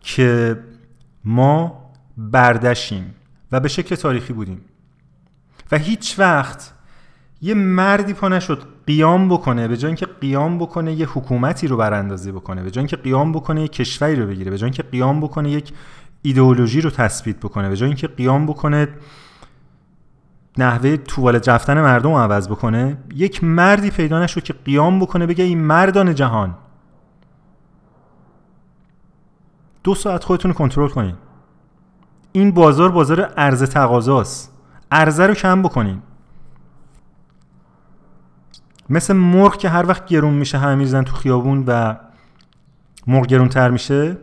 [0.00, 0.56] که
[1.26, 1.82] ما
[2.16, 3.14] بردشیم
[3.52, 4.60] و به شکل تاریخی بودیم.
[5.72, 6.72] و هیچ وقت
[7.42, 12.32] یه مردی پا نشد قیام بکنه به جای اینکه قیام بکنه یه حکومتی رو براندازی
[12.32, 15.50] بکنه به جای اینکه قیام بکنه یه کشوری رو بگیره به جای اینکه قیام بکنه
[15.50, 15.72] یک
[16.22, 18.88] ایدئولوژی رو تثبیت بکنه به جای اینکه قیام بکنه
[20.58, 25.44] نحوه توالت رفتن مردم رو عوض بکنه یک مردی پیدا نشد که قیام بکنه بگه
[25.44, 26.54] این مردان جهان
[29.86, 31.14] دو ساعت خودتون رو کنترل کنین.
[32.32, 34.52] این بازار بازار عرضه تقاضاست.
[34.90, 36.02] عرضه رو کم بکنین.
[38.88, 41.96] مثل مرغ که هر وقت گرون میشه همه میریزن تو خیابون و
[43.06, 44.16] مرغ گرون تر میشه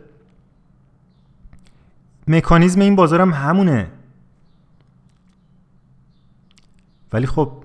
[2.28, 3.90] مکانیزم این بازار هم همونه.
[7.12, 7.64] ولی خب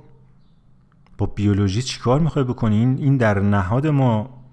[1.18, 4.44] با بیولوژی چیکار می‌خوای بکنی؟ این در نهاد ما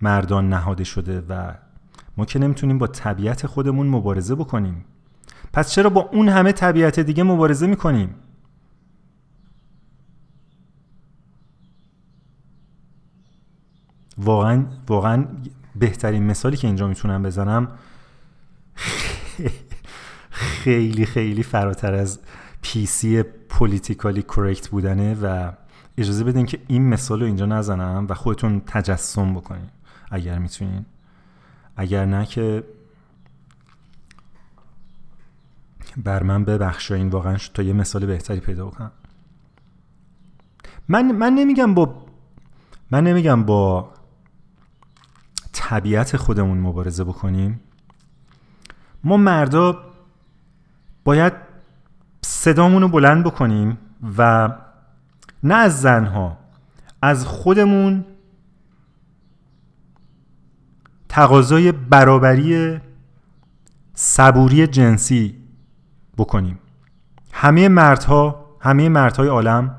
[0.00, 1.65] مردان نهاده شده و
[2.16, 4.84] ما که نمی‌تونیم با طبیعت خودمون مبارزه بکنیم.
[5.52, 8.14] پس چرا با اون همه طبیعت دیگه مبارزه می‌کنیم؟
[14.18, 15.26] واقعا واقعا
[15.76, 17.68] بهترین مثالی که اینجا می‌تونم بزنم
[20.30, 22.18] خیلی خیلی فراتر از
[22.62, 25.52] پیسی پولیتیکالی کرکت بودنه و
[25.98, 29.68] اجازه بدین که این مثال رو اینجا نزنم و خودتون تجسم بکنین
[30.10, 30.86] اگر می‌تونین.
[31.76, 32.64] اگر نه که
[35.96, 38.90] بر من ببخشین واقعا تا یه مثال بهتری پیدا کنم.
[40.88, 42.06] من من نمیگم با
[42.90, 43.90] من نمیگم با
[45.52, 47.60] طبیعت خودمون مبارزه بکنیم.
[49.04, 49.92] ما مردا
[51.04, 51.32] باید
[52.22, 53.78] صدامون رو بلند بکنیم
[54.18, 54.48] و
[55.42, 56.38] نه از زنها
[57.02, 58.04] از خودمون
[61.16, 62.80] تقاضای برابری
[63.94, 65.34] صبوری جنسی
[66.18, 66.58] بکنیم.
[67.32, 69.74] همه مردها همه مردهای عالم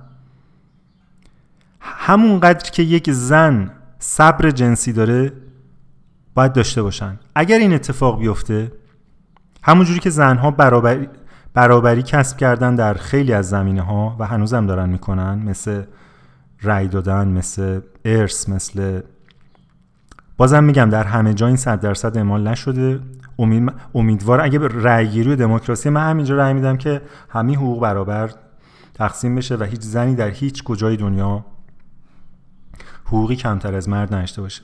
[1.79, 5.33] همونقدر که یک زن صبر جنسی داره
[6.33, 7.19] باید داشته باشن.
[7.35, 8.71] اگر این اتفاق بیفته
[9.63, 11.09] همونجوری که زنها برابری,
[11.53, 15.83] برابری کسب کردن در خیلی از زمینه ها و هنوزم دارن می‌کنن مثل
[16.61, 19.01] رأی دادن مثل ارث مثل
[20.37, 22.99] بازم میگم در همه جا این صد درصد اعمال نشده.
[23.39, 28.31] امید امیدوار اگه رأی گیری و دموکراسی من همینجا رأی میدم که همین حقوق برابر
[28.93, 31.45] تقسیم بشه و هیچ زنی در هیچ کجای دنیا
[33.05, 34.61] حقوقی کمتر از مرد نشته باشه.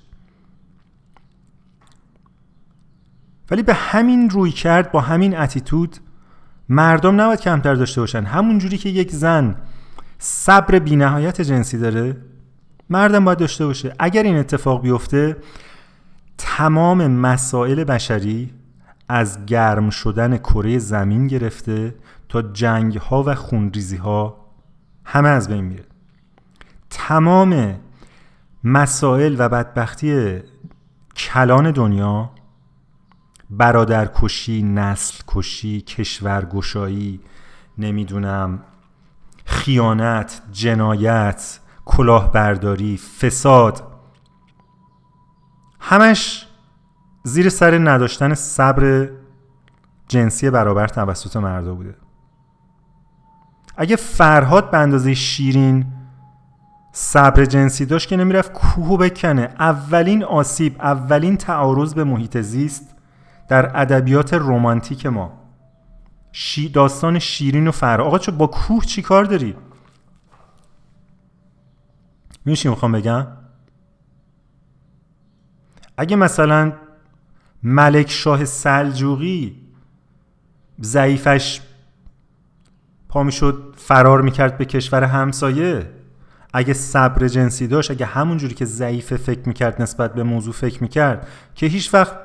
[3.52, 5.98] ولی به همین روی کرد با همین اتیتود
[6.70, 8.24] مردم نباید کمتر داشته باشن.
[8.24, 9.56] همون جوری که یک زن
[10.20, 12.16] صبر بینهایت جنسی داره
[12.94, 13.96] مردم باید داشته باشه.
[14.00, 15.38] اگر این اتفاق بیفته
[16.38, 18.54] تمام مسائل بشری
[19.10, 21.96] از گرم شدن کره زمین گرفته
[22.30, 24.46] تا جنگ ها و خونریزی ها
[25.06, 25.84] همه از بین میره.
[26.90, 27.80] تمام
[28.64, 30.40] مسائل و بدبختی
[31.16, 32.30] کلان دنیا
[33.50, 37.20] برادرکشی نسل کشی کشورگشایی
[37.78, 38.60] نمی‌دونم
[39.46, 43.84] خیانت جنایت کلاهبرداری فساد.
[45.80, 46.48] همش
[47.24, 49.10] زیر سر نداشتن صبر
[50.08, 51.96] جنسی برابر توسط مردا بوده.
[53.78, 55.86] اگه فرهاد به اندازه شیرین
[56.92, 59.50] صبر جنسی داشت که نمی‌رفت کوهو بکنه.
[59.60, 62.96] اولین آسیب اولین تعارض به محیط زیست
[63.50, 65.32] در ادبیات رمانتیک ما.
[66.32, 69.56] شی داستان شیرین و فر آقا چه با کوه چی کار داری؟
[72.46, 73.28] میشه می‌خوام بگم؟
[75.98, 76.74] اگه مثلا
[77.64, 79.62] ملک شاه سلجوقی
[80.82, 81.62] ضعیفش
[83.10, 85.90] پا می‌شد فرار می‌کرد به کشور همسایه
[86.54, 90.84] اگه صبر جنسی داشت اگه همون جوری که ضعیف فکر می‌کرد نسبت به موضوع فکر
[90.84, 92.16] می‌کرد که هیچ وقت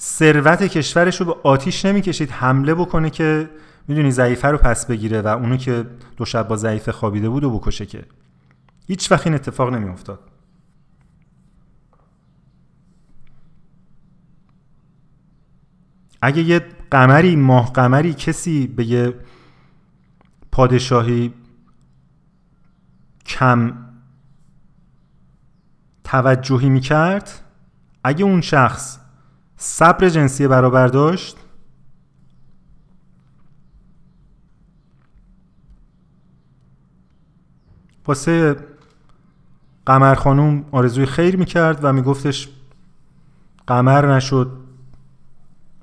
[0.00, 3.50] ثروت کشورش رو به آتیش نمی‌کشید حمله بکنه که
[3.88, 5.86] می‌دونی ضعیفه رو پس بگیره و اونو که
[6.16, 8.04] دو شب با ضعیف خوابیده بود و بکشه که.
[8.90, 10.30] هیچ وقت این اتفاق نمیافتاد.
[16.22, 16.58] اگه یه
[16.90, 19.14] قمری ماه قمری کسی به یه
[20.52, 21.34] پادشاهی
[23.26, 23.72] کم
[26.04, 27.30] توجهی می‌کرد
[28.04, 28.98] اگه اون شخص
[29.56, 31.36] صبر جنسی برابر داشت
[38.06, 38.69] واسه
[39.90, 42.48] قمر خانوم آرزوی خیر می‌کرد و میگفتش
[43.66, 44.50] قمر نشد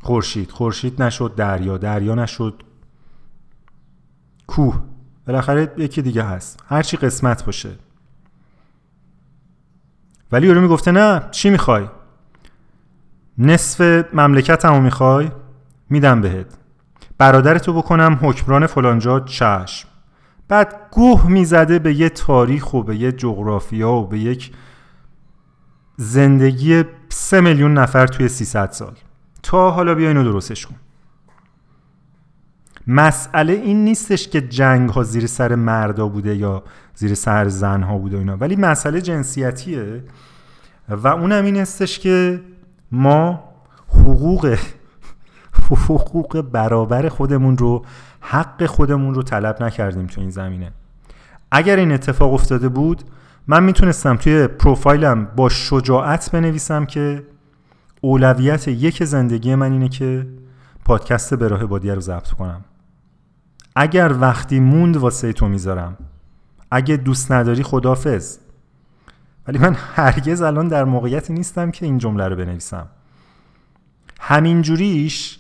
[0.02, 2.64] خورشید خورشید نشد دریا دریا نشد
[4.48, 4.84] کوه.
[5.28, 6.64] بالاخره یکی دیگه هست.
[6.70, 7.70] هرچی قسمت باشه.
[10.32, 11.88] ولی یورو می‌گفته نه چی می‌خوای؟
[13.38, 15.32] نصف مملکت همو می‌خوای؟
[15.90, 16.58] میدم بهت.
[17.18, 19.88] برادرتو بکنم حکمران فلانجا چشم.
[20.48, 24.52] بعد گوه می‌زده به یه تاریخ و به یه جغرافیا و به یک
[25.98, 28.94] زندگی سه میلیون نفر توی 300 سال.
[29.44, 30.76] تا حالا بیا اینو درستش کن.
[32.88, 36.64] مسئله این نیستش که جنگ ها زیر سر مردا بوده یا
[36.96, 40.04] زیر سر زن ها بوده اینا ولی مسئله جنسیتیه
[40.90, 42.42] و اونم این هستش که
[42.92, 43.44] ما
[43.90, 44.58] حقوق
[45.88, 47.86] حقوق برابر خودمون رو
[48.30, 50.72] حق خودمون رو طلب نکردیم تو این زمینه.
[51.52, 53.04] اگر این اتفاق افتاده بود
[53.48, 57.24] من می‌تونستم توی پروفایلم با شجاعت بنویسم که
[58.02, 60.28] اولویت یک زندگی من اینه که
[60.86, 62.66] پادکست به راه بادیه رو ضبط کنم.
[63.76, 65.98] اگر وقتی موند واسه تو می‌ذارم
[66.72, 68.38] اگه دوست نداری خدافز
[69.48, 72.88] ولی من هرگز الان در موقعیتی نیستم که این جمله رو بنویسم.
[74.20, 75.40] همین جوریش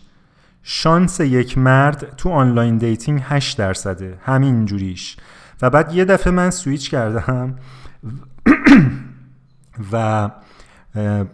[0.69, 4.18] شانس یک مرد تو آنلاین dating 8 درصده.
[4.22, 5.18] همین جوریش.
[5.61, 7.56] و بعد یه دفعه من سویچ کردم
[9.91, 10.30] و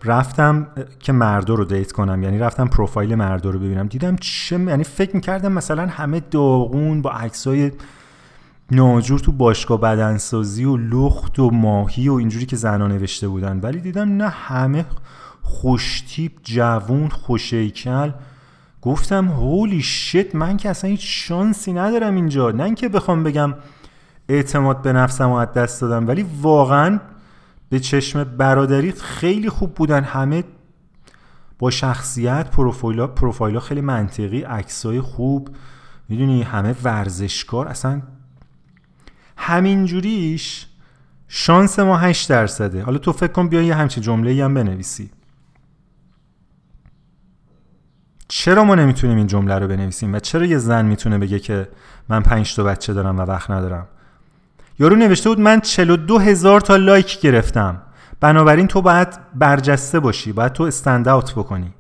[0.05, 0.67] رفتم
[0.99, 2.23] که مردو رو date کنم.
[2.23, 3.87] یعنی رفتم پروفایل مردو رو ببینم.
[3.87, 7.71] دیدم چه یعنی فکر می‌کردم مثلا همه داغون با عکسای
[8.71, 13.59] ناجور تو باشگاه بدنسازی و لخت و ماهی و اینجوری که زنا نوشته بودن.
[13.59, 14.85] ولی دیدم نه همه
[15.41, 18.11] خوشتیپ جوون خوشیکل
[18.85, 22.51] گفتم هولی شت من که اصلا هیچ شانسی ندارم اینجا.
[22.51, 23.53] نه اینکه بخوام بگم
[24.29, 26.99] اعتماد به نفسم رو از دست دادم ولی واقعا
[27.69, 30.03] به چشم برادری خیلی خوب بودن.
[30.03, 30.43] همه
[31.59, 35.49] با شخصیت پروفایلا پروفایلا خیلی منطقی عکسای خوب
[36.09, 37.67] می‌دونی همه ورزشکار.
[37.67, 38.01] اصلا
[39.37, 40.67] همین جوریش
[41.27, 42.83] شانس ما 8 درصده.
[42.83, 45.09] حالا تو فکر کن بیا یه همچین جمله هم بنویسی.
[48.27, 51.67] چرا ما نمی‌تونیم این جمله رو بنویسیم و چرا یه زن می‌تونه بگه که
[52.09, 53.87] من پنج تا بچه دارم و وقت ندارم؟
[54.79, 57.81] یارو نوشته بود من 42 هزار تا لایک گرفتم.
[58.19, 61.73] بنابراین تو باید برجسته باشی باید تو استند اوت بکنی.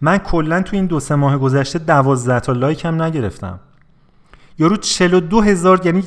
[0.00, 3.60] من کلا تو این دو سه ماه گذشته 12 تا لایک هم نگرفتم.
[4.58, 6.04] یارو 42 هزار یعنی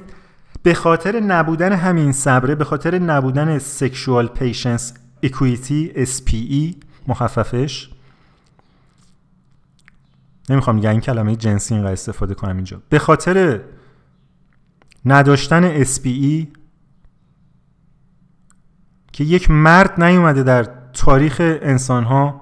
[0.63, 4.93] به خاطر نبودن همین صبره به خاطر نبودن سکشوال پیشنس
[5.23, 7.89] اکویتی SPE مخففش
[10.51, 12.81] نمی‌خوام دیگه این کلمه جنسی اینقدر استفاده کنم اینجا.
[12.89, 13.61] به خاطر
[15.05, 16.47] نداشتن SPE
[19.11, 22.41] که یک مرد نیومده در تاریخ انسان ها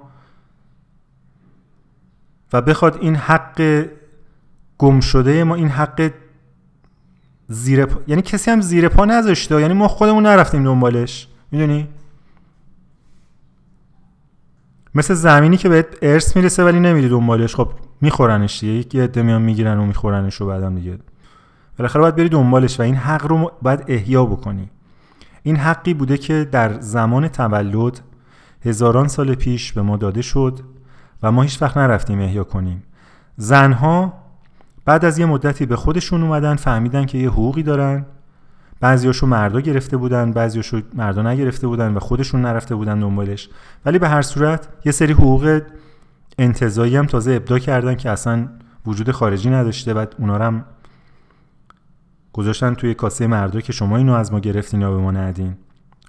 [2.54, 3.86] و بخواد این حق
[4.78, 6.12] گم شده ما این حق
[7.48, 8.02] زیر پا...
[8.08, 11.28] یعنی کسی هم زیر پا نذاشته یعنی ما خودمون نرفتیم دنبالش.
[11.52, 11.88] می‌دونی؟
[14.96, 17.56] مثل زمینی که بهت ارث می‌رسه ولی نمیری دنبالش.
[17.56, 17.72] خب
[18.02, 18.74] میخورنش دیگه.
[18.74, 20.98] یک عده میان می‌گیرن و میخورنش و بعدم دیگه.
[21.78, 24.70] بالاخره باید بری دنبالش و این حق رو باید احیا بکنی.
[25.44, 28.02] این حقی بوده که در زمان تولد
[28.66, 30.60] هزاران سال پیش به ما داده شد
[31.24, 32.84] و ما هیچ وقت نرفتیم احیا کنیم.
[33.38, 34.14] زنها
[34.86, 38.06] بعد از یه مدتی به خودشون اومدن فهمیدن که یه حقوقی دارن.
[38.80, 43.50] بعضیاشو مردا گرفته بودن بعضیاشو مردا نگرفته بودن و خودشون نرفته بودن دنبالش.
[43.86, 45.62] ولی به هر صورت یه سری حقوق
[46.38, 48.50] انتظایی هم تازه ابدا کردن که اصلا
[48.86, 50.66] وجود خارجی نداشته و اونا هم
[52.34, 55.56] گذاشتن توی کاسه مردا که شما اینو از ما گرفتین یا به ما ندین.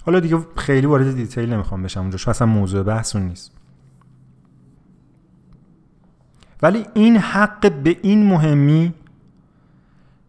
[0.05, 3.51] حالا دیگه خیلی وارد دیتیل نمی‌خوام بشم اونجا اصلا موضوع بحثون نیست.
[6.61, 8.93] ولی این حق به این مهمی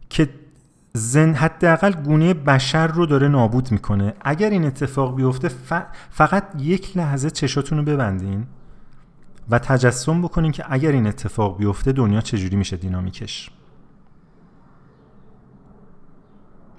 [0.08, 0.28] که
[0.94, 4.14] زن حداقل گونه بشر رو داره نابود می‌کنه.
[4.20, 5.50] اگر این اتفاق بیفته
[6.10, 8.46] فقط یک لحظه چشاتون رو ببندین
[9.50, 13.50] و تجسم بکنین که اگر این اتفاق بیفته دنیا چجوری میشه دینامیکش.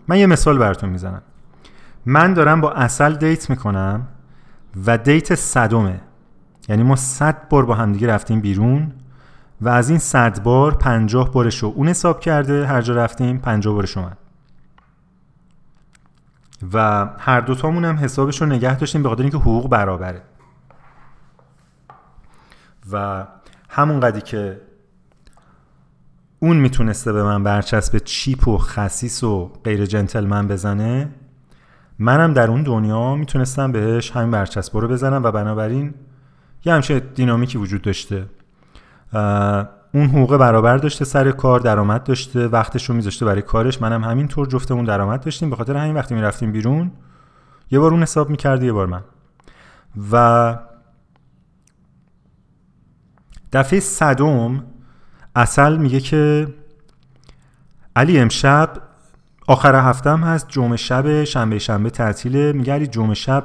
[0.07, 1.21] من یه مثال براتون می‌زنم.
[2.05, 4.07] من دارم با اصل دیت می‌کنم
[4.85, 6.01] و دیت صدمه.
[6.69, 8.91] یعنی ما صد بار با همدیگه رفتیم بیرون.
[9.63, 12.67] و از این صد بار پنجاه بارش رو اون حساب کرده.
[12.67, 14.17] هر جا رفتیم پنجاه بارش اومد.
[16.73, 20.21] و هر دوتامون هم حسابش رو نگه داشتیم به خاطر اینکه حقوق برابره.
[22.91, 23.25] و
[23.69, 24.61] همون قدی که
[26.39, 31.09] اون می‌تونسته به من برچسب چیپ و خسیس و غیر جنتلمن بزنه
[31.99, 35.93] منم در اون دنیا می‌تونستم بهش همین برچسب رو بزنم و بنابراین
[36.65, 38.25] یه همچه دینامیکی وجود داشته.
[39.93, 43.81] اون حقوق برابر داشته سر کار درآمد داشته وقتش رو میذاشته برای کارش.
[43.81, 45.49] منم همینطور جفتمون درآمد داشتیم.
[45.49, 46.91] به خاطر همین وقتی می‌رفتیم بیرون
[47.71, 49.03] یه بار اون حساب می‌کرده یه بار من.
[50.11, 50.57] و
[53.53, 54.63] دفعه صدم
[55.35, 56.47] اصل میگه که
[57.95, 58.69] علی امشب
[59.47, 62.53] آخر هفتم هست جمعه شب شنبه شنبه تعطیله.
[62.53, 63.43] میگه علی جمعه شب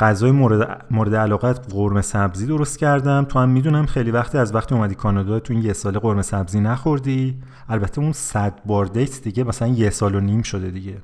[0.00, 3.24] غذای مورد, مورد علاقت قرمه سبزی درست کردم.
[3.24, 6.60] تو هم می‌دونم خیلی وقتی از وقتی اومدی کانادا تو این یه سال قرمه سبزی
[6.60, 7.38] نخوردی.
[7.68, 10.96] البته اون صد بار دیت دیگه مثلا یه سال و نیم شده دیگه.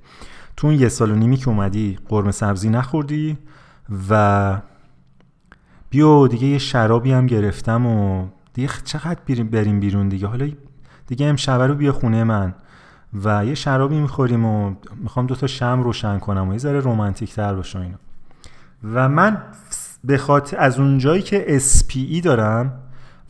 [0.57, 3.39] تو اون یه سال و نیمی که اومدی قرمه سبزی نخوردی
[4.11, 4.61] و
[5.91, 10.27] بیا دیگه یه شرابی هم گرفتم و دیگه چقدر بریم بیرون دیگه.
[10.27, 10.49] حالا
[11.07, 12.55] دیگه امشب رو بیا خونه من
[13.25, 17.55] و یه شرابی می‌خوریم و می‌خوام دوتا شم روشن کنم و یه ذره رومانتیک تر
[17.55, 17.99] باشه اینا.
[18.95, 19.43] و من
[20.05, 22.73] به خاطر از اونجایی که SPE دارم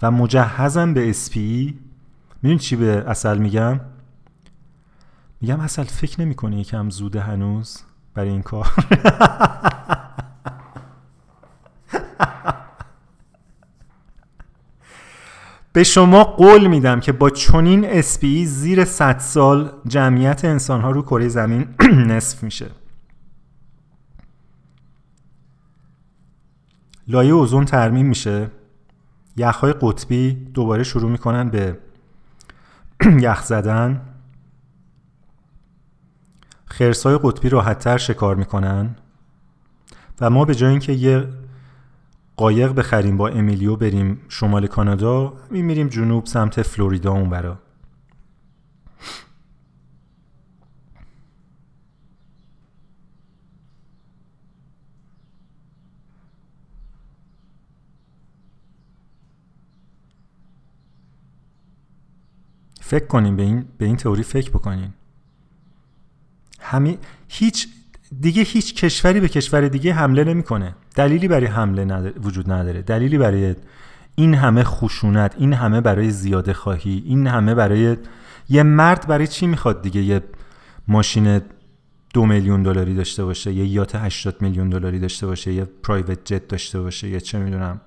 [0.02, 1.72] و مجهزم به SPE
[2.42, 3.80] میدون چی به اصل میگم؟
[5.40, 7.78] میگم اصل فکر نمی یکم زوده هنوز
[8.14, 8.66] برای این کار.
[15.72, 21.02] به شما قول میدم که با چنین اسپی زیر 100 سال جمعیت انسان ها رو
[21.02, 21.68] کره زمین
[22.12, 22.66] نصف میشه.
[27.08, 28.50] لایه اوزون ترمیم میشه.
[29.36, 31.78] یخهای قطبی دوباره شروع می‌کنن به
[33.20, 34.00] یخ زدن.
[36.64, 38.96] خرسای قطبی راحتتر شکار می‌کنن.
[40.20, 41.28] و ما به جای اینکه یه
[42.36, 47.30] قایق بخریم با امیلیو بریم شمال کانادا میریم جنوب سمت فلوریدا اون
[62.86, 64.92] فکر کنیم به این, به این تئوری فکر بکنین.
[66.60, 66.98] همین
[67.28, 67.68] هیچ
[68.20, 70.74] دیگه هیچ کشوری به کشور دیگه حمله نمی‌کنه.
[70.94, 72.82] دلیلی برای حمله وجود نداره.
[72.82, 73.54] دلیلی برای
[74.14, 77.96] این همه خشونت این همه برای زیاده خواهی این همه برای
[78.48, 80.20] یه مرد برای چی می‌خواد دیگه یه
[80.88, 81.40] ماشین
[82.14, 86.48] دو میلیون دلاری داشته باشه یه یات 80 میلیون دلاری داشته باشه یه پرایوت جت
[86.48, 87.80] داشته باشه یه چه می‌دونم.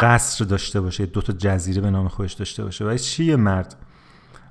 [0.00, 2.84] قصر داشته باشه دو تا جزیره به نام خودش داشته باشه.
[2.84, 3.76] و چی یه مرد؟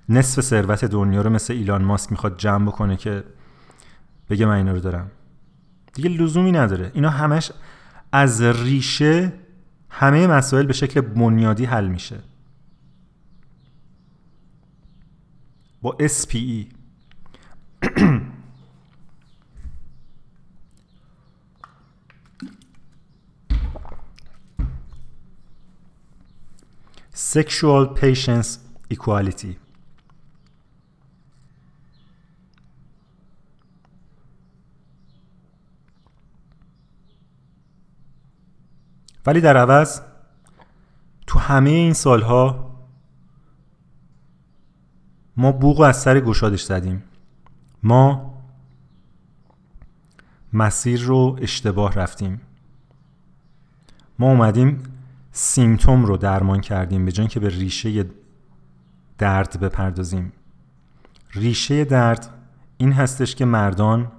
[0.09, 3.23] نصف ثروت دنیا رو مثل ایلان ماسک می‌خواد جمع بکنه که
[4.29, 5.11] بگه من اینا رو دارم.
[5.93, 6.91] دیگه لزومی نداره.
[6.93, 7.51] اینا همش
[8.11, 9.33] از ریشه
[9.89, 12.19] همه مسائل به شکل بنیادی حل میشه.
[15.81, 16.65] با SPE
[27.15, 28.59] Sexual Patience
[28.89, 29.55] Equality.
[39.25, 40.01] ولی در عوض
[41.27, 42.75] تو همه این سالها
[45.37, 47.03] ما بوغ از سر گشادش زدیم.
[47.83, 48.33] ما
[50.53, 52.41] مسیر رو اشتباه رفتیم.
[54.19, 54.94] ما اومدیم
[55.37, 58.05] سیمتوم رو درمان کردیم به جای که به ریشه
[59.17, 60.33] درد بپردازیم.
[61.33, 62.29] ریشه درد
[62.77, 64.11] این هستش که مردان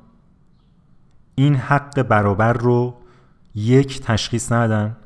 [1.35, 2.97] این حق برابر رو
[3.55, 4.97] یک تشخیص ندادن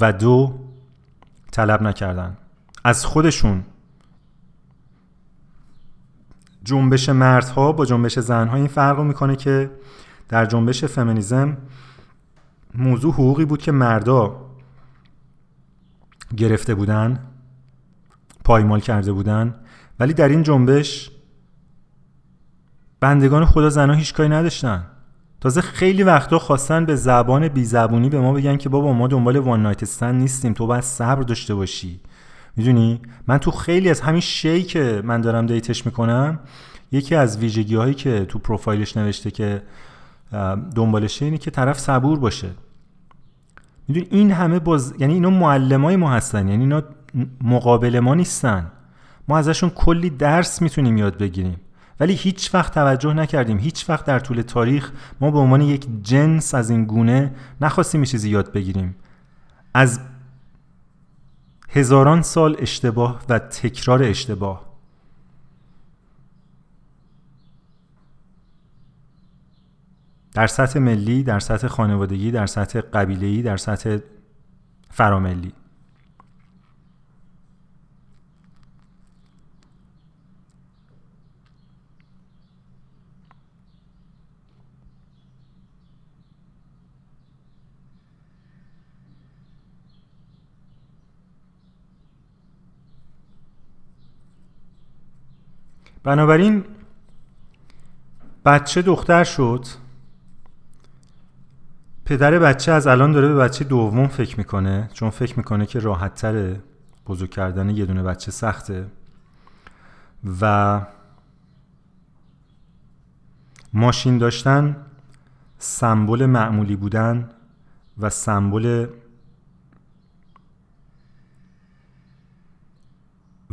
[0.00, 0.58] و دو
[1.50, 2.36] طلب نکردن.
[2.84, 3.64] از خودشون
[6.64, 9.70] جنبش مردها با جنبش زنها این فرق می‌کنه که
[10.28, 11.56] در جنبش فمینیزم
[12.74, 14.47] موضوع حقوقی بود که مردا
[16.36, 17.18] گرفته بودن
[18.44, 19.54] پایمال کرده بودن.
[20.00, 21.10] ولی در این جنبش
[23.00, 24.86] بندگان خدا زنها هیچ کاری نداشتن.
[25.40, 29.36] تازه خیلی وقتا خواستن به زبان بی زبونی به ما بگن که بابا ما دنبال
[29.36, 32.00] وان نایت نیستیم تو باید صبر داشته باشی.
[32.56, 36.38] می‌دونی؟ من تو خیلی از همین شی که من دارم دیتش می‌کنم
[36.92, 39.62] یکی از ویژگی هایی که تو پروفایلش نوشته که
[40.74, 42.50] دنبالشه اینه که طرف صبور باشه.
[43.88, 46.82] می‌دونی این همه باز یعنی اینا معلمای ما هستن یعنی اینا
[47.40, 48.70] مقابل ما نیستن.
[49.28, 51.60] ما ازشون کلی درس می‌تونیم یاد بگیریم.
[52.00, 53.58] ولی هیچ وقت توجه نکردیم.
[53.58, 58.30] هیچ وقت در طول تاریخ ما به عنوان یک جنس از این گونه نخواستیم چیزی
[58.30, 58.96] یاد بگیریم.
[59.74, 60.00] از
[61.68, 64.67] هزاران سال اشتباه و تکرار اشتباه.
[70.38, 73.98] در سطح ملی در سطح خانوادگی در سطح قبیله‌ای در سطح
[74.90, 75.52] فراملی.
[96.02, 96.64] بنابراین
[98.44, 99.87] بچه دختر شد.
[102.08, 106.14] پدر بچه از الان داره به بچه دوم فکر می‌کنه چون فکر می‌کنه که راحت
[106.14, 106.60] تره
[107.06, 108.86] بزرگ کردن یه دونه بچه سخته.
[110.40, 110.80] و
[113.72, 114.76] ماشین داشتن
[115.58, 117.30] سمبل معمولی بودن
[117.98, 118.86] و سمبل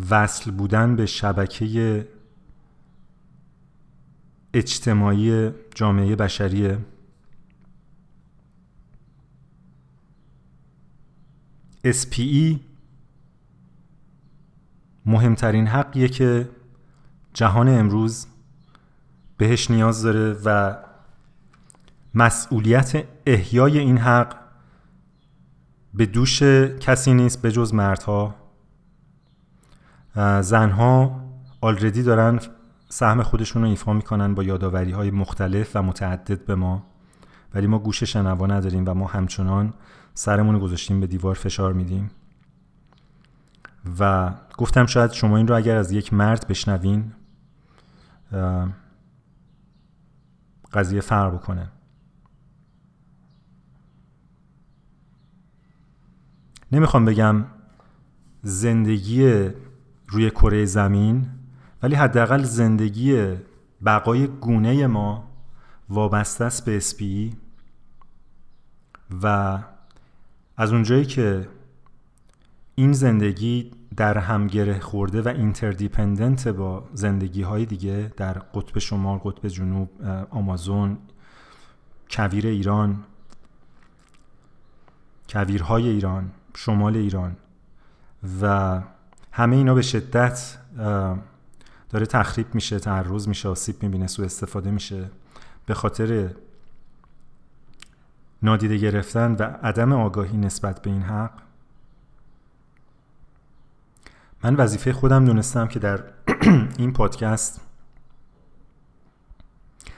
[0.10, 2.08] وصل بودن به شبکه
[4.54, 6.78] اجتماعی جامعه بشریه.
[11.86, 12.60] SPE
[15.06, 16.50] مهمترین حقیه که
[17.34, 18.28] جهان امروز
[19.38, 20.78] بهش نیاز داره و
[22.14, 24.36] مسئولیت احیای این حق
[25.94, 26.44] به دوش
[26.80, 28.36] کسی نیست به جز مردها.
[30.42, 31.22] زنها
[31.62, 32.40] آلردی دارن
[32.90, 36.84] سهم خودشون رو ایفا می‌کنن با یاداوری های مختلف و متعدد به ما
[37.54, 39.74] ولی ما گوش شنوا نداریم و ما همچنان
[40.16, 42.12] سرمون گذاشتیم به دیوار فشار میدیم.
[44.00, 47.12] و گفتم شاید شما این رو اگر از یک مرد بشنوین
[50.74, 51.72] قضیه فرق بکنه.
[56.72, 57.46] نمی‌خوام بگم
[58.42, 59.50] زندگی
[60.08, 61.30] روی کره زمین
[61.84, 63.36] ولی حداقل زندگی
[63.86, 65.28] بقای گونه ما
[65.90, 67.38] وابسته است به اسپیشیز
[69.24, 69.58] و
[70.58, 71.48] از اونجایی که
[72.76, 79.18] این زندگی در هم گره خورده و interdependent با زندگی های دیگه در قطب شمال،
[79.18, 79.90] قطب جنوب،
[80.30, 80.98] آمازون،
[82.10, 83.04] کویر ایران
[85.30, 87.36] کویرهای ایران، شمال ایران
[88.42, 88.82] و
[89.32, 90.58] همه اینا به شدت
[91.90, 95.10] داره تخریب میشه تعرض میشه آسیب می‌بینه سو استفاده میشه.
[95.66, 96.30] به خاطر
[98.46, 101.32] نادیده گرفتن و عدم آگاهی نسبت به این حق.
[104.44, 106.04] من وظیفه خودم دونستم که در
[106.80, 107.62] این پادکست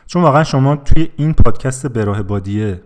[0.05, 2.83] چون واقعا شما توی این پادکست به راه بادیه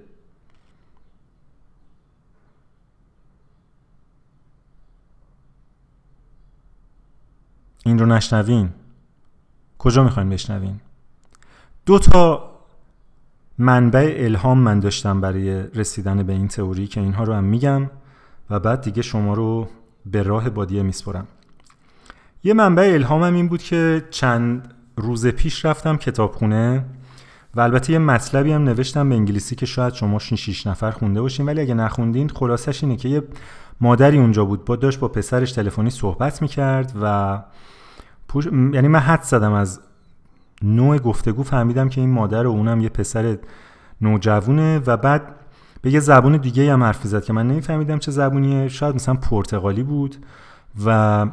[7.86, 8.70] این رو نشنوین
[9.78, 10.80] کجا می‌خواین بشنوین؟
[11.86, 12.51] دو تا
[13.62, 17.90] منبع الهام من داشتم برای رسیدن به این تئوری که اینها رو هم میگم
[18.50, 19.68] و بعد دیگه شما رو
[20.06, 21.28] به راه بادیه میسپرم.
[22.44, 26.86] یه منبع الهامم این بود که چند روز پیش رفتم کتابخونه
[27.56, 31.46] و البته یه مطلبی هم نوشتم به انگلیسی که شاید شما شیش نفر خونده باشین
[31.46, 33.24] ولی اگه نخوندین خلاصش اینه که یه
[33.82, 37.38] مادری اونجا بود با داشت با پسرش تلفنی صحبت می‌کرد و
[38.46, 39.80] یعنی من حد زدم از
[40.64, 43.38] نوع گفتگو فهمیدم که این مادر و اونم یه پسر
[44.02, 45.36] نوجوونه و بعد
[45.82, 48.68] به یه زبون دیگه هم حرف زد که من نمیفهمیدم چه زبونیه.
[48.68, 50.16] شاید مثلا پرتغالی بود
[50.86, 51.28] و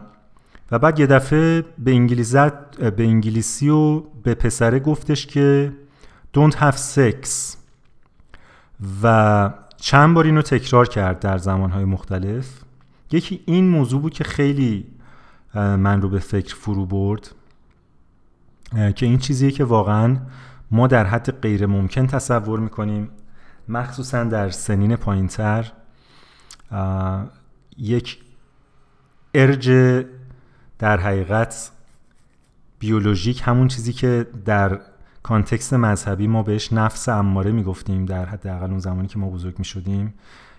[0.72, 2.50] و بعد یه دفعه به انگلیسی
[2.96, 5.72] به انگلیسی و به پسره گفتش که
[6.36, 7.28] don't have sex.
[9.02, 12.48] و چند بار اینو تکرار کرد در زمانهای مختلف.
[13.12, 14.86] یکی این موضوع بود که خیلی
[15.54, 17.34] من رو به فکر فرو برد.
[18.72, 20.16] که این چیزیه که واقعا
[20.70, 23.10] ما در حد غیر ممکن تصور می‌کنیم.
[23.68, 25.72] مخصوصا در سنین پایینتر
[27.78, 28.18] یک
[29.34, 29.70] ارج
[30.78, 31.70] در حقیقت
[32.78, 34.80] بیولوژیک همون چیزی که در
[35.22, 40.14] کانتکست مذهبی ما بهش نفس اماره می‌گفتیم در حداقل اون زمانی که ما بزرگ می‌شدیم.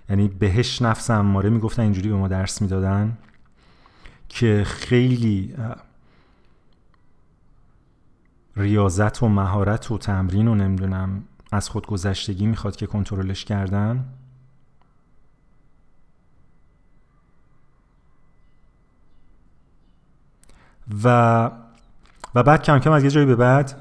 [0.09, 3.17] یعنی بهش نفس اماره می‌گفتن اینجوری به ما درس می‌دادن
[4.29, 5.55] که خیلی
[8.59, 14.05] ریاضت و مهارت و تمرین و نمی‌دونم از خودگذشتگی می‌خواد که کنترلش کردن؟
[21.03, 21.51] و
[22.35, 23.75] و بعد کم کم از یه جایی به بعد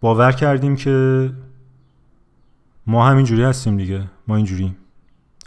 [0.00, 1.30] باور کردیم که
[2.86, 4.04] ما همینجوری هستیم دیگه.
[4.28, 4.76] ما اینجوریم.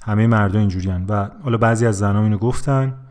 [0.03, 3.06] همه مردم اینجوری و حالا بعضی از زنها اینو گفتن.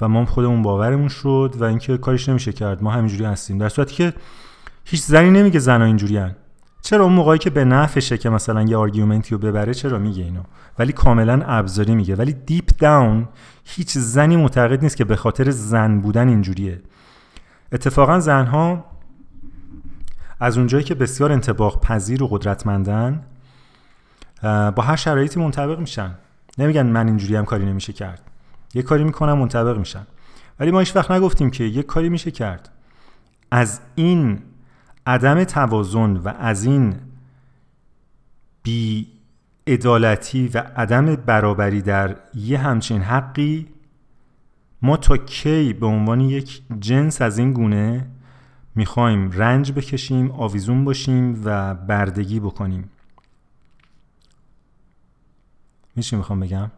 [0.00, 2.82] و ما خودمون باورمون شد و اینکه کارش نمیشه کرد.
[2.82, 3.58] ما همینجوری هستیم.
[3.58, 4.12] در صورتی که
[4.84, 6.20] هیچ زنی نمیگه زنها اینجوری
[6.82, 10.42] چرا اون موقعی که به نفعشه که مثلا یه آرگومنتی رو ببره چرا میگه اینو؟
[10.78, 12.14] ولی کاملا ابزاری میگه.
[12.14, 13.28] ولی دیپ داون
[13.64, 16.82] هیچ زنی معتقد نیست که به خاطر زن بودن اینجوریه.
[17.72, 18.84] اتفاقا زنها
[20.40, 23.22] از اونجایی که بسیار انتباق پذیر و قدرتمندن
[24.42, 26.14] با هر شرایطی منطبق میشن.
[26.58, 28.20] نمیگن من اینجوری هم کاری نمیشه کرد.
[28.74, 30.06] یه کاری می‌کنم منطبق میشن
[30.60, 32.70] ولی ما هیچ وقت نگفتیم که یک کاری میشه کرد.
[33.50, 34.38] از این
[35.06, 36.94] عدم توازن و از این
[38.62, 39.06] بی
[39.66, 43.66] ادالتی و عدم برابری در یه همچین حقی
[44.82, 48.06] ما تا کی به عنوان یک جنس از این گونه
[48.74, 52.90] می‌خوایم رنج بکشیم آویزون باشیم و بردگی بکنیم.
[55.96, 56.70] میشه می‌خوام بگم؟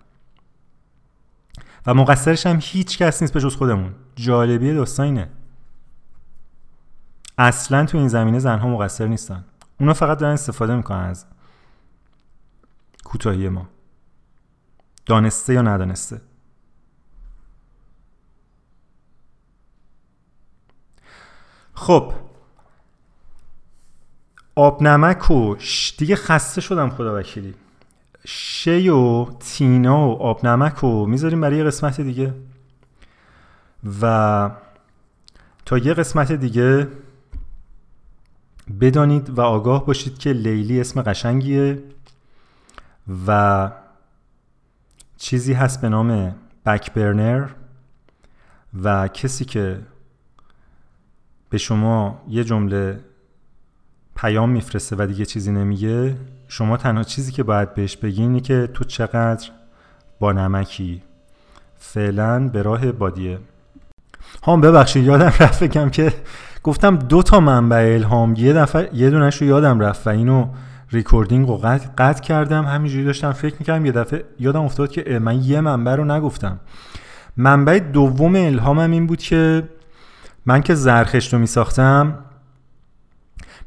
[1.87, 3.95] و مقصرش هم هیچ کس نیست به جز خودمون.
[4.17, 5.29] جالبی داستان اینه
[7.39, 9.45] اصلا تو این زمینه زنها مقصر نیستن.
[9.81, 11.27] اونا فقط دارن استفاده می‌کنن از
[13.05, 13.69] کوتاهی ما.
[15.07, 16.21] دانسته یا ندانسته.
[21.75, 22.13] خب.
[24.55, 25.57] آب نمک و
[25.99, 27.55] دیگه خسته شدم خدا وکیلی.
[28.29, 32.35] شی و تینا و آب نمک و می‌ذاریم برای یه قسمت دیگه.
[34.03, 34.51] و
[35.65, 36.89] تا یه قسمت دیگه
[38.81, 41.83] بدانید و آگاه باشید که لیلی اسم قشنگیه
[43.27, 43.71] و
[45.17, 46.35] چیزی هست به نام
[46.67, 47.49] بک برنر
[48.83, 49.81] و کسی که
[51.51, 53.01] به شما یه جمله
[54.17, 56.17] پیام میفرسته و دیگه چیزی نمیگه
[56.49, 59.51] شما تنها چیزی که باید بهش بگینی که تو چقدر
[60.21, 61.03] با نمکی.
[61.79, 63.39] فعلا به راه بادیه.
[64.47, 66.13] هم ببخشید یادم رفت بگم که
[66.63, 68.35] گفتم دو تا منبع الهام.
[68.37, 70.49] یه دفعه یه دونش رو یادم رفت و اینو
[70.91, 72.65] recording رو قطع, قطع کردم.
[72.65, 73.87] همینجوری داشتم فکر می‌کردم.
[73.87, 76.61] یه دفعه یادم افتاد که من یه منبع رو نگفتم.
[77.37, 79.69] منبع دوم الهامم این بود که
[80.47, 82.19] من که زرخشت رو میساختم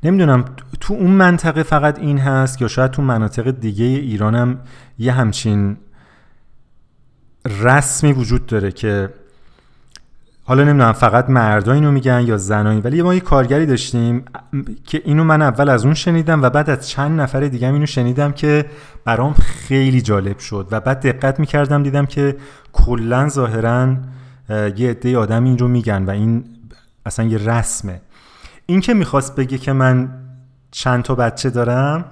[0.04, 0.46] نمی‌دونم
[0.80, 4.60] تو اون منطقه فقط این هست یا شاید تو مناطق دیگه ایرانم
[5.00, 5.78] یه همچین
[7.46, 9.10] رسمی وجود داره که
[10.44, 14.26] حالا نمی‌دونم فقط مردا اینو میگن یا زنایی ولی ما یه کارگری داشتیم
[14.86, 18.32] که اینو من اول از اون شنیدم و بعد از چند نفر دیگه اینو شنیدم
[18.32, 18.66] که
[19.06, 22.36] برام خیلی جالب شد و بعد دقت می‌کردم دیدم که
[22.74, 23.96] کلا ظاهرا
[24.50, 26.44] یه عده آدم این رو میگن و این
[27.06, 28.02] اصلا یه رسمه.
[28.70, 30.10] این که می‌خواست بگه که من
[30.72, 32.06] چند تا بچه دارم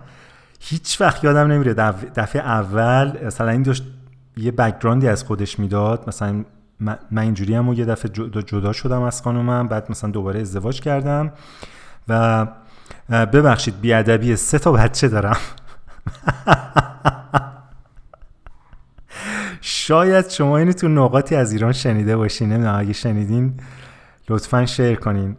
[0.59, 1.73] هیچ وقت یادم نمیره
[2.15, 3.83] دفعه اول مثلا این داشت
[4.37, 6.03] یه بکگراندی از خودش می‌داد.
[6.07, 6.45] مثلا
[7.11, 8.11] من اینجوری هم و یه دفعه
[8.43, 11.31] جدا شدم از خانومم بعد مثلا دوباره ازدواج کردم
[12.07, 12.45] و
[13.09, 15.37] ببخشید بیادبی سه تا بچه دارم.
[19.61, 23.53] شاید شما اینو تو نقاطی از ایران شنیده باشین نمی‌دونم اگه شنیدین
[24.29, 25.37] لطفا شیر کنین.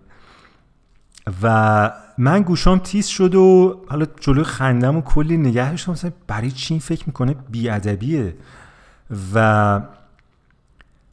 [1.42, 5.92] و من گوشام تیز شد و حالا جلوی خندم و کلی نگه داشتم.
[5.92, 8.34] مثلا برای چی فکر می‌کنه؟ بیادبیه.
[9.34, 9.80] و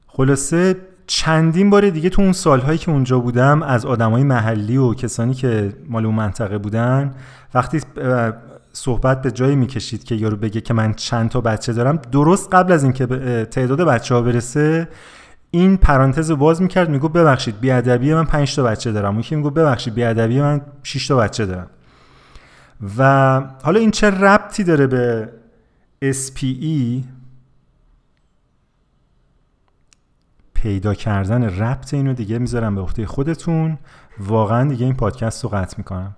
[0.07, 0.75] خلاصه
[1.07, 5.73] چندین بار دیگه تو اون سالهایی که اونجا بودم از آدمای محلی و کسانی که
[5.89, 7.13] مال اون منطقه بودن
[7.53, 7.81] وقتی
[8.73, 12.71] صحبت به جایی می‌کشید که یارو بگه که من چند تا بچه دارم درست قبل
[12.71, 13.05] از اینکه
[13.51, 14.87] تعداد بچه ها برسه
[15.55, 19.15] این پرانتز رو باز می‌کرد میگو ببخشید بیادبی من 5 تا بچه دارم.
[19.15, 21.67] اون میگو ببخشید بیادبی من 6 تا بچه دارم.
[22.97, 25.29] و حالا این چه ربطی داره به
[26.03, 27.03] SPE
[30.53, 33.77] پیدا کردن ربط اینو دیگه می‌ذارم به عهده خودتون.
[34.19, 36.15] واقعا دیگه این پادکست رو قطع می‌کنم.